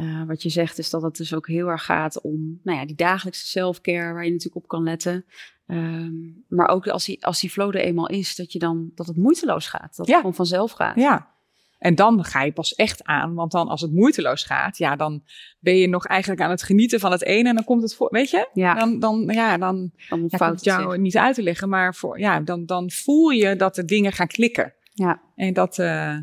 uh, 0.00 0.26
wat 0.26 0.42
je 0.42 0.48
zegt 0.48 0.78
is 0.78 0.90
dat 0.90 1.02
het 1.02 1.16
dus 1.16 1.34
ook 1.34 1.46
heel 1.46 1.66
erg 1.66 1.84
gaat 1.84 2.20
om 2.20 2.60
nou 2.62 2.78
ja, 2.78 2.86
die 2.86 2.96
dagelijkse 2.96 3.46
selfcare 3.46 4.12
waar 4.12 4.24
je 4.24 4.30
natuurlijk 4.30 4.64
op 4.64 4.68
kan 4.68 4.82
letten. 4.82 5.24
Um, 5.66 6.44
maar 6.48 6.68
ook 6.68 6.88
als 6.88 7.04
die, 7.04 7.26
als 7.26 7.40
die 7.40 7.50
flow 7.50 7.68
er 7.68 7.80
eenmaal 7.80 8.08
is, 8.08 8.36
dat, 8.36 8.52
je 8.52 8.58
dan, 8.58 8.90
dat 8.94 9.06
het 9.06 9.16
moeiteloos 9.16 9.66
gaat. 9.66 9.96
Dat 9.96 10.06
het 10.06 10.16
gewoon 10.16 10.34
vanzelf 10.34 10.72
gaat. 10.72 10.96
Ja, 10.96 11.36
en 11.78 11.94
dan 11.94 12.24
ga 12.24 12.42
je 12.42 12.52
pas 12.52 12.74
echt 12.74 13.04
aan. 13.04 13.34
Want 13.34 13.52
dan 13.52 13.68
als 13.68 13.80
het 13.80 13.92
moeiteloos 13.92 14.44
gaat, 14.44 14.78
ja, 14.78 14.96
dan 14.96 15.22
ben 15.60 15.76
je 15.76 15.88
nog 15.88 16.06
eigenlijk 16.06 16.40
aan 16.40 16.50
het 16.50 16.62
genieten 16.62 17.00
van 17.00 17.12
het 17.12 17.24
ene. 17.24 17.48
En 17.48 17.54
dan 17.54 17.64
komt 17.64 17.82
het 17.82 17.94
voor, 17.94 18.08
weet 18.10 18.30
je? 18.30 18.48
Ja. 18.52 18.74
Dan, 18.74 18.98
dan, 18.98 19.24
ja, 19.26 19.56
dan, 19.58 19.90
dan 20.08 20.24
ja, 20.28 20.50
het 20.50 20.64
jou 20.64 20.98
niet 20.98 21.16
uit 21.16 21.34
te 21.34 21.42
leggen. 21.42 21.68
Maar 21.68 21.94
voor, 21.94 22.18
ja, 22.20 22.40
dan, 22.40 22.66
dan 22.66 22.90
voel 22.90 23.28
je 23.28 23.56
dat 23.56 23.74
de 23.74 23.84
dingen 23.84 24.12
gaan 24.12 24.26
klikken. 24.26 24.74
Ja. 24.92 25.22
En 25.34 25.52
dat, 25.52 25.78
uh, 25.78 26.16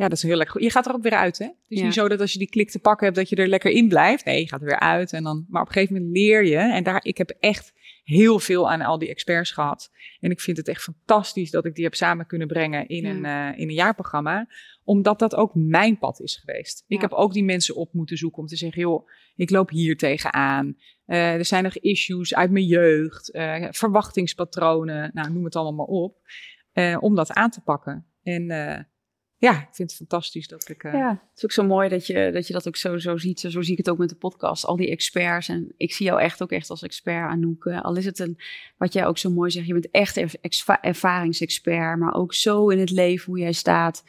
ja, 0.00 0.08
dat 0.08 0.16
is 0.16 0.22
heel 0.22 0.36
lekker. 0.36 0.62
Je 0.62 0.70
gaat 0.70 0.86
er 0.86 0.94
ook 0.94 1.02
weer 1.02 1.14
uit, 1.14 1.38
hè? 1.38 1.44
Het 1.44 1.54
is 1.68 1.82
niet 1.82 1.94
zo 1.94 2.08
dat 2.08 2.20
als 2.20 2.32
je 2.32 2.38
die 2.38 2.48
klik 2.48 2.70
te 2.70 2.78
pakken 2.78 3.04
hebt, 3.04 3.18
dat 3.18 3.28
je 3.28 3.36
er 3.36 3.48
lekker 3.48 3.70
in 3.70 3.88
blijft. 3.88 4.24
Nee, 4.24 4.40
je 4.40 4.48
gaat 4.48 4.60
er 4.60 4.66
weer 4.66 4.80
uit. 4.80 5.12
En 5.12 5.22
dan, 5.22 5.46
maar 5.48 5.62
op 5.62 5.66
een 5.66 5.72
gegeven 5.72 5.94
moment 5.94 6.12
leer 6.12 6.44
je. 6.44 6.56
En 6.56 6.82
daar, 6.82 7.04
ik 7.04 7.18
heb 7.18 7.36
echt 7.40 7.72
heel 8.04 8.38
veel 8.38 8.70
aan 8.70 8.80
al 8.80 8.98
die 8.98 9.08
experts 9.08 9.50
gehad. 9.50 9.90
En 10.20 10.30
ik 10.30 10.40
vind 10.40 10.56
het 10.56 10.68
echt 10.68 10.82
fantastisch 10.82 11.50
dat 11.50 11.64
ik 11.64 11.74
die 11.74 11.84
heb 11.84 11.94
samen 11.94 12.26
kunnen 12.26 12.46
brengen 12.46 12.88
in, 12.88 13.04
een, 13.04 13.24
uh, 13.24 13.58
in 13.58 13.68
een 13.68 13.74
jaarprogramma. 13.74 14.48
Omdat 14.84 15.18
dat 15.18 15.34
ook 15.34 15.54
mijn 15.54 15.98
pad 15.98 16.20
is 16.20 16.36
geweest. 16.36 16.84
Ik 16.86 17.00
heb 17.00 17.12
ook 17.12 17.32
die 17.32 17.44
mensen 17.44 17.76
op 17.76 17.92
moeten 17.92 18.16
zoeken 18.16 18.38
om 18.38 18.46
te 18.46 18.56
zeggen, 18.56 18.80
joh, 18.80 19.08
ik 19.36 19.50
loop 19.50 19.70
hier 19.70 19.96
tegenaan. 19.96 20.76
Uh, 21.06 21.34
er 21.34 21.44
zijn 21.44 21.62
nog 21.62 21.76
issues 21.76 22.34
uit 22.34 22.50
mijn 22.50 22.66
jeugd, 22.66 23.34
uh, 23.34 23.66
verwachtingspatronen, 23.70 25.10
nou 25.14 25.32
noem 25.32 25.44
het 25.44 25.56
allemaal 25.56 25.86
maar 25.86 25.96
op. 25.96 26.18
om 27.00 27.14
dat 27.14 27.32
aan 27.32 27.50
te 27.50 27.60
pakken. 27.60 28.06
En 28.22 28.50
ja, 29.40 29.52
ik 29.52 29.68
vind 29.72 29.90
het 29.90 29.94
fantastisch 29.98 30.48
dat 30.48 30.68
ik. 30.68 30.84
Uh... 30.84 30.92
Ja, 30.92 31.08
het 31.08 31.36
is 31.36 31.44
ook 31.44 31.52
zo 31.52 31.64
mooi 31.64 31.88
dat 31.88 32.06
je 32.06 32.30
dat, 32.32 32.46
je 32.46 32.52
dat 32.52 32.68
ook 32.68 32.76
zo, 32.76 32.98
zo 32.98 33.16
ziet. 33.16 33.40
Zo 33.40 33.62
zie 33.62 33.72
ik 33.72 33.78
het 33.78 33.90
ook 33.90 33.98
met 33.98 34.08
de 34.08 34.14
podcast. 34.14 34.64
Al 34.64 34.76
die 34.76 34.90
experts. 34.90 35.48
En 35.48 35.72
ik 35.76 35.92
zie 35.92 36.06
jou 36.06 36.20
echt 36.20 36.42
ook 36.42 36.50
echt 36.50 36.70
als 36.70 36.82
expert, 36.82 37.30
Anouk. 37.30 37.66
Al 37.66 37.96
is 37.96 38.04
het 38.04 38.18
een, 38.18 38.38
wat 38.76 38.92
jij 38.92 39.06
ook 39.06 39.18
zo 39.18 39.30
mooi 39.30 39.50
zegt, 39.50 39.66
je 39.66 39.72
bent 39.72 39.90
echt 39.90 40.40
ervaringsexpert. 40.80 41.98
Maar 41.98 42.14
ook 42.14 42.34
zo 42.34 42.68
in 42.68 42.78
het 42.78 42.90
leven 42.90 43.26
hoe 43.26 43.38
jij 43.38 43.52
staat. 43.52 44.04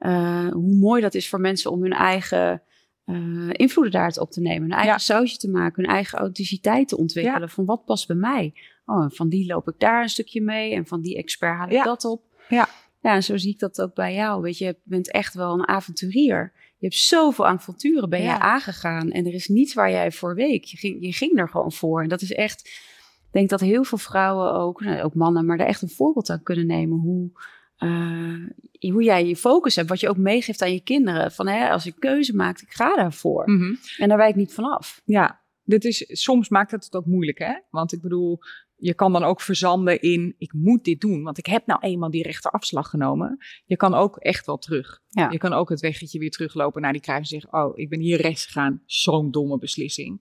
Uh, 0.00 0.48
hoe 0.48 0.76
mooi 0.76 1.00
dat 1.00 1.14
is 1.14 1.28
voor 1.28 1.40
mensen 1.40 1.70
om 1.70 1.82
hun 1.82 1.92
eigen 1.92 2.62
uh, 3.06 3.50
invloeden 3.52 3.92
daar 3.92 4.16
op 4.18 4.30
te 4.30 4.40
nemen. 4.40 4.62
Hun 4.62 4.78
eigen 4.78 4.92
ja. 4.92 4.98
sausje 4.98 5.36
te 5.36 5.50
maken. 5.50 5.82
Hun 5.82 5.92
eigen 5.92 6.18
authenticiteit 6.18 6.88
te 6.88 6.96
ontwikkelen. 6.96 7.40
Ja. 7.40 7.48
Van 7.48 7.64
wat 7.64 7.84
past 7.84 8.06
bij 8.06 8.16
mij? 8.16 8.54
Oh, 8.86 9.06
van 9.08 9.28
die 9.28 9.46
loop 9.46 9.68
ik 9.68 9.78
daar 9.78 10.02
een 10.02 10.08
stukje 10.08 10.40
mee. 10.40 10.74
En 10.74 10.86
van 10.86 11.00
die 11.00 11.16
expert 11.16 11.56
haal 11.56 11.66
ik 11.66 11.72
ja. 11.72 11.84
dat 11.84 12.04
op. 12.04 12.22
Ja. 12.48 12.68
Ja, 13.04 13.14
en 13.14 13.22
zo 13.22 13.36
zie 13.36 13.52
ik 13.52 13.58
dat 13.58 13.80
ook 13.80 13.94
bij 13.94 14.14
jou. 14.14 14.42
Weet 14.42 14.58
je, 14.58 14.64
je 14.64 14.76
bent 14.84 15.10
echt 15.10 15.34
wel 15.34 15.52
een 15.52 15.68
avonturier. 15.68 16.52
Je 16.78 16.86
hebt 16.86 16.94
zoveel 16.94 17.46
avonturen 17.46 18.08
ben 18.08 18.22
je 18.22 18.38
aangegaan. 18.38 19.10
En 19.10 19.26
er 19.26 19.34
is 19.34 19.48
niets 19.48 19.74
waar 19.74 19.90
jij 19.90 20.12
voor 20.12 20.34
week. 20.34 20.64
Je 20.64 20.76
ging, 20.76 20.96
je 21.00 21.12
ging 21.12 21.38
er 21.38 21.48
gewoon 21.48 21.72
voor. 21.72 22.02
En 22.02 22.08
dat 22.08 22.22
is 22.22 22.32
echt... 22.32 22.68
Ik 23.16 23.30
denk 23.30 23.48
dat 23.48 23.60
heel 23.60 23.84
veel 23.84 23.98
vrouwen 23.98 24.52
ook, 24.52 24.80
nou, 24.80 25.02
ook 25.02 25.14
mannen, 25.14 25.46
maar 25.46 25.56
daar 25.56 25.66
echt 25.66 25.82
een 25.82 25.88
voorbeeld 25.88 26.30
aan 26.30 26.42
kunnen 26.42 26.66
nemen. 26.66 26.98
Hoe, 26.98 27.30
uh, 27.78 28.92
hoe 28.92 29.02
jij 29.02 29.26
je 29.26 29.36
focus 29.36 29.76
hebt. 29.76 29.88
Wat 29.88 30.00
je 30.00 30.08
ook 30.08 30.16
meegeeft 30.16 30.62
aan 30.62 30.72
je 30.72 30.82
kinderen. 30.82 31.32
Van 31.32 31.48
hè, 31.48 31.70
als 31.70 31.86
ik 31.86 31.94
keuze 31.98 32.34
maakt, 32.34 32.62
ik 32.62 32.72
ga 32.72 32.96
daarvoor. 32.96 33.50
Mm 33.50 33.58
-hmm. 33.58 33.78
En 33.98 34.08
daar 34.08 34.18
wijk 34.18 34.30
ik 34.30 34.36
niet 34.36 34.54
vanaf. 34.54 35.00
Ja, 35.04 35.40
dit 35.64 35.84
is, 35.84 36.04
soms 36.08 36.48
maakt 36.48 36.70
het 36.70 36.84
het 36.84 36.94
ook 36.94 37.06
moeilijk, 37.06 37.38
hè? 37.38 37.54
Want 37.70 37.92
ik 37.92 38.00
bedoel, 38.00 38.38
je 38.84 38.94
kan 38.94 39.12
dan 39.12 39.24
ook 39.24 39.40
verzanden 39.40 40.00
in, 40.00 40.34
ik 40.38 40.52
moet 40.52 40.84
dit 40.84 41.00
doen, 41.00 41.22
want 41.22 41.38
ik 41.38 41.46
heb 41.46 41.66
nou 41.66 41.80
eenmaal 41.80 42.10
die 42.10 42.22
rechterafslag 42.22 42.88
genomen. 42.88 43.38
Je 43.64 43.76
kan 43.76 43.94
ook 43.94 44.16
echt 44.16 44.46
wel 44.46 44.58
terug. 44.58 45.00
Ja. 45.08 45.30
Je 45.30 45.38
kan 45.38 45.52
ook 45.52 45.68
het 45.68 45.80
weggetje 45.80 46.18
weer 46.18 46.30
teruglopen 46.30 46.82
naar 46.82 46.92
die 46.92 47.00
kruis 47.00 47.20
en 47.32 47.40
zeggen, 47.40 47.64
oh, 47.64 47.78
ik 47.78 47.88
ben 47.88 48.00
hier 48.00 48.20
rechts 48.20 48.44
gegaan. 48.44 48.82
Zo'n 48.86 49.30
domme 49.30 49.58
beslissing. 49.58 50.20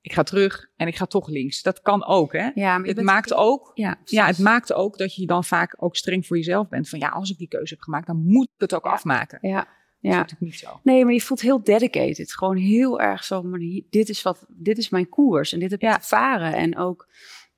Ik 0.00 0.12
ga 0.12 0.22
terug 0.22 0.70
en 0.76 0.86
ik 0.86 0.96
ga 0.96 1.06
toch 1.06 1.28
links. 1.28 1.62
Dat 1.62 1.80
kan 1.80 2.04
ook, 2.06 2.32
hè? 2.32 2.50
Ja, 2.54 2.82
Het 2.82 3.02
maakt 3.02 3.34
ook, 3.34 3.70
Ja, 3.74 4.00
ja, 4.04 4.26
het 4.26 4.38
maakt 4.38 4.72
ook 4.72 4.98
dat 4.98 5.14
je 5.14 5.26
dan 5.26 5.44
vaak 5.44 5.76
ook 5.78 5.96
streng 5.96 6.26
voor 6.26 6.36
jezelf 6.36 6.68
bent. 6.68 6.88
Van 6.88 6.98
ja, 6.98 7.08
als 7.08 7.30
ik 7.30 7.38
die 7.38 7.48
keuze 7.48 7.74
heb 7.74 7.82
gemaakt, 7.82 8.06
dan 8.06 8.22
moet 8.26 8.48
ik 8.54 8.60
het 8.60 8.74
ook 8.74 8.84
Ja. 8.84 8.90
afmaken. 8.90 9.38
Dat 9.42 9.50
Ja, 9.50 9.60
is 9.60 9.66
ja. 10.00 10.16
natuurlijk 10.16 10.40
niet 10.40 10.58
zo. 10.58 10.80
Nee, 10.82 11.04
maar 11.04 11.12
je 11.12 11.20
voelt 11.20 11.40
heel 11.40 11.62
dedicated. 11.62 12.34
Gewoon 12.34 12.56
heel 12.56 13.00
erg 13.00 13.24
zo, 13.24 13.42
maar 13.42 13.60
dit 13.90 14.08
is, 14.08 14.22
wat, 14.22 14.46
dit 14.48 14.78
is 14.78 14.88
mijn 14.88 15.08
koers 15.08 15.52
en 15.52 15.58
dit 15.58 15.70
heb 15.70 15.80
ik 15.82 15.88
Ja. 15.88 15.94
ervaren. 15.96 16.54
En 16.54 16.78
ook 16.78 17.08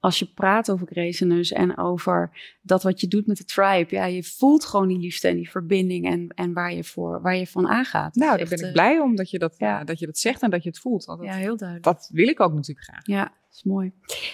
als 0.07 0.19
je 0.19 0.27
praat 0.35 0.71
over 0.71 0.87
Gracenus 0.87 1.53
en 1.53 1.79
over 1.79 2.31
dat 2.62 2.83
wat 2.83 3.01
je 3.01 3.09
doet 3.09 3.27
met 3.27 3.37
de 3.37 3.45
tribe. 3.45 3.87
Ja, 3.95 4.05
je 4.05 4.23
voelt 4.25 4.64
gewoon 4.64 4.88
die 4.88 4.99
liefde 4.99 5.29
en 5.29 5.37
die 5.37 5.51
verbinding 5.51 6.07
en, 6.07 6.29
en 6.35 6.53
waar, 6.53 6.73
je 6.75 6.85
voor, 6.85 7.21
waar 7.23 7.37
je 7.37 7.47
van 7.47 7.69
aangaat. 7.69 8.14
Nou, 8.14 8.37
daar 8.38 8.49
ben 8.49 8.66
ik 8.66 8.73
blij 8.73 8.99
om 8.99 9.16
dat 9.16 9.31
je 9.31 9.38
dat, 9.38 9.55
ja. 9.59 9.81
eh, 9.81 9.87
dat 9.87 9.99
je 9.99 10.07
dat 10.07 10.19
zegt 10.19 10.42
en 10.42 10.51
dat 10.51 10.62
je 10.62 10.69
het 10.69 10.79
voelt. 10.79 11.05
Want 11.05 11.21
eh, 11.21 11.27
dat, 11.27 11.35
Ja, 11.35 11.40
heel 11.40 11.57
duidelijk. 11.57 11.87
dat 11.87 12.09
wil 12.12 12.29
ik 12.29 12.40
ook 12.40 12.53
natuurlijk 12.55 12.87
graag. 12.87 13.07
Ja, 13.07 13.23
dat 13.23 13.55
is 13.55 13.62
mooi. 13.64 13.92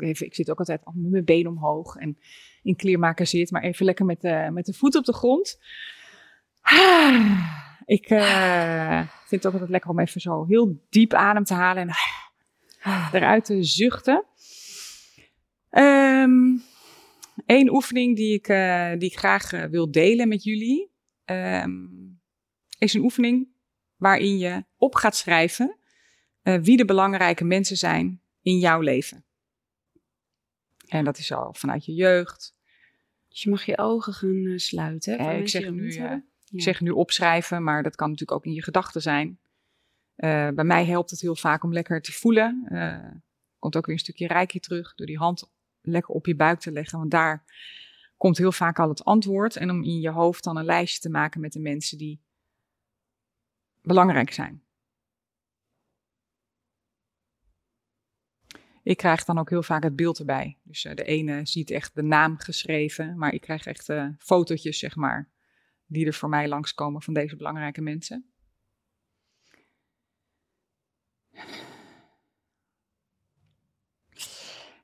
even, 0.00 0.26
ik 0.26 0.34
zit 0.34 0.50
ook 0.50 0.58
altijd 0.58 0.80
met 0.84 1.10
mijn 1.10 1.24
benen 1.24 1.50
omhoog 1.50 1.96
en 1.96 2.18
in 2.62 2.76
kleermaker 2.76 3.26
zit, 3.26 3.50
maar 3.50 3.62
even 3.62 3.84
lekker 3.84 4.04
met 4.04 4.20
de, 4.20 4.48
met 4.52 4.66
de 4.66 4.72
voet 4.72 4.96
op 4.96 5.04
de 5.04 5.12
grond. 5.12 5.58
Ik 7.86 8.06
eh, 8.06 8.98
vind 8.98 9.42
het 9.42 9.46
ook 9.46 9.52
altijd 9.52 9.70
lekker 9.70 9.90
om 9.90 9.98
even 9.98 10.20
zo 10.20 10.46
heel 10.46 10.86
diep 10.88 11.14
adem 11.14 11.44
te 11.44 11.54
halen 11.54 11.88
en 11.88 11.94
eruit 13.16 13.44
te 13.44 13.62
zuchten. 13.62 14.24
Eén 17.46 17.70
oefening 17.70 18.16
die 18.16 18.34
ik, 18.34 18.48
eh, 18.48 18.90
die 18.98 19.10
ik 19.10 19.18
graag 19.18 19.52
eh, 19.52 19.64
wil 19.64 19.90
delen 19.90 20.28
met 20.28 20.44
jullie 20.44 20.90
ehm, 21.24 21.86
is 22.78 22.94
een 22.94 23.02
oefening 23.02 23.48
waarin 23.96 24.38
je 24.38 24.64
op 24.76 24.94
gaat 24.94 25.16
schrijven 25.16 25.76
wie 26.42 26.76
de 26.76 26.84
belangrijke 26.84 27.44
mensen 27.44 27.76
zijn 27.76 28.22
in 28.42 28.58
jouw 28.58 28.80
leven. 28.80 29.24
En 30.86 31.04
dat 31.04 31.18
is 31.18 31.32
al 31.32 31.54
vanuit 31.54 31.84
je 31.84 31.92
jeugd. 31.92 32.56
Dus 33.28 33.42
je 33.42 33.50
mag 33.50 33.64
je 33.64 33.78
ogen 33.78 34.12
gaan 34.12 34.58
sluiten. 34.58 35.20
Ik 35.20 35.48
zeg 35.48 35.70
nu. 35.70 36.22
Ik 36.50 36.62
zeg 36.62 36.80
nu 36.80 36.90
opschrijven, 36.90 37.62
maar 37.62 37.82
dat 37.82 37.96
kan 37.96 38.10
natuurlijk 38.10 38.38
ook 38.38 38.46
in 38.46 38.54
je 38.54 38.62
gedachten 38.62 39.02
zijn. 39.02 39.38
Eh, 40.14 40.48
bij 40.48 40.64
mij 40.64 40.84
helpt 40.86 41.10
het 41.10 41.20
heel 41.20 41.36
vaak 41.36 41.62
om 41.62 41.72
lekker 41.72 42.02
te 42.02 42.12
voelen. 42.12 42.66
Eh, 42.68 43.10
komt 43.58 43.76
ook 43.76 43.86
weer 43.86 43.94
een 43.94 44.00
stukje 44.00 44.26
rijkje 44.26 44.60
terug 44.60 44.94
door 44.94 45.06
die 45.06 45.18
hand 45.18 45.50
lekker 45.80 46.14
op 46.14 46.26
je 46.26 46.36
buik 46.36 46.60
te 46.60 46.72
leggen, 46.72 46.98
want 46.98 47.10
daar 47.10 47.44
komt 48.16 48.38
heel 48.38 48.52
vaak 48.52 48.78
al 48.78 48.88
het 48.88 49.04
antwoord. 49.04 49.56
En 49.56 49.70
om 49.70 49.82
in 49.82 50.00
je 50.00 50.10
hoofd 50.10 50.44
dan 50.44 50.56
een 50.56 50.64
lijstje 50.64 51.00
te 51.00 51.10
maken 51.10 51.40
met 51.40 51.52
de 51.52 51.60
mensen 51.60 51.98
die 51.98 52.20
belangrijk 53.82 54.32
zijn. 54.32 54.62
Ik 58.82 58.96
krijg 58.96 59.24
dan 59.24 59.38
ook 59.38 59.50
heel 59.50 59.62
vaak 59.62 59.82
het 59.82 59.96
beeld 59.96 60.18
erbij. 60.18 60.58
Dus 60.62 60.84
eh, 60.84 60.94
de 60.94 61.04
ene 61.04 61.46
ziet 61.46 61.70
echt 61.70 61.94
de 61.94 62.02
naam 62.02 62.38
geschreven, 62.38 63.18
maar 63.18 63.32
ik 63.32 63.40
krijg 63.40 63.66
echt 63.66 63.88
fotootjes, 64.18 64.78
zeg 64.78 64.96
maar, 64.96 65.28
die 65.88 66.06
er 66.06 66.14
voor 66.14 66.28
mij 66.28 66.48
langskomen 66.48 67.02
van 67.02 67.14
deze 67.14 67.36
belangrijke 67.36 67.80
mensen. 67.80 68.32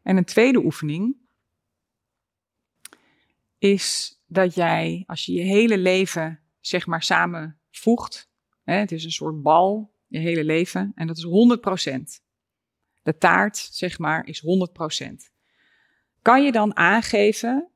En 0.02 0.16
een 0.16 0.24
tweede 0.24 0.64
oefening 0.64 1.16
is 3.58 4.18
dat 4.26 4.54
jij, 4.54 5.04
als 5.06 5.24
je 5.24 5.32
je 5.32 5.42
hele 5.42 5.78
leven, 5.78 6.40
zeg 6.60 6.86
maar, 6.86 7.02
samenvoegt, 7.02 8.30
hè, 8.62 8.74
het 8.74 8.92
is 8.92 9.04
een 9.04 9.10
soort 9.10 9.42
bal, 9.42 9.94
je 10.06 10.18
hele 10.18 10.44
leven, 10.44 10.92
en 10.94 11.06
dat 11.06 11.16
is 11.16 11.24
100%. 11.24 12.22
De 13.02 13.16
taart, 13.18 13.56
zeg 13.56 13.98
maar, 13.98 14.26
is 14.26 14.42
100%. 14.42 15.32
Kan 16.22 16.44
je 16.44 16.52
dan 16.52 16.76
aangeven 16.76 17.68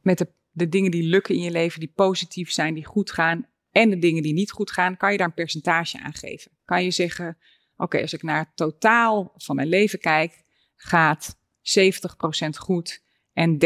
met 0.00 0.18
de, 0.18 0.32
de 0.52 0.68
dingen 0.68 0.90
die 0.90 1.02
lukken 1.02 1.34
in 1.34 1.40
je 1.40 1.50
leven, 1.50 1.80
die 1.80 1.92
positief 1.94 2.50
zijn, 2.50 2.74
die 2.74 2.84
goed 2.84 3.10
gaan, 3.10 3.46
en 3.70 3.90
de 3.90 3.98
dingen 3.98 4.22
die 4.22 4.32
niet 4.32 4.50
goed 4.50 4.70
gaan, 4.70 4.96
kan 4.96 5.12
je 5.12 5.18
daar 5.18 5.26
een 5.26 5.34
percentage 5.34 6.00
aan 6.00 6.14
geven. 6.14 6.50
Kan 6.64 6.84
je 6.84 6.90
zeggen, 6.90 7.38
oké, 7.76 8.00
als 8.00 8.12
ik 8.12 8.22
naar 8.22 8.38
het 8.38 8.56
totaal 8.56 9.32
van 9.36 9.56
mijn 9.56 9.68
leven 9.68 9.98
kijk, 9.98 10.44
gaat 10.76 11.38
70% 11.62 12.48
goed 12.58 13.02
en 13.32 13.58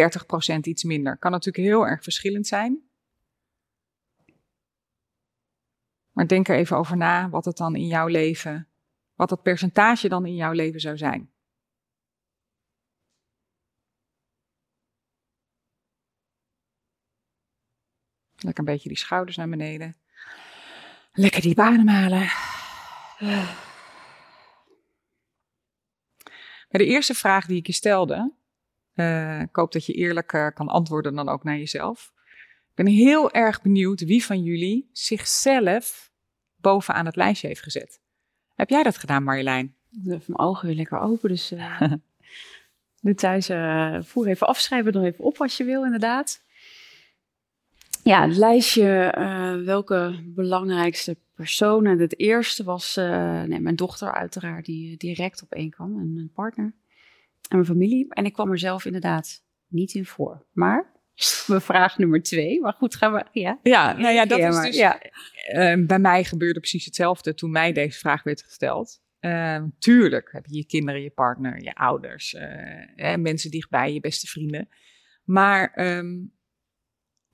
30% 0.57 0.59
iets 0.61 0.85
minder. 0.85 1.19
Kan 1.19 1.31
natuurlijk 1.31 1.67
heel 1.67 1.87
erg 1.87 2.03
verschillend 2.03 2.47
zijn. 2.47 2.85
Maar 6.13 6.27
denk 6.27 6.49
er 6.49 6.57
even 6.57 6.77
over 6.77 6.97
na 6.97 7.29
wat 7.29 7.45
het 7.45 7.57
dan 7.57 7.77
in 7.77 7.87
jouw 7.87 8.07
leven, 8.07 8.69
wat 9.15 9.29
dat 9.29 9.43
percentage 9.43 10.09
dan 10.09 10.27
in 10.27 10.35
jouw 10.35 10.53
leven 10.53 10.81
zou 10.81 10.97
zijn. 10.97 11.31
Lekker 18.39 18.59
een 18.59 18.73
beetje 18.73 18.89
die 18.89 18.99
schouders 18.99 19.37
naar 19.37 19.49
beneden. 19.49 19.97
Lekker 21.13 21.41
diep 21.41 21.59
ademhalen. 21.59 22.31
Bij 26.69 26.85
de 26.85 26.87
eerste 26.87 27.15
vraag 27.15 27.47
die 27.47 27.57
ik 27.57 27.67
je 27.67 27.73
stelde, 27.73 28.33
eh, 28.95 29.41
ik 29.41 29.57
hoop 29.57 29.73
dat 29.73 29.87
je 29.87 29.93
eerlijk 29.93 30.33
eh, 30.33 30.47
kan 30.55 30.69
antwoorden 30.69 31.15
dan 31.15 31.29
ook 31.29 31.45
naar 31.45 31.57
jezelf. 31.57 32.13
Ik 32.71 32.85
ben 32.85 32.87
heel 32.87 33.33
erg 33.33 33.63
benieuwd 33.63 34.01
wie 34.01 34.25
van 34.25 34.43
jullie 34.43 34.89
zichzelf 34.93 36.13
bovenaan 36.57 37.07
het 37.07 37.17
lijstje 37.17 37.47
heeft 37.47 37.63
gezet. 37.63 38.01
Heb 38.55 38.71
jij 38.71 38.83
dat 38.83 38.99
gedaan, 38.99 39.23
Marjolein? 39.23 39.75
Ik 39.91 40.05
doe 40.05 40.15
even 40.15 40.35
mijn 40.37 40.49
ogen 40.49 40.67
weer 40.67 40.77
lekker 40.77 40.99
open. 40.99 41.29
Dus 41.29 41.53
nu 43.01 43.15
thuis 43.15 43.49
eh, 43.49 43.99
voer 44.03 44.27
even 44.27 44.47
afschrijven 44.47 44.93
nog 44.93 45.05
even 45.05 45.25
op 45.25 45.41
als 45.41 45.57
je 45.57 45.65
wil, 45.65 45.85
inderdaad. 45.85 46.45
Ja, 48.07 48.27
het 48.27 48.37
lijstje 48.37 48.89
eh, 49.03 49.57
welke 49.65 50.23
belangrijkste 50.25 51.17
personen. 51.35 51.99
Het 51.99 52.19
eerste 52.19 52.65
was 52.65 52.97
eh, 52.97 53.43
nee, 53.43 53.61
mijn 53.61 53.77
dochter 53.77 54.13
uiteraard, 54.13 54.65
die 54.65 54.91
eh, 54.93 54.97
direct 54.97 55.43
op 55.43 55.53
één 55.53 55.71
kwam. 55.71 55.99
En 55.99 56.15
mijn 56.15 56.31
partner 56.33 56.65
en 57.49 57.57
mijn 57.57 57.65
familie. 57.65 58.07
En 58.09 58.25
ik 58.25 58.33
kwam 58.33 58.51
er 58.51 58.59
zelf 58.59 58.85
inderdaad 58.85 59.43
niet 59.69 59.95
in 59.95 60.07
voor. 60.07 60.45
Maar, 60.53 60.93
mijn 61.47 61.61
vraag 61.61 61.99
nummer 61.99 62.23
twee. 62.23 62.61
Maar 62.61 62.73
goed, 62.73 62.95
gaan 62.95 63.13
we... 63.13 63.25
Ja, 63.33 63.59
Ja, 63.63 63.93
nou 63.93 64.15
ja, 64.15 64.27
dat 64.27 64.39
Ja, 64.39 64.49
is 64.49 64.61
dus. 64.61 64.77
ja. 64.77 65.01
eh, 65.01 65.87
bij 65.87 65.99
mij 65.99 66.25
gebeurde 66.25 66.61
precies 66.61 66.85
hetzelfde 66.85 67.35
toen 67.35 67.51
mij 67.51 67.73
deze 67.73 67.99
vraag 67.99 68.23
werd 68.23 68.43
gesteld. 68.43 69.01
Eh, 69.21 69.63
tuurlijk 69.79 70.29
heb 70.33 70.47
je 70.47 70.57
je 70.57 70.67
kinderen, 70.67 71.03
je 71.03 71.11
partner, 71.11 71.63
je 71.63 71.75
ouders, 71.75 72.35
eh, 72.35 73.13
eh, 73.13 73.21
mensen 73.21 73.51
dichtbij, 73.51 73.93
je 73.93 74.01
beste 74.01 74.27
vrienden. 74.27 74.69
Maar 75.25 75.73
ehm, 75.75 76.15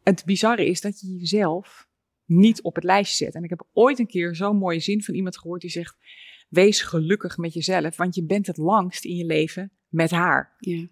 het 0.02 0.22
bizarre 0.24 0.66
is 0.66 0.80
dat 0.80 1.00
je 1.00 1.16
jezelf 1.16 1.88
niet 2.24 2.62
op 2.62 2.74
het 2.74 2.84
lijstje 2.84 3.24
zet. 3.24 3.34
En 3.34 3.44
ik 3.44 3.50
heb 3.50 3.66
ooit 3.72 3.98
een 3.98 4.06
keer 4.06 4.34
zo'n 4.34 4.56
mooie 4.56 4.80
zin 4.80 5.02
van 5.02 5.14
iemand 5.14 5.38
gehoord 5.38 5.60
die 5.60 5.70
zegt: 5.70 5.96
Wees 6.48 6.80
gelukkig 6.82 7.36
met 7.36 7.54
jezelf, 7.54 7.96
want 7.96 8.14
je 8.14 8.24
bent 8.24 8.46
het 8.46 8.56
langst 8.56 9.04
in 9.04 9.16
je 9.16 9.24
leven 9.24 9.72
met 9.88 10.10
haar. 10.10 10.56
Ja. 10.58 10.86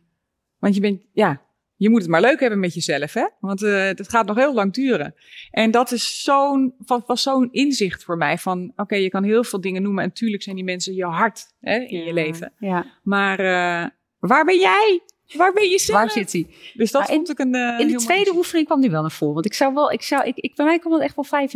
Want 0.59 0.75
je 0.75 0.81
bent, 0.81 1.03
ja, 1.13 1.43
je 1.81 1.91
moet 1.91 2.01
het 2.01 2.11
maar 2.11 2.21
leuk 2.21 2.41
hebben 2.41 2.59
met 2.61 2.75
jezelf, 2.75 3.13
hè? 3.13 3.27
Want 3.41 3.63
uh, 3.63 3.85
het 3.85 4.09
gaat 4.09 4.27
nog 4.27 4.37
heel 4.37 4.55
lang 4.55 4.73
duren. 4.73 5.15
En 5.51 5.71
dat 5.71 5.93
is 5.93 6.23
zo'n, 6.23 6.75
was 6.87 7.23
zo'n 7.23 7.53
inzicht 7.53 8.05
voor 8.05 8.17
mij 8.17 8.39
van, 8.39 8.73
oké, 8.77 8.95
je 8.95 9.09
kan 9.09 9.25
heel 9.25 9.45
veel 9.45 9.61
dingen 9.61 9.83
noemen 9.83 10.03
en 10.03 10.09
natuurlijk 10.09 10.43
zijn 10.43 10.57
die 10.57 10.65
mensen 10.65 10.95
je 10.95 11.05
hart 11.05 11.55
hè, 11.61 11.79
in 11.79 12.05
je 12.05 12.13
leven. 12.13 12.53
Ja. 12.59 12.99
Maar 13.03 13.41
uh, 13.41 13.89
waar 14.19 14.45
ben 14.45 14.59
jij? 14.59 15.01
Waar 15.37 15.53
ben 15.53 15.69
je 15.69 15.79
zelf? 15.79 15.99
Waar 15.99 16.11
zit 16.11 16.33
hij? 16.33 16.47
Dus 16.75 16.91
dat 16.91 17.01
Maar 17.01 17.11
vond 17.11 17.31
ik 17.31 17.39
een. 17.39 17.55
uh, 17.55 17.81
In 17.81 17.87
de 17.89 17.97
tweede 17.97 18.33
oefening 18.35 18.67
kwam 18.67 18.81
die 18.81 18.91
wel 18.91 19.01
naar 19.01 19.11
voren. 19.11 19.35
Want 19.35 19.47
ik 19.47 19.55
zou 19.55 19.75
wel, 19.75 19.91
ik 19.93 20.03
zou, 20.03 20.25
ik, 20.27 20.37
ik, 20.37 20.55
bij 20.55 20.65
mij 20.67 20.79
kwam 20.79 20.93
het 20.93 21.03
echt 21.03 21.15
wel 21.15 21.49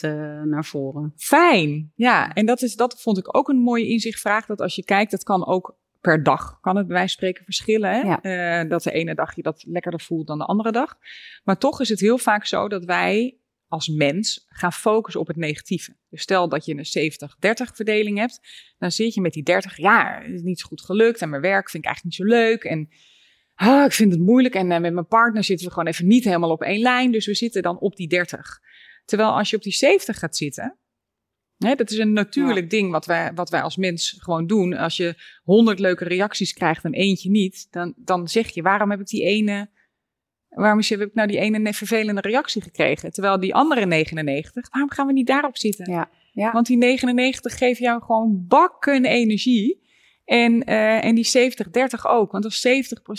95% 0.00 0.04
uh, 0.04 0.10
naar 0.42 0.64
voren. 0.64 1.12
Fijn. 1.16 1.92
Ja, 1.94 2.32
en 2.34 2.46
dat, 2.46 2.62
is, 2.62 2.76
dat 2.76 3.00
vond 3.00 3.18
ik 3.18 3.36
ook 3.36 3.48
een 3.48 3.56
mooie 3.58 3.86
inzichtvraag. 3.88 4.46
Dat 4.46 4.60
als 4.60 4.74
je 4.74 4.84
kijkt, 4.84 5.10
dat 5.10 5.22
kan 5.22 5.46
ook 5.46 5.76
per 6.00 6.22
dag, 6.22 6.58
kan 6.60 6.76
het 6.76 6.86
bij 6.86 6.96
wijze 6.96 7.14
van 7.16 7.22
spreken 7.26 7.44
verschillen. 7.44 7.90
Hè? 7.90 8.00
Ja. 8.00 8.62
Uh, 8.62 8.70
dat 8.70 8.82
de 8.82 8.92
ene 8.92 9.14
dag 9.14 9.36
je 9.36 9.42
dat 9.42 9.64
lekkerder 9.66 10.00
voelt 10.00 10.26
dan 10.26 10.38
de 10.38 10.44
andere 10.44 10.72
dag. 10.72 10.96
Maar 11.44 11.58
toch 11.58 11.80
is 11.80 11.88
het 11.88 12.00
heel 12.00 12.18
vaak 12.18 12.46
zo 12.46 12.68
dat 12.68 12.84
wij 12.84 13.36
als 13.76 13.88
mens 13.88 14.46
gaan 14.48 14.72
focussen 14.72 15.20
op 15.20 15.26
het 15.26 15.36
negatieve. 15.36 15.96
Dus 16.10 16.22
stel 16.22 16.48
dat 16.48 16.64
je 16.64 16.74
een 16.74 17.12
70-30 17.70 17.74
verdeling 17.74 18.18
hebt, 18.18 18.40
dan 18.78 18.92
zit 18.92 19.14
je 19.14 19.20
met 19.20 19.32
die 19.32 19.42
30, 19.42 19.76
ja, 19.76 20.20
het 20.22 20.32
is 20.32 20.42
niet 20.42 20.60
zo 20.60 20.66
goed 20.66 20.80
gelukt 20.80 21.22
en 21.22 21.30
mijn 21.30 21.42
werk 21.42 21.70
vind 21.70 21.84
ik 21.84 21.90
eigenlijk 21.90 22.18
niet 22.18 22.28
zo 22.28 22.36
leuk 22.36 22.64
en 22.64 22.88
ah, 23.54 23.84
ik 23.84 23.92
vind 23.92 24.12
het 24.12 24.20
moeilijk 24.20 24.54
en 24.54 24.70
uh, 24.70 24.78
met 24.78 24.92
mijn 24.92 25.06
partner 25.06 25.44
zitten 25.44 25.66
we 25.66 25.72
gewoon 25.72 25.88
even 25.88 26.06
niet 26.06 26.24
helemaal 26.24 26.50
op 26.50 26.62
één 26.62 26.80
lijn, 26.80 27.12
dus 27.12 27.26
we 27.26 27.34
zitten 27.34 27.62
dan 27.62 27.78
op 27.78 27.96
die 27.96 28.08
30. 28.08 28.60
Terwijl 29.04 29.30
als 29.30 29.50
je 29.50 29.56
op 29.56 29.62
die 29.62 29.72
70 29.72 30.18
gaat 30.18 30.36
zitten, 30.36 30.78
hè, 31.58 31.74
dat 31.74 31.90
is 31.90 31.98
een 31.98 32.12
natuurlijk 32.12 32.60
ja. 32.60 32.78
ding 32.78 32.90
wat 32.90 33.06
wij, 33.06 33.32
wat 33.34 33.50
wij 33.50 33.62
als 33.62 33.76
mens 33.76 34.16
gewoon 34.18 34.46
doen. 34.46 34.74
Als 34.74 34.96
je 34.96 35.14
100 35.42 35.78
leuke 35.78 36.04
reacties 36.04 36.52
krijgt 36.52 36.84
en 36.84 36.92
eentje 36.92 37.30
niet, 37.30 37.66
dan, 37.70 37.94
dan 37.96 38.28
zeg 38.28 38.48
je, 38.48 38.62
waarom 38.62 38.90
heb 38.90 39.00
ik 39.00 39.06
die 39.06 39.24
ene 39.24 39.70
Waarom 40.56 40.80
heb 40.86 41.00
ik 41.00 41.14
nou 41.14 41.28
die 41.28 41.38
ene 41.38 41.72
vervelende 41.72 42.20
reactie 42.20 42.62
gekregen? 42.62 43.12
Terwijl 43.12 43.40
die 43.40 43.54
andere 43.54 43.86
99, 43.86 44.68
waarom 44.70 44.90
gaan 44.90 45.06
we 45.06 45.12
niet 45.12 45.26
daarop 45.26 45.56
zitten? 45.56 45.92
Ja, 45.92 46.10
ja. 46.32 46.52
Want 46.52 46.66
die 46.66 46.76
99 46.76 47.58
geeft 47.58 47.78
jou 47.78 48.02
gewoon 48.02 48.44
bakken 48.48 49.04
energie. 49.04 49.84
En, 50.24 50.70
uh, 50.70 51.04
en 51.04 51.14
die 51.14 51.52
70-30 51.52 52.02
ook. 52.02 52.32
Want 52.32 52.44
als 52.44 52.66
70% 52.66 52.70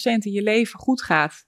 in 0.01 0.31
je 0.31 0.41
leven 0.41 0.79
goed 0.79 1.01
gaat, 1.01 1.47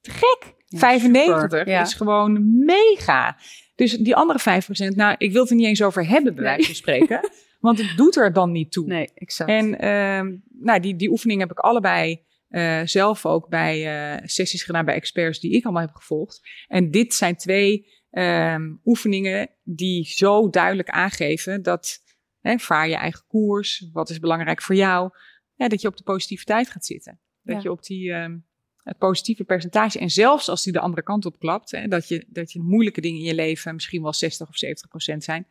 te 0.00 0.10
gek. 0.10 0.54
Ja, 0.66 0.78
95 0.78 1.66
ja. 1.66 1.82
is 1.82 1.94
gewoon 1.94 2.64
mega. 2.64 3.36
Dus 3.74 3.92
die 3.92 4.16
andere 4.16 4.62
5%, 4.92 4.94
nou, 4.94 5.14
ik 5.18 5.32
wil 5.32 5.40
het 5.40 5.50
er 5.50 5.56
niet 5.56 5.66
eens 5.66 5.82
over 5.82 6.08
hebben, 6.08 6.34
bij 6.34 6.44
wijze 6.44 6.66
van 6.66 6.74
spreken. 6.74 7.30
want 7.60 7.78
het 7.78 7.96
doet 7.96 8.16
er 8.16 8.32
dan 8.32 8.52
niet 8.52 8.72
toe. 8.72 8.86
Nee, 8.86 9.08
exact. 9.14 9.50
En 9.50 9.66
uh, 9.66 10.38
nou, 10.60 10.80
die, 10.80 10.96
die 10.96 11.10
oefening 11.10 11.40
heb 11.40 11.50
ik 11.50 11.58
allebei 11.58 12.22
uh, 12.54 12.80
zelf 12.84 13.26
ook 13.26 13.48
bij 13.48 14.14
uh, 14.16 14.26
sessies 14.26 14.62
gedaan 14.62 14.84
bij 14.84 14.94
experts 14.94 15.40
die 15.40 15.52
ik 15.52 15.64
allemaal 15.64 15.82
heb 15.82 15.94
gevolgd. 15.94 16.40
En 16.66 16.90
dit 16.90 17.14
zijn 17.14 17.36
twee 17.36 17.86
um, 18.10 18.80
oefeningen 18.84 19.50
die 19.62 20.04
zo 20.06 20.50
duidelijk 20.50 20.88
aangeven 20.88 21.62
dat 21.62 22.02
hè, 22.40 22.58
vaar 22.58 22.88
je 22.88 22.96
eigen 22.96 23.24
koers, 23.26 23.88
wat 23.92 24.10
is 24.10 24.18
belangrijk 24.18 24.62
voor 24.62 24.74
jou, 24.74 25.10
ja, 25.54 25.68
dat 25.68 25.80
je 25.80 25.88
op 25.88 25.96
de 25.96 26.02
positiviteit 26.02 26.68
gaat 26.68 26.86
zitten. 26.86 27.20
Dat 27.42 27.56
ja. 27.56 27.62
je 27.62 27.70
op 27.70 27.82
die, 27.82 28.12
um, 28.12 28.46
het 28.82 28.98
positieve 28.98 29.44
percentage, 29.44 29.98
en 29.98 30.10
zelfs 30.10 30.48
als 30.48 30.62
die 30.62 30.72
de 30.72 30.80
andere 30.80 31.02
kant 31.02 31.26
op 31.26 31.38
klapt, 31.38 31.70
hè, 31.70 31.88
dat, 31.88 32.08
je, 32.08 32.26
dat 32.28 32.52
je 32.52 32.60
moeilijke 32.60 33.00
dingen 33.00 33.18
in 33.18 33.26
je 33.26 33.34
leven 33.34 33.74
misschien 33.74 34.02
wel 34.02 34.12
60 34.12 34.48
of 34.48 34.56
70 34.56 34.88
procent 34.88 35.24
zijn, 35.24 35.46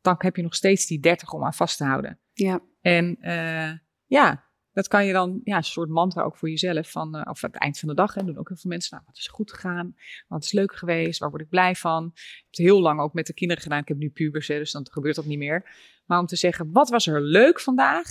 dan 0.00 0.14
heb 0.18 0.36
je 0.36 0.42
nog 0.42 0.54
steeds 0.54 0.86
die 0.86 1.00
30 1.00 1.32
om 1.32 1.44
aan 1.44 1.54
vast 1.54 1.76
te 1.76 1.84
houden. 1.84 2.20
Ja. 2.32 2.60
En 2.80 3.16
uh, 3.20 3.72
ja, 4.06 4.51
dat 4.72 4.88
kan 4.88 5.06
je 5.06 5.12
dan, 5.12 5.40
ja, 5.44 5.56
een 5.56 5.64
soort 5.64 5.88
mantra 5.88 6.22
ook 6.22 6.36
voor 6.36 6.50
jezelf. 6.50 6.90
Van, 6.90 7.16
uh, 7.16 7.22
of 7.30 7.44
aan 7.44 7.50
het 7.50 7.60
eind 7.60 7.78
van 7.78 7.88
de 7.88 7.94
dag 7.94 8.14
hè, 8.14 8.24
doen 8.24 8.38
ook 8.38 8.48
heel 8.48 8.56
veel 8.56 8.70
mensen. 8.70 8.94
Nou, 8.94 9.06
wat 9.06 9.18
is 9.18 9.26
goed 9.26 9.52
gegaan? 9.52 9.94
Wat 10.28 10.42
is 10.42 10.52
leuk 10.52 10.74
geweest? 10.74 11.18
Waar 11.18 11.30
word 11.30 11.42
ik 11.42 11.48
blij 11.48 11.74
van? 11.74 12.10
Ik 12.14 12.20
heb 12.36 12.46
het 12.46 12.58
heel 12.58 12.80
lang 12.80 13.00
ook 13.00 13.12
met 13.12 13.26
de 13.26 13.34
kinderen 13.34 13.62
gedaan. 13.62 13.80
Ik 13.80 13.88
heb 13.88 13.96
nu 13.96 14.10
pubers, 14.10 14.48
hè, 14.48 14.58
dus 14.58 14.72
dan 14.72 14.86
gebeurt 14.90 15.16
dat 15.16 15.24
niet 15.24 15.38
meer. 15.38 15.70
Maar 16.06 16.18
om 16.18 16.26
te 16.26 16.36
zeggen, 16.36 16.72
wat 16.72 16.88
was 16.88 17.06
er 17.06 17.22
leuk 17.22 17.60
vandaag? 17.60 18.06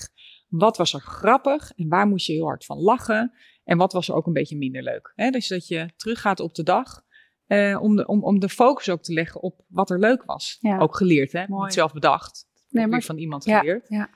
Wat 0.47 0.77
was 0.77 0.93
er 0.93 1.01
grappig? 1.01 1.71
En 1.71 1.87
waar 1.87 2.07
moest 2.07 2.27
je 2.27 2.33
heel 2.33 2.45
hard 2.45 2.65
van 2.65 2.77
lachen? 2.77 3.33
En 3.63 3.77
wat 3.77 3.93
was 3.93 4.07
er 4.07 4.15
ook 4.15 4.27
een 4.27 4.33
beetje 4.33 4.57
minder 4.57 4.83
leuk? 4.83 5.11
Hè? 5.15 5.29
Dus 5.29 5.47
dat 5.47 5.67
je 5.67 5.89
teruggaat 5.95 6.39
op 6.39 6.55
de 6.55 6.63
dag. 6.63 7.03
Uh, 7.47 7.81
om, 7.81 7.95
de, 7.95 8.07
om, 8.07 8.23
om 8.23 8.39
de 8.39 8.49
focus 8.49 8.89
ook 8.89 9.03
te 9.03 9.13
leggen 9.13 9.41
op 9.41 9.63
wat 9.67 9.89
er 9.89 9.99
leuk 9.99 10.23
was. 10.23 10.57
Ja. 10.59 10.77
Ook 10.77 10.97
geleerd, 10.97 11.31
hè? 11.31 11.45
Mooi. 11.47 11.63
Niet 11.63 11.73
zelf 11.73 11.93
bedacht. 11.93 12.47
Nee, 12.69 12.87
maar 12.87 13.01
van 13.01 13.17
iemand 13.17 13.45
ja, 13.45 13.59
geleerd. 13.59 13.87
Ja. 13.89 14.09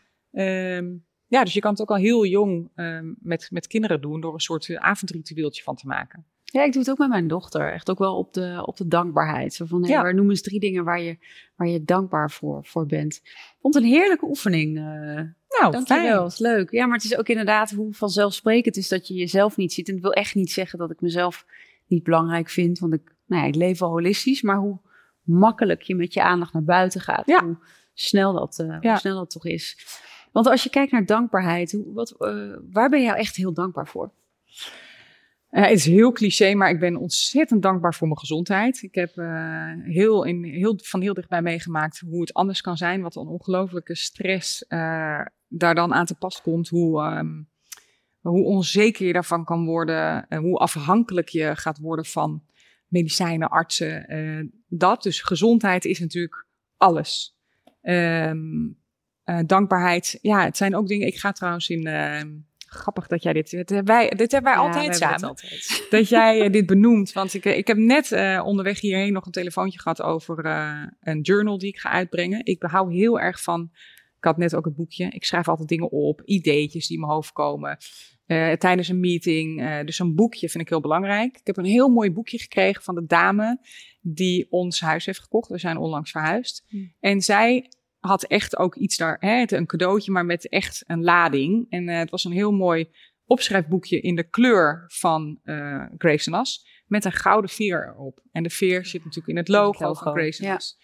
Um, 0.77 1.05
ja, 1.35 1.43
dus 1.43 1.53
je 1.53 1.59
kan 1.59 1.71
het 1.71 1.81
ook 1.81 1.89
al 1.89 1.95
heel 1.95 2.25
jong 2.25 2.69
um, 2.75 3.15
met, 3.19 3.47
met 3.51 3.67
kinderen 3.67 4.01
doen 4.01 4.21
door 4.21 4.33
een 4.33 4.39
soort 4.39 4.75
avondritueeltje 4.75 5.63
van 5.63 5.75
te 5.75 5.87
maken. 5.87 6.25
Ja, 6.43 6.63
ik 6.63 6.71
doe 6.71 6.81
het 6.81 6.91
ook 6.91 6.97
met 6.97 7.09
mijn 7.09 7.27
dochter. 7.27 7.71
Echt 7.73 7.89
ook 7.89 7.99
wel 7.99 8.17
op 8.17 8.33
de, 8.33 8.61
op 8.65 8.77
de 8.77 8.87
dankbaarheid. 8.87 9.53
Zo 9.53 9.65
van, 9.65 9.81
hey, 9.81 9.89
Ja. 9.91 10.01
waar 10.01 10.15
noem 10.15 10.29
eens 10.29 10.41
drie 10.41 10.59
dingen 10.59 10.83
waar 10.83 11.01
je, 11.01 11.17
waar 11.55 11.67
je 11.67 11.83
dankbaar 11.83 12.31
voor, 12.31 12.65
voor 12.65 12.85
bent. 12.85 13.21
Vond 13.61 13.73
het 13.73 13.83
een 13.83 13.89
heerlijke 13.89 14.25
oefening. 14.25 14.77
eh 14.77 14.83
Nou, 14.83 15.71
Dankjewel, 15.71 16.25
is 16.25 16.37
leuk. 16.39 16.71
Ja, 16.71 16.85
maar 16.85 16.95
het 16.95 17.05
is 17.05 17.17
ook 17.17 17.27
inderdaad 17.27 17.71
hoe 17.71 17.93
vanzelfsprekend 17.93 18.65
het 18.75 18.83
is 18.83 18.89
dat 18.89 19.07
je 19.07 19.13
jezelf 19.13 19.57
niet 19.57 19.73
ziet. 19.73 19.87
En 19.87 19.93
het 19.93 20.03
wil 20.03 20.13
echt 20.13 20.35
niet 20.35 20.51
zeggen 20.51 20.79
dat 20.79 20.91
ik 20.91 21.01
mezelf 21.01 21.45
niet 21.87 22.03
belangrijk 22.03 22.49
vind. 22.49 22.79
Want 22.79 22.93
ik, 22.93 23.15
nou 23.25 23.41
ja, 23.41 23.47
ik 23.47 23.55
leef 23.55 23.79
holistisch, 23.79 24.41
maar 24.41 24.57
hoe 24.57 24.79
makkelijk 25.23 25.81
je 25.81 25.95
met 25.95 26.13
je 26.13 26.23
aandacht 26.23 26.53
naar 26.53 26.63
buiten 26.63 27.01
gaat. 27.01 27.27
Ja. 27.27 27.43
Hoe, 27.43 27.57
snel 27.93 28.33
dat, 28.33 28.59
uh, 28.59 28.77
Ja. 28.81 28.89
hoe 28.89 28.99
snel 28.99 29.15
dat 29.17 29.29
toch 29.29 29.45
is. 29.45 29.77
Want 30.35 30.47
als 30.47 30.63
je 30.63 30.69
kijkt 30.69 30.91
naar 30.91 31.05
dankbaarheid, 31.05 31.77
wat, 31.93 32.15
uh, 32.19 32.55
waar 32.71 32.89
ben 32.89 32.99
je 32.99 33.05
nou 33.05 33.17
echt 33.17 33.35
heel 33.35 33.53
dankbaar 33.53 33.87
voor? 33.87 34.11
Het 35.49 35.71
is 35.71 35.85
heel 35.85 36.11
cliché, 36.11 36.53
maar 36.53 36.69
ik 36.69 36.79
ben 36.79 36.95
ontzettend 36.95 37.61
dankbaar 37.61 37.93
voor 37.93 38.07
mijn 38.07 38.19
gezondheid. 38.19 38.81
Ik 38.81 38.95
heb 38.95 39.15
uh, 39.15 39.71
heel 39.83 40.23
in, 40.23 40.43
heel, 40.43 40.79
van 40.83 41.01
heel 41.01 41.13
dichtbij 41.13 41.41
meegemaakt 41.41 41.99
hoe 41.99 42.21
het 42.21 42.33
anders 42.33 42.61
kan 42.61 42.77
zijn. 42.77 43.01
Wat 43.01 43.15
een 43.15 43.27
ongelofelijke 43.27 43.95
stress 43.95 44.65
uh, 44.69 45.21
daar 45.47 45.75
dan 45.75 45.93
aan 45.93 46.05
te 46.05 46.15
pas 46.15 46.41
komt. 46.41 46.69
Hoe, 46.69 47.01
um, 47.03 47.49
hoe 48.19 48.43
onzeker 48.43 49.05
je 49.05 49.13
daarvan 49.13 49.45
kan 49.45 49.65
worden. 49.65 50.27
En 50.27 50.41
hoe 50.41 50.57
afhankelijk 50.57 51.29
je 51.29 51.55
gaat 51.55 51.79
worden 51.79 52.05
van 52.05 52.43
medicijnen, 52.87 53.49
artsen. 53.49 54.53
dat. 54.67 55.03
Dus 55.03 55.21
gezondheid 55.21 55.85
is 55.85 55.99
natuurlijk 55.99 56.45
alles. 56.77 57.37
Um, 57.81 58.83
dankbaarheid, 59.45 60.19
ja, 60.21 60.43
het 60.43 60.57
zijn 60.57 60.75
ook 60.75 60.87
dingen. 60.87 61.07
Ik 61.07 61.17
ga 61.17 61.31
trouwens 61.31 61.69
in 61.69 61.87
grappig 62.75 63.07
dat 63.07 63.23
jij 63.23 63.33
dit. 63.33 63.49
Dit 63.49 63.69
hebben 63.69 63.95
wij, 63.95 64.09
dit 64.09 64.31
hebben 64.31 64.53
wij 64.53 64.61
Ja, 64.61 64.67
altijd 64.67 64.95
samen. 64.95 65.23
altijd. 65.23 65.85
Dat 65.89 66.09
jij 66.09 66.45
uh, 66.45 66.51
dit 66.51 66.65
benoemt. 66.65 67.13
Want 67.13 67.33
ik, 67.33 67.45
ik 67.45 67.67
heb 67.67 67.77
net 67.77 68.11
uh, 68.11 68.41
onderweg 68.45 68.79
hierheen 68.79 69.13
nog 69.13 69.25
een 69.25 69.31
telefoontje 69.31 69.79
gehad 69.79 70.01
over 70.01 70.45
uh, 70.45 70.83
een 71.01 71.21
journal 71.21 71.57
die 71.57 71.69
ik 71.69 71.79
ga 71.79 71.89
uitbrengen. 71.89 72.45
Ik 72.45 72.63
hou 72.63 72.93
heel 72.93 73.19
erg 73.19 73.41
van. 73.41 73.69
Ik 74.17 74.23
had 74.31 74.37
net 74.37 74.55
ook 74.55 74.65
het 74.65 74.75
boekje. 74.75 75.09
Ik 75.09 75.25
schrijf 75.25 75.47
altijd 75.47 75.67
dingen 75.67 75.91
op, 75.91 76.21
ideetjes 76.25 76.87
die 76.87 76.95
in 76.95 77.01
mijn 77.01 77.13
hoofd 77.13 77.31
komen. 77.31 77.77
Uh, 78.27 78.51
tijdens 78.51 78.87
een 78.87 78.99
meeting. 78.99 79.61
Uh, 79.61 79.83
dus 79.83 79.99
een 79.99 80.15
boekje 80.15 80.49
vind 80.49 80.63
ik 80.63 80.69
heel 80.69 80.81
belangrijk. 80.81 81.37
Ik 81.37 81.47
heb 81.47 81.57
een 81.57 81.65
heel 81.65 81.89
mooi 81.89 82.11
boekje 82.11 82.39
gekregen 82.39 82.83
van 82.83 82.95
de 82.95 83.05
dame 83.05 83.59
die 84.01 84.47
ons 84.49 84.79
huis 84.79 85.05
heeft 85.05 85.19
gekocht. 85.19 85.49
We 85.49 85.57
zijn 85.57 85.77
onlangs 85.77 86.11
verhuisd. 86.11 86.65
Hmm. 86.67 86.93
En 86.99 87.21
zij 87.21 87.69
had 88.05 88.23
echt 88.23 88.57
ook 88.57 88.75
iets 88.75 88.97
daar, 88.97 89.17
hè, 89.19 89.43
een 89.47 89.65
cadeautje, 89.65 90.11
maar 90.11 90.25
met 90.25 90.49
echt 90.49 90.83
een 90.87 91.03
lading. 91.03 91.65
En 91.69 91.87
uh, 91.87 91.97
het 91.97 92.09
was 92.09 92.23
een 92.23 92.31
heel 92.31 92.51
mooi 92.51 92.89
opschrijfboekje 93.25 94.01
in 94.01 94.15
de 94.15 94.29
kleur 94.29 94.83
van 94.87 95.39
uh, 95.43 95.83
Grace 95.97 96.29
Nas. 96.29 96.67
Met 96.87 97.05
een 97.05 97.11
gouden 97.11 97.49
veer 97.49 97.87
erop. 97.87 98.19
En 98.31 98.43
de 98.43 98.49
veer 98.49 98.85
zit 98.85 99.03
natuurlijk 99.03 99.29
in 99.29 99.37
het 99.37 99.47
logo, 99.47 99.85
logo, 99.85 100.03
van 100.03 100.13
Grace 100.13 100.43
ja. 100.43 100.53
Nas. 100.53 100.77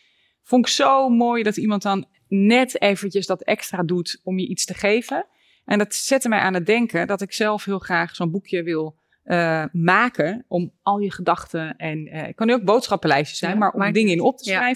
Vond 0.44 0.66
ik 0.66 0.72
zo 0.72 1.10
mooi 1.10 1.44
dat 1.44 1.58
iemand 1.58 1.82
dan 1.82 2.08
net 2.28 2.82
eventjes 2.82 3.26
dat 3.26 3.44
extra 3.44 3.84
doet 3.84 4.20
om 4.24 4.40
je 4.40 4.48
iets 4.48 4.66
te 4.66 4.74
geven. 4.74 5.26
En 5.66 5.78
dat 5.78 5.96
zette 5.96 6.30
mij 6.30 6.40
aan 6.40 6.54
het 6.54 6.66
denken 6.66 7.08
dat 7.08 7.22
ik 7.22 7.34
zelf 7.34 7.66
heel 7.66 7.80
graag 7.80 8.16
zo'n 8.16 8.32
boekje 8.32 8.64
wil 8.64 9.00
uh, 9.26 9.66
maken. 9.72 10.46
Om 10.48 10.74
al 10.82 11.00
je 11.00 11.12
gedachten 11.12 11.76
en 11.76 12.08
uh, 12.08 12.22
het 12.22 12.36
kan 12.36 12.48
nu 12.48 12.54
ook 12.54 12.64
boodschappenlijstjes 12.64 13.40
zijn, 13.40 13.52
Ja, 13.52 13.58
maar 13.58 13.72
om 13.72 13.92
dingen 13.92 14.12
in 14.12 14.22
op 14.22 14.38
te 14.38 14.50
Ja. 14.50 14.74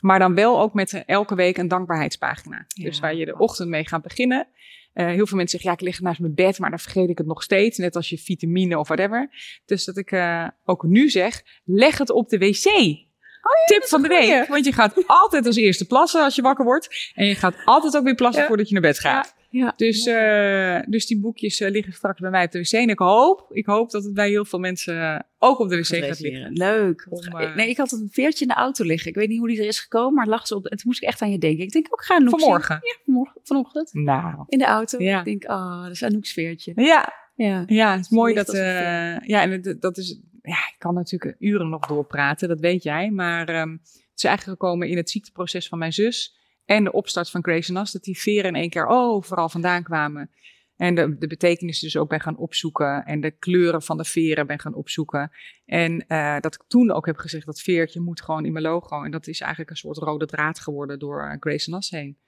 Maar 0.00 0.18
dan 0.18 0.34
wel 0.34 0.60
ook 0.60 0.74
met 0.74 1.02
elke 1.06 1.34
week 1.34 1.58
een 1.58 1.68
dankbaarheidspagina. 1.68 2.64
Ja. 2.68 2.84
Dus 2.84 3.00
waar 3.00 3.14
je 3.14 3.24
de 3.24 3.38
ochtend 3.38 3.68
mee 3.68 3.86
gaat 3.86 4.02
beginnen. 4.02 4.48
Uh, 4.94 5.06
heel 5.06 5.26
veel 5.26 5.36
mensen 5.36 5.60
zeggen, 5.60 5.70
ja, 5.70 5.76
ik 5.76 5.80
lig 5.80 6.00
naast 6.00 6.20
mijn 6.20 6.34
bed, 6.34 6.58
maar 6.58 6.70
dan 6.70 6.78
vergeet 6.78 7.08
ik 7.08 7.18
het 7.18 7.26
nog 7.26 7.42
steeds. 7.42 7.78
Net 7.78 7.96
als 7.96 8.08
je 8.08 8.18
vitamine 8.18 8.78
of 8.78 8.88
whatever. 8.88 9.30
Dus 9.64 9.84
dat 9.84 9.96
ik 9.96 10.12
uh, 10.12 10.48
ook 10.64 10.82
nu 10.82 11.10
zeg, 11.10 11.42
leg 11.64 11.98
het 11.98 12.10
op 12.10 12.28
de 12.28 12.38
wc. 12.38 12.62
Tip 13.66 13.84
van 13.84 14.02
de 14.02 14.08
week. 14.08 14.46
Want 14.46 14.64
je 14.64 14.72
gaat 14.72 15.04
altijd 15.06 15.46
als 15.46 15.56
eerste 15.56 15.86
plassen 15.86 16.22
als 16.22 16.34
je 16.34 16.42
wakker 16.42 16.64
wordt. 16.64 17.12
En 17.14 17.26
je 17.26 17.34
gaat 17.34 17.54
altijd 17.64 17.96
ook 17.96 18.04
weer 18.04 18.14
plassen 18.14 18.42
Ja. 18.42 18.48
voordat 18.48 18.68
je 18.68 18.72
naar 18.72 18.82
bed 18.82 18.98
gaat. 18.98 19.34
Ja. 19.50 19.72
Dus, 19.76 20.06
uh, 20.06 20.80
dus 20.86 21.06
die 21.06 21.20
boekjes 21.20 21.60
uh, 21.60 21.70
liggen 21.70 21.92
straks 21.92 22.20
bij 22.20 22.30
mij 22.30 22.44
op 22.44 22.50
de 22.50 22.58
wc. 22.58 22.72
En 22.72 22.88
ik 22.88 22.98
hoop, 22.98 23.46
ik 23.50 23.66
hoop 23.66 23.90
dat 23.90 24.04
het 24.04 24.14
bij 24.14 24.28
heel 24.28 24.44
veel 24.44 24.58
mensen 24.58 25.26
ook 25.38 25.58
op 25.58 25.68
de 25.68 25.76
wc 25.76 26.04
gaat 26.04 26.20
liggen. 26.20 26.52
Leuk. 26.52 27.06
Om, 27.08 27.40
uh, 27.40 27.54
nee, 27.54 27.68
ik 27.68 27.76
had 27.76 27.92
een 27.92 28.08
veertje 28.10 28.44
in 28.44 28.50
de 28.50 28.56
auto 28.56 28.84
liggen. 28.84 29.08
Ik 29.10 29.16
weet 29.16 29.28
niet 29.28 29.38
hoe 29.38 29.48
die 29.48 29.60
er 29.60 29.66
is 29.66 29.80
gekomen, 29.80 30.14
maar 30.14 30.26
lag 30.26 30.46
ze 30.46 30.54
op. 30.54 30.66
En 30.66 30.76
toen 30.76 30.86
moest 30.86 31.02
ik 31.02 31.08
echt 31.08 31.22
aan 31.22 31.30
je 31.30 31.38
denken. 31.38 31.64
Ik 31.64 31.72
denk, 31.72 31.86
ook 31.90 32.00
oh, 32.00 32.06
ga 32.06 32.14
Anouk 32.14 32.40
Vanmorgen? 32.40 32.78
Zien. 32.80 32.92
Ja, 32.92 33.02
vanmorgen, 33.04 33.40
vanochtend. 33.44 33.90
Nou. 33.92 34.44
In 34.48 34.58
de 34.58 34.64
auto. 34.64 35.02
Ja. 35.02 35.18
Ik 35.18 35.24
denk, 35.24 35.44
oh, 35.44 35.82
dat 35.82 35.90
is 35.90 36.02
Anouk's 36.02 36.32
veertje. 36.32 36.72
Ja. 36.74 37.12
Ja, 37.34 37.62
ja 37.66 37.92
het 37.92 38.00
is 38.00 38.08
mooi 38.08 38.34
dat... 38.34 38.52
ja, 38.52 39.42
en 39.42 39.76
dat 39.80 39.96
is... 39.96 40.20
Ja, 40.42 40.56
ik 40.56 40.76
kan 40.78 40.94
natuurlijk 40.94 41.36
uren 41.38 41.68
nog 41.68 41.86
doorpraten, 41.86 42.48
dat 42.48 42.60
weet 42.60 42.82
jij. 42.82 43.10
Maar 43.10 43.60
um, 43.60 43.72
het 43.82 44.12
is 44.14 44.24
eigenlijk 44.24 44.60
gekomen 44.60 44.88
in 44.88 44.96
het 44.96 45.10
ziekteproces 45.10 45.68
van 45.68 45.78
mijn 45.78 45.92
zus 45.92 46.37
en 46.68 46.84
de 46.84 46.92
opstart 46.92 47.30
van 47.30 47.44
Grace 47.44 47.72
Nas, 47.72 47.92
dat 47.92 48.02
die 48.02 48.18
veren 48.18 48.48
in 48.48 48.60
één 48.60 48.70
keer 48.70 48.86
overal 48.86 49.48
vandaan 49.48 49.82
kwamen. 49.82 50.30
En 50.76 50.94
de, 50.94 51.18
de 51.18 51.26
betekenis 51.26 51.80
dus 51.80 51.96
ook 51.96 52.08
ben 52.08 52.20
gaan 52.20 52.36
opzoeken. 52.36 53.04
En 53.04 53.20
de 53.20 53.30
kleuren 53.30 53.82
van 53.82 53.96
de 53.96 54.04
veren 54.04 54.46
ben 54.46 54.58
gaan 54.58 54.74
opzoeken. 54.74 55.30
En 55.64 56.04
uh, 56.08 56.40
dat 56.40 56.54
ik 56.54 56.64
toen 56.66 56.90
ook 56.90 57.06
heb 57.06 57.16
gezegd, 57.16 57.46
dat 57.46 57.60
veertje 57.60 58.00
moet 58.00 58.22
gewoon 58.22 58.44
in 58.44 58.52
mijn 58.52 58.64
logo. 58.64 59.02
En 59.02 59.10
dat 59.10 59.26
is 59.26 59.40
eigenlijk 59.40 59.70
een 59.70 59.76
soort 59.76 59.96
rode 59.96 60.26
draad 60.26 60.60
geworden 60.60 60.98
door 60.98 61.24
uh, 61.24 61.36
Grace 61.40 61.70
Nas 61.70 61.90
heen. 61.90 62.18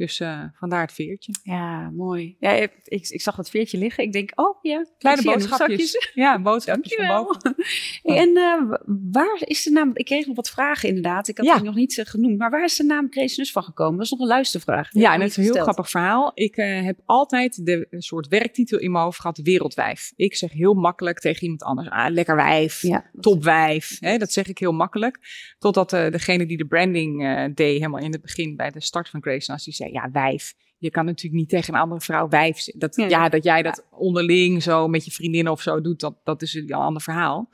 Dus 0.00 0.20
uh, 0.20 0.44
vandaar 0.52 0.80
het 0.80 0.92
veertje. 0.92 1.32
Ja, 1.42 1.90
mooi. 1.90 2.36
Ja, 2.38 2.50
ik, 2.50 2.72
ik, 2.84 3.20
zag 3.20 3.36
dat 3.36 3.50
veertje 3.50 3.78
liggen. 3.78 4.04
Ik 4.04 4.12
denk, 4.12 4.30
oh 4.34 4.58
ja, 4.62 4.86
kleine 4.98 5.22
boodschapjes. 5.22 6.10
Ja, 6.14 6.40
boodschapjes 6.40 6.94
van 6.94 7.06
boven. 7.06 7.54
En 8.20 8.28
uh, 8.28 8.76
waar 9.12 9.40
is 9.44 9.62
de 9.62 9.70
naam? 9.70 9.90
Ik 9.94 10.04
kreeg 10.04 10.26
nog 10.26 10.36
wat 10.36 10.50
vragen 10.50 10.88
inderdaad. 10.88 11.28
Ik 11.28 11.36
had 11.36 11.46
ja. 11.46 11.54
het 11.54 11.62
nog 11.62 11.74
niet 11.74 11.96
uh, 11.96 12.04
genoemd. 12.04 12.38
Maar 12.38 12.50
waar 12.50 12.64
is 12.64 12.76
de 12.76 12.84
naam 12.84 13.10
Creationus 13.10 13.52
van 13.52 13.62
gekomen? 13.62 13.96
Dat 13.96 14.04
is 14.04 14.10
nog 14.10 14.20
een 14.20 14.26
luistervraag. 14.26 14.88
Ja, 14.92 15.14
en 15.14 15.20
het 15.20 15.30
is 15.30 15.36
een 15.36 15.42
heel 15.42 15.62
grappig 15.62 15.90
verhaal. 15.90 16.30
Ik 16.34 16.54
heb 16.56 17.00
altijd 17.04 17.66
de 17.66 17.86
soort 17.90 18.28
werktitel 18.28 18.78
in 18.78 18.90
mijn 18.90 19.04
hoofd 19.04 19.20
gehad, 19.20 19.38
wereldwijf. 19.38 20.12
Ik 20.16 20.36
zeg 20.36 20.52
heel 20.52 20.74
makkelijk 20.74 21.18
tegen 21.18 21.42
iemand 21.42 21.62
anders, 21.62 21.88
ah, 21.88 22.10
lekker 22.10 22.36
wijf, 22.36 22.82
ja. 22.82 23.10
topwijf. 23.20 23.96
Hè, 24.00 24.18
dat 24.18 24.32
zeg 24.32 24.46
ik 24.46 24.58
heel 24.58 24.72
makkelijk. 24.72 25.18
Totdat 25.58 25.90
degene 25.90 26.46
die 26.46 26.56
de 26.56 26.66
branding 26.66 27.18
deed, 27.54 27.78
helemaal 27.78 28.00
in 28.00 28.12
het 28.12 28.22
begin 28.22 28.56
bij 28.56 28.70
de 28.70 28.80
start 28.80 29.08
van 29.08 29.20
Creationus, 29.20 29.64
die 29.64 29.74
zei, 29.74 29.89
ja, 29.92 30.10
wijf. 30.10 30.54
Je 30.78 30.90
kan 30.90 31.04
natuurlijk 31.04 31.40
niet 31.40 31.48
tegen 31.48 31.74
een 31.74 31.80
andere 31.80 32.00
vrouw 32.00 32.28
wijf. 32.28 32.64
Dat, 32.64 32.96
ja, 32.96 33.28
dat 33.28 33.44
jij 33.44 33.62
dat 33.62 33.86
onderling 33.90 34.62
zo 34.62 34.88
met 34.88 35.04
je 35.04 35.10
vriendinnen 35.10 35.52
of 35.52 35.60
zo 35.60 35.80
doet, 35.80 36.00
dat, 36.00 36.14
dat 36.24 36.42
is 36.42 36.54
een 36.54 36.72
ander 36.72 37.02
verhaal. 37.02 37.48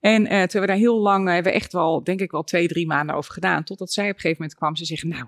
En 0.00 0.22
uh, 0.22 0.28
terwijl 0.28 0.60
we 0.60 0.66
daar 0.66 0.76
heel 0.76 1.00
lang, 1.00 1.26
uh, 1.26 1.34
hebben 1.34 1.52
we 1.52 1.58
echt 1.58 1.72
wel, 1.72 2.04
denk 2.04 2.20
ik 2.20 2.30
wel 2.30 2.42
twee, 2.42 2.68
drie 2.68 2.86
maanden 2.86 3.16
over 3.16 3.32
gedaan. 3.32 3.64
Totdat 3.64 3.92
zij 3.92 4.04
op 4.04 4.14
een 4.14 4.20
gegeven 4.20 4.40
moment 4.40 4.58
kwam. 4.58 4.76
Ze 4.76 4.84
zeggen, 4.84 5.08
nou, 5.08 5.26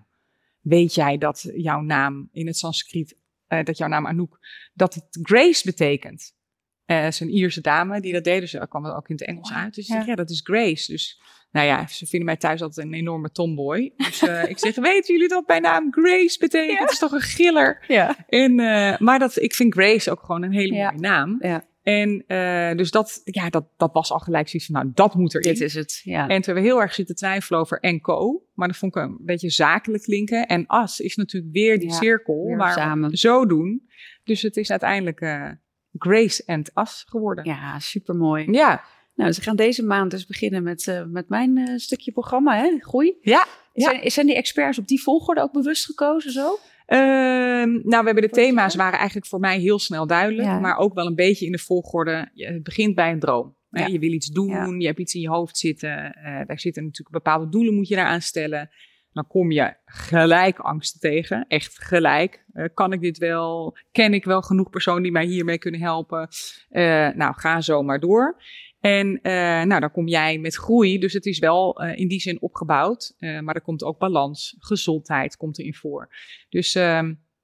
weet 0.61 0.95
jij 0.95 1.19
dat 1.19 1.51
jouw 1.57 1.81
naam 1.81 2.29
in 2.33 2.47
het 2.47 2.57
Sanskriet, 2.57 3.17
uh, 3.49 3.63
dat 3.63 3.79
jouw 3.79 3.89
naam 3.89 4.07
Anouk, 4.07 4.39
dat 4.75 4.95
het 4.95 5.19
grace 5.23 5.63
betekent? 5.65 6.35
Uh, 6.87 7.07
is 7.07 7.21
een 7.21 7.31
Ierse 7.31 7.61
dame 7.61 8.01
die 8.01 8.13
dat 8.13 8.25
deed, 8.25 8.41
dus 8.41 8.53
dat 8.53 8.69
kwam 8.69 8.87
ook 8.87 9.09
in 9.09 9.15
het 9.15 9.25
Engels 9.25 9.53
uit. 9.53 9.75
Dus 9.75 9.87
ja. 9.87 9.95
Zeg, 9.95 10.07
ja, 10.07 10.15
dat 10.15 10.31
is 10.31 10.41
grace. 10.45 10.93
Dus 10.93 11.21
nou 11.55 11.67
ja, 11.67 11.87
ze 11.87 12.07
vinden 12.07 12.27
mij 12.27 12.37
thuis 12.37 12.63
altijd 12.63 12.87
een 12.87 12.95
enorme 12.95 13.31
tomboy. 13.31 13.93
Dus 13.97 14.23
uh, 14.23 14.49
ik 14.51 14.59
zeg, 14.59 14.75
weten 14.75 15.15
jullie 15.15 15.29
dat 15.29 15.47
mijn 15.47 15.63
naam 15.63 15.93
Grace 15.93 16.39
betekent? 16.39 16.73
Ja. 16.73 16.83
Het 16.83 16.91
is 16.91 16.99
toch 16.99 17.13
een 17.13 17.21
giller? 17.21 17.85
Ja. 17.89 18.17
En, 18.29 18.61
uh, 18.61 18.99
maar 18.99 19.19
dat, 19.19 19.37
ik 19.37 19.55
vind 19.55 19.75
Grace 19.75 20.11
ook 20.11 20.21
gewoon 20.21 20.43
een 20.43 20.53
hele 20.53 20.73
mooie 20.73 20.99
naam. 20.99 21.37
Ja. 21.41 21.65
En 21.83 22.25
uh, 22.29 22.77
dus 22.77 22.91
dat, 22.91 23.21
ja, 23.25 23.51
dat, 23.51 23.65
dat 23.77 23.93
was 23.93 24.13
al 24.13 24.19
gelijk 24.19 24.49
zoiets 24.49 24.69
van, 24.71 24.81
nou, 24.81 24.91
dat 24.95 25.15
moet 25.15 25.35
erin. 25.35 25.53
Dit 25.53 25.61
is 25.61 25.75
het, 25.75 26.01
ja. 26.05 26.29
En 26.29 26.43
toen 26.43 26.55
we 26.55 26.61
heel 26.61 26.81
erg 26.81 26.95
zitten 26.95 27.15
twijfelen 27.15 27.61
over 27.61 27.81
en 27.81 28.01
co, 28.01 28.43
maar 28.55 28.69
dat 28.69 28.77
vond 28.77 28.97
ik 28.97 29.03
een 29.03 29.19
beetje 29.21 29.51
zakelijk 29.51 30.03
klinken. 30.03 30.47
En 30.47 30.67
as 30.67 31.01
is 31.01 31.17
natuurlijk 31.17 31.53
weer 31.53 31.79
die 31.79 31.93
cirkel 31.93 32.45
weer 32.47 32.57
waar 32.57 32.73
samen. 32.73 33.17
zo 33.17 33.47
doen. 33.47 33.89
Dus 34.25 34.43
het 34.43 34.57
is 34.57 34.71
uiteindelijk 34.71 35.21
Grace 35.99 36.43
and 36.47 36.75
As 36.75 37.05
geworden. 37.09 37.45
Ja, 37.45 37.79
supermooi. 37.79 38.51
Ja. 38.51 38.85
Nou, 39.15 39.33
ze 39.33 39.41
gaan 39.41 39.57
deze 39.57 39.85
maand 39.85 40.11
dus 40.11 40.27
beginnen 40.27 40.63
met, 40.63 40.87
uh, 40.87 41.05
met 41.05 41.29
mijn 41.29 41.57
uh, 41.57 41.79
stukje 41.79 42.13
programma, 42.13 42.57
hè? 42.57 42.77
Groei. 42.79 43.17
Ja. 43.21 43.47
ja. 43.73 43.89
Zijn, 43.91 44.11
zijn 44.11 44.27
die 44.27 44.37
experts 44.37 44.79
op 44.79 44.89
die 44.89 45.03
volgorde 45.03 45.41
ook 45.41 45.53
bewust 45.53 45.85
gekozen 45.85 46.33
zo? 46.33 46.59
Uh, 46.89 46.99
nou, 46.99 47.83
we 47.85 48.05
hebben 48.05 48.23
de 48.23 48.29
thema's 48.29 48.75
waren 48.75 48.99
eigenlijk 48.99 49.27
voor 49.27 49.41
mij 49.41 49.59
heel 49.59 49.79
snel 49.79 50.07
duidelijk, 50.07 50.49
ja. 50.49 50.59
maar 50.59 50.77
ook 50.77 50.95
wel 50.95 51.07
een 51.07 51.15
beetje 51.15 51.47
in 51.47 51.53
de 51.53 51.59
volgorde. 51.59 52.31
Het 52.35 52.63
begint 52.63 52.95
bij 52.95 53.13
een 53.13 53.19
droom. 53.19 53.57
Ja. 53.71 53.87
Je 53.87 53.99
wil 53.99 54.13
iets 54.13 54.27
doen, 54.27 54.81
je 54.81 54.87
hebt 54.87 54.99
iets 54.99 55.15
in 55.15 55.21
je 55.21 55.29
hoofd 55.29 55.59
zitten. 55.59 56.17
Uh, 56.19 56.41
daar 56.47 56.61
zitten 56.61 56.83
natuurlijk 56.85 57.11
bepaalde 57.11 57.49
doelen 57.49 57.75
moet 57.75 57.89
je 57.89 57.95
daaraan 57.95 58.21
stellen. 58.21 58.71
Dan 59.15 59.27
kom 59.27 59.51
je 59.51 59.75
gelijk 59.85 60.59
angsten 60.59 61.01
tegen. 61.01 61.45
Echt 61.49 61.79
gelijk. 61.79 62.45
Uh, 62.55 62.65
kan 62.75 62.93
ik 62.93 63.01
dit 63.01 63.19
wel? 63.19 63.77
Ken 63.93 64.15
ik 64.15 64.25
wel 64.25 64.43
genoeg 64.43 64.71
personen 64.71 65.03
die 65.03 65.13
mij 65.13 65.25
hiermee 65.25 65.59
kunnen 65.59 65.81
helpen? 65.81 66.29
Uh, 66.71 67.09
nou, 67.09 67.35
ga 67.37 67.61
zo 67.61 67.83
maar 67.83 68.01
door. 68.01 68.43
En 68.81 69.07
uh, 69.23 69.63
nou, 69.63 69.81
dan 69.81 69.91
kom 69.91 70.07
jij 70.07 70.39
met 70.39 70.57
groei. 70.57 70.99
Dus 70.99 71.13
het 71.13 71.27
is 71.27 71.39
wel 71.39 71.83
in 71.83 72.09
die 72.09 72.21
zin 72.21 72.41
opgebouwd. 72.41 73.15
Maar 73.19 73.55
er 73.55 73.63
komt 73.63 73.85
ook 73.85 73.99
balans, 73.99 74.57
gezondheid 74.59 75.37
komt 75.37 75.59
erin 75.59 75.75
voor. 75.75 76.09
Dus 76.49 76.75
uh, 76.75 77.03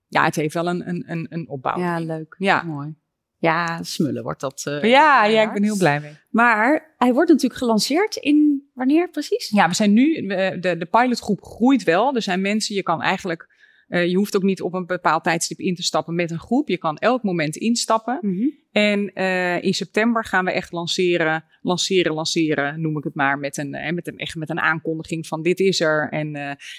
ja, 0.09 0.25
het 0.25 0.35
heeft 0.35 0.55
wel 0.55 0.67
een, 0.67 0.89
een, 0.89 1.05
een, 1.07 1.27
een 1.31 1.49
opbouw. 1.49 1.79
Ja, 1.79 2.01
leuk. 2.01 2.35
Ja. 2.39 2.63
Mooi. 2.63 2.95
Ja, 3.41 3.83
smullen 3.83 4.23
wordt 4.23 4.41
dat. 4.41 4.63
ja, 4.83 5.25
ja, 5.25 5.43
ik 5.43 5.53
ben 5.53 5.63
heel 5.63 5.77
blij 5.77 6.01
mee. 6.01 6.13
Maar 6.31 6.95
hij 6.97 7.13
wordt 7.13 7.31
natuurlijk 7.31 7.61
gelanceerd 7.61 8.17
in 8.17 8.69
wanneer 8.75 9.11
precies? 9.11 9.49
Ja, 9.49 9.69
we 9.69 9.75
zijn 9.75 9.93
nu, 9.93 10.27
de, 10.27 10.77
de 10.79 10.89
pilotgroep 10.91 11.43
groeit 11.43 11.85
wel. 11.85 12.15
Er 12.15 12.23
zijn 12.23 12.41
mensen, 12.41 12.75
je 12.75 12.83
kan 12.83 13.03
eigenlijk 13.03 13.49
uh, 13.91 14.07
je 14.07 14.17
hoeft 14.17 14.37
ook 14.37 14.43
niet 14.43 14.63
op 14.63 14.75
een 14.75 14.87
bepaald 14.87 15.25
tijdstip 15.25 15.59
in 15.59 15.75
te 15.75 15.83
stappen 15.83 16.15
met 16.15 16.31
een 16.31 16.39
groep. 16.39 16.69
Je 16.69 16.79
kan 16.79 16.97
elk 16.97 17.23
moment 17.23 17.57
instappen. 17.57 18.19
Mm 18.21 18.37
-hmm. 18.37 18.59
En 18.73 19.11
uh, 19.15 19.63
in 19.63 19.75
september 19.75 20.25
gaan 20.25 20.45
we 20.45 20.51
echt 20.51 20.73
lanceren, 20.73 21.45
lanceren, 21.63 22.15
lanceren, 22.15 22.81
noem 22.81 22.97
ik 22.97 23.05
het 23.05 23.15
maar, 23.15 23.39
met 23.39 23.57
een, 23.57 23.95
met 23.95 24.07
een, 24.07 24.19
echt 24.19 24.35
met 24.35 24.51
een 24.51 24.61
aankondiging 24.61 25.27
van 25.27 25.43
dit 25.43 25.61
is 25.61 25.81
er. 25.81 26.09
En 26.11 26.37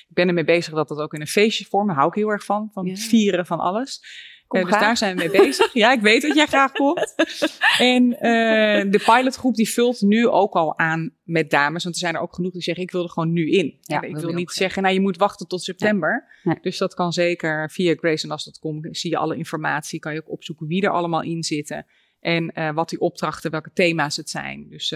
ik 0.07 0.13
ben 0.13 0.27
ermee 0.27 0.43
bezig 0.43 0.73
dat 0.73 0.87
dat 0.87 0.99
ook 0.99 1.13
in 1.13 1.21
een 1.21 1.27
feestje 1.27 1.65
vormt. 1.65 1.87
Daar 1.87 1.95
hou 1.95 2.09
ik 2.09 2.15
heel 2.15 2.29
erg 2.29 2.45
van, 2.45 2.69
van 2.73 2.85
ja. 2.85 2.95
vieren 2.95 3.45
van 3.45 3.59
alles. 3.59 4.01
Dus 4.51 4.69
daar 4.69 4.97
zijn 4.97 5.17
we 5.17 5.23
mee 5.23 5.41
bezig. 5.41 5.73
ja, 5.73 5.91
ik 5.91 6.01
weet 6.01 6.21
dat 6.21 6.35
jij 6.35 6.45
graag 6.45 6.71
komt. 6.71 7.13
en 7.77 8.03
uh, 8.03 8.91
de 8.91 9.01
pilotgroep 9.05 9.55
die 9.55 9.69
vult 9.69 10.01
nu 10.01 10.27
ook 10.27 10.53
al 10.53 10.77
aan 10.77 11.13
met 11.23 11.49
dames. 11.49 11.83
Want 11.83 11.95
er 11.95 12.01
zijn 12.01 12.15
er 12.15 12.21
ook 12.21 12.35
genoeg 12.35 12.51
die 12.51 12.61
zeggen, 12.61 12.83
ik 12.83 12.91
wil 12.91 13.03
er 13.03 13.09
gewoon 13.09 13.33
nu 13.33 13.51
in. 13.51 13.77
Ja, 13.81 14.01
ik 14.01 14.17
wil 14.17 14.33
niet 14.33 14.51
zeggen, 14.51 14.81
nou 14.81 14.93
je 14.93 15.01
moet 15.01 15.17
wachten 15.17 15.47
tot 15.47 15.63
september. 15.63 16.39
Ja. 16.43 16.57
Dus 16.61 16.77
dat 16.77 16.93
kan 16.93 17.13
zeker 17.13 17.71
via 17.71 17.95
graceandas.com. 17.95 18.79
Zie 18.81 19.09
je 19.09 19.17
alle 19.17 19.35
informatie. 19.35 19.99
Kan 19.99 20.13
je 20.13 20.19
ook 20.19 20.31
opzoeken 20.31 20.67
wie 20.67 20.81
er 20.81 20.91
allemaal 20.91 21.23
in 21.23 21.43
zitten. 21.43 21.85
En 22.19 22.51
uh, 22.55 22.73
wat 22.73 22.89
die 22.89 22.99
opdrachten, 22.99 23.51
welke 23.51 23.71
thema's 23.73 24.15
het 24.17 24.29
zijn. 24.29 24.69
Dus 24.69 24.95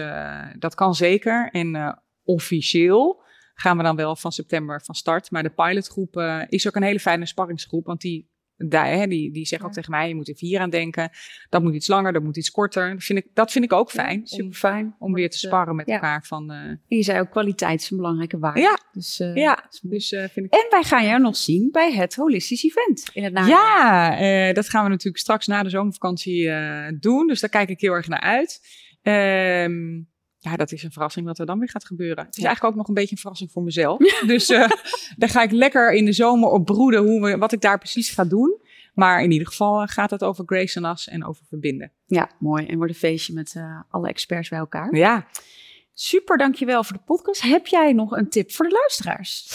dat 0.58 0.74
kan 0.74 0.94
zeker. 0.94 1.48
En 1.50 1.98
officieel 2.24 3.22
gaan 3.54 3.76
we 3.76 3.82
dan 3.82 3.96
wel 3.96 4.16
van 4.16 4.32
september 4.32 4.82
van 4.84 4.94
start. 4.94 5.30
Maar 5.30 5.42
de 5.42 5.50
pilotgroep 5.50 6.44
is 6.48 6.66
ook 6.66 6.76
een 6.76 6.82
hele 6.82 7.00
fijne 7.00 7.26
sparringsgroep. 7.26 7.86
Want 7.86 8.00
die 8.00 8.34
daar, 8.56 8.86
hè, 8.86 9.06
die, 9.06 9.32
die 9.32 9.46
zeggen 9.46 9.58
ja. 9.58 9.66
ook 9.66 9.72
tegen 9.72 9.90
mij, 9.90 10.08
je 10.08 10.14
moet 10.14 10.28
even 10.28 10.46
hier 10.46 10.60
aan 10.60 10.70
denken. 10.70 11.10
Dat 11.48 11.62
moet 11.62 11.74
iets 11.74 11.88
langer, 11.88 12.12
dat 12.12 12.22
moet 12.22 12.36
iets 12.36 12.50
korter. 12.50 12.92
Dat 12.92 13.04
vind 13.04 13.18
ik, 13.18 13.26
dat 13.34 13.52
vind 13.52 13.64
ik 13.64 13.72
ook 13.72 13.90
fijn. 13.90 14.18
Ja, 14.18 14.26
super 14.26 14.54
fijn. 14.54 14.94
Om, 14.98 15.12
weer 15.12 15.30
te 15.30 15.38
sparren 15.38 15.76
met 15.76 15.86
ja. 15.86 15.94
elkaar. 15.94 16.24
Van, 16.26 16.52
uh... 16.52 16.58
En 16.58 16.80
je 16.88 17.02
zei 17.02 17.20
ook 17.20 17.30
kwaliteit 17.30 17.80
is 17.80 17.90
een 17.90 17.96
belangrijke 17.96 18.38
waarde. 18.38 18.60
Ja, 18.60 18.78
dus, 18.92 19.20
uh, 19.20 19.34
ja. 19.34 19.64
dus 19.82 20.12
uh, 20.12 20.20
vind 20.20 20.46
ik... 20.46 20.54
En 20.54 20.66
wij 20.70 20.82
gaan 20.82 21.06
jou 21.06 21.20
nog 21.20 21.36
zien 21.36 21.68
bij 21.70 21.92
het 21.92 22.14
holistisch 22.14 22.64
event 22.64 23.10
in 23.12 23.24
het 23.24 23.32
najaar. 23.32 24.22
Ja, 24.22 24.52
dat 24.52 24.68
gaan 24.68 24.84
we 24.84 24.90
natuurlijk 24.90 25.18
straks 25.18 25.46
na 25.46 25.62
de 25.62 25.70
zomervakantie 25.70 26.50
doen. 26.98 27.26
Dus 27.26 27.40
daar 27.40 27.50
kijk 27.50 27.68
ik 27.68 27.80
heel 27.80 27.92
erg 27.92 28.08
naar 28.08 28.20
uit. 28.20 28.60
Um, 29.02 30.08
ja, 30.46 30.56
dat 30.56 30.72
is 30.72 30.82
een 30.82 30.92
verrassing 30.92 31.26
wat 31.26 31.38
er 31.38 31.46
dan 31.46 31.58
weer 31.58 31.68
gaat 31.68 31.84
gebeuren. 31.84 32.24
Het 32.24 32.36
is 32.36 32.42
ja. 32.42 32.46
eigenlijk 32.46 32.74
ook 32.74 32.80
nog 32.80 32.88
een 32.88 32.94
beetje 32.94 33.14
een 33.14 33.20
verrassing 33.20 33.52
voor 33.52 33.62
mezelf. 33.62 33.98
dus 34.26 34.50
uh, 34.50 34.68
daar 35.16 35.28
ga 35.28 35.42
ik 35.42 35.50
lekker 35.50 35.92
in 35.92 36.04
de 36.04 36.12
zomer 36.12 36.48
op 36.48 36.64
broeden 36.64 37.02
hoe 37.02 37.20
we, 37.20 37.36
wat 37.36 37.52
ik 37.52 37.60
daar 37.60 37.78
precies 37.78 38.10
ga 38.10 38.24
doen. 38.24 38.60
Maar 38.94 39.22
in 39.22 39.30
ieder 39.30 39.46
geval 39.46 39.82
uh, 39.82 39.88
gaat 39.88 40.10
het 40.10 40.24
over 40.24 40.44
Grace 40.46 40.78
en 40.78 40.84
As 40.84 41.08
en 41.08 41.24
over 41.24 41.44
verbinden. 41.48 41.92
Ja, 42.06 42.30
mooi. 42.38 42.66
En 42.66 42.76
wordt 42.76 42.92
een 42.92 42.98
feestje 42.98 43.32
met 43.32 43.54
uh, 43.56 43.80
alle 43.90 44.08
experts 44.08 44.48
bij 44.48 44.58
elkaar. 44.58 44.96
Ja. 44.96 45.26
Super, 45.94 46.38
dankjewel 46.38 46.84
voor 46.84 46.96
de 46.96 47.02
podcast. 47.02 47.42
Heb 47.42 47.66
jij 47.66 47.92
nog 47.92 48.12
een 48.12 48.28
tip 48.28 48.52
voor 48.52 48.68
de 48.68 48.72
luisteraars? 48.72 49.46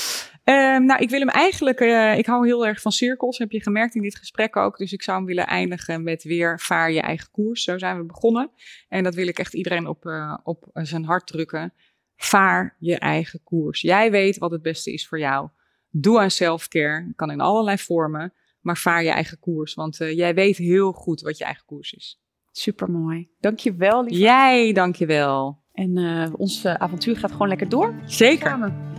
Um, 0.44 0.86
nou, 0.86 1.02
ik 1.02 1.10
wil 1.10 1.20
hem 1.20 1.30
eigenlijk. 1.30 1.80
Uh, 1.80 2.18
ik 2.18 2.26
hou 2.26 2.46
heel 2.46 2.68
erg 2.68 2.82
van 2.82 2.92
cirkels, 2.92 3.38
heb 3.38 3.52
je 3.52 3.62
gemerkt 3.62 3.96
in 3.96 4.02
dit 4.02 4.16
gesprek 4.16 4.56
ook. 4.56 4.78
Dus 4.78 4.94
ik 4.94 5.02
zou 5.02 5.18
hem 5.18 5.26
willen 5.26 5.48
eindigen 5.48 6.04
met 6.04 6.24
weer 6.24 6.60
vaar 6.60 6.92
je 6.92 7.02
eigen 7.02 7.32
koers. 7.32 7.64
Zo 7.64 7.78
zijn 7.78 7.98
we 7.98 8.04
begonnen. 8.04 8.52
En 8.90 9.04
dat 9.04 9.16
wil 9.16 9.28
ik 9.28 9.40
echt 9.40 9.54
iedereen 9.54 9.88
op, 9.88 10.06
uh, 10.06 10.38
op 10.44 10.70
zijn 10.74 11.06
hart 11.06 11.28
drukken. 11.28 11.74
Vaar 12.16 12.76
je 12.80 12.98
eigen 12.98 13.44
koers. 13.44 13.82
Jij 13.82 14.12
weet 14.12 14.38
wat 14.38 14.52
het 14.52 14.62
beste 14.62 14.94
is 14.94 15.08
voor 15.08 15.20
jou. 15.20 15.50
Doe 15.90 16.20
aan 16.20 16.32
selfcare. 16.32 17.14
Kan 17.16 17.32
in 17.32 17.42
allerlei 17.42 17.78
vormen. 17.78 18.34
Maar 18.62 18.78
vaar 18.78 19.04
je 19.04 19.10
eigen 19.10 19.40
koers. 19.40 19.74
Want 19.74 20.00
uh, 20.00 20.16
jij 20.16 20.34
weet 20.34 20.58
heel 20.58 20.92
goed 20.92 21.22
wat 21.22 21.38
je 21.38 21.44
eigen 21.44 21.66
koers 21.66 21.94
is. 21.94 22.22
Supermooi. 22.52 23.30
Dankjewel, 23.40 24.04
lieve. 24.04 24.20
Jij, 24.20 24.74
dankjewel. 24.74 25.60
En 25.74 25.98
ons 26.38 26.66
avontuur 26.66 27.18
gaat 27.18 27.32
gewoon 27.32 27.48
lekker 27.48 27.70
door. 27.70 27.96
Zeker. 28.06 28.50
Samen. 28.50 28.91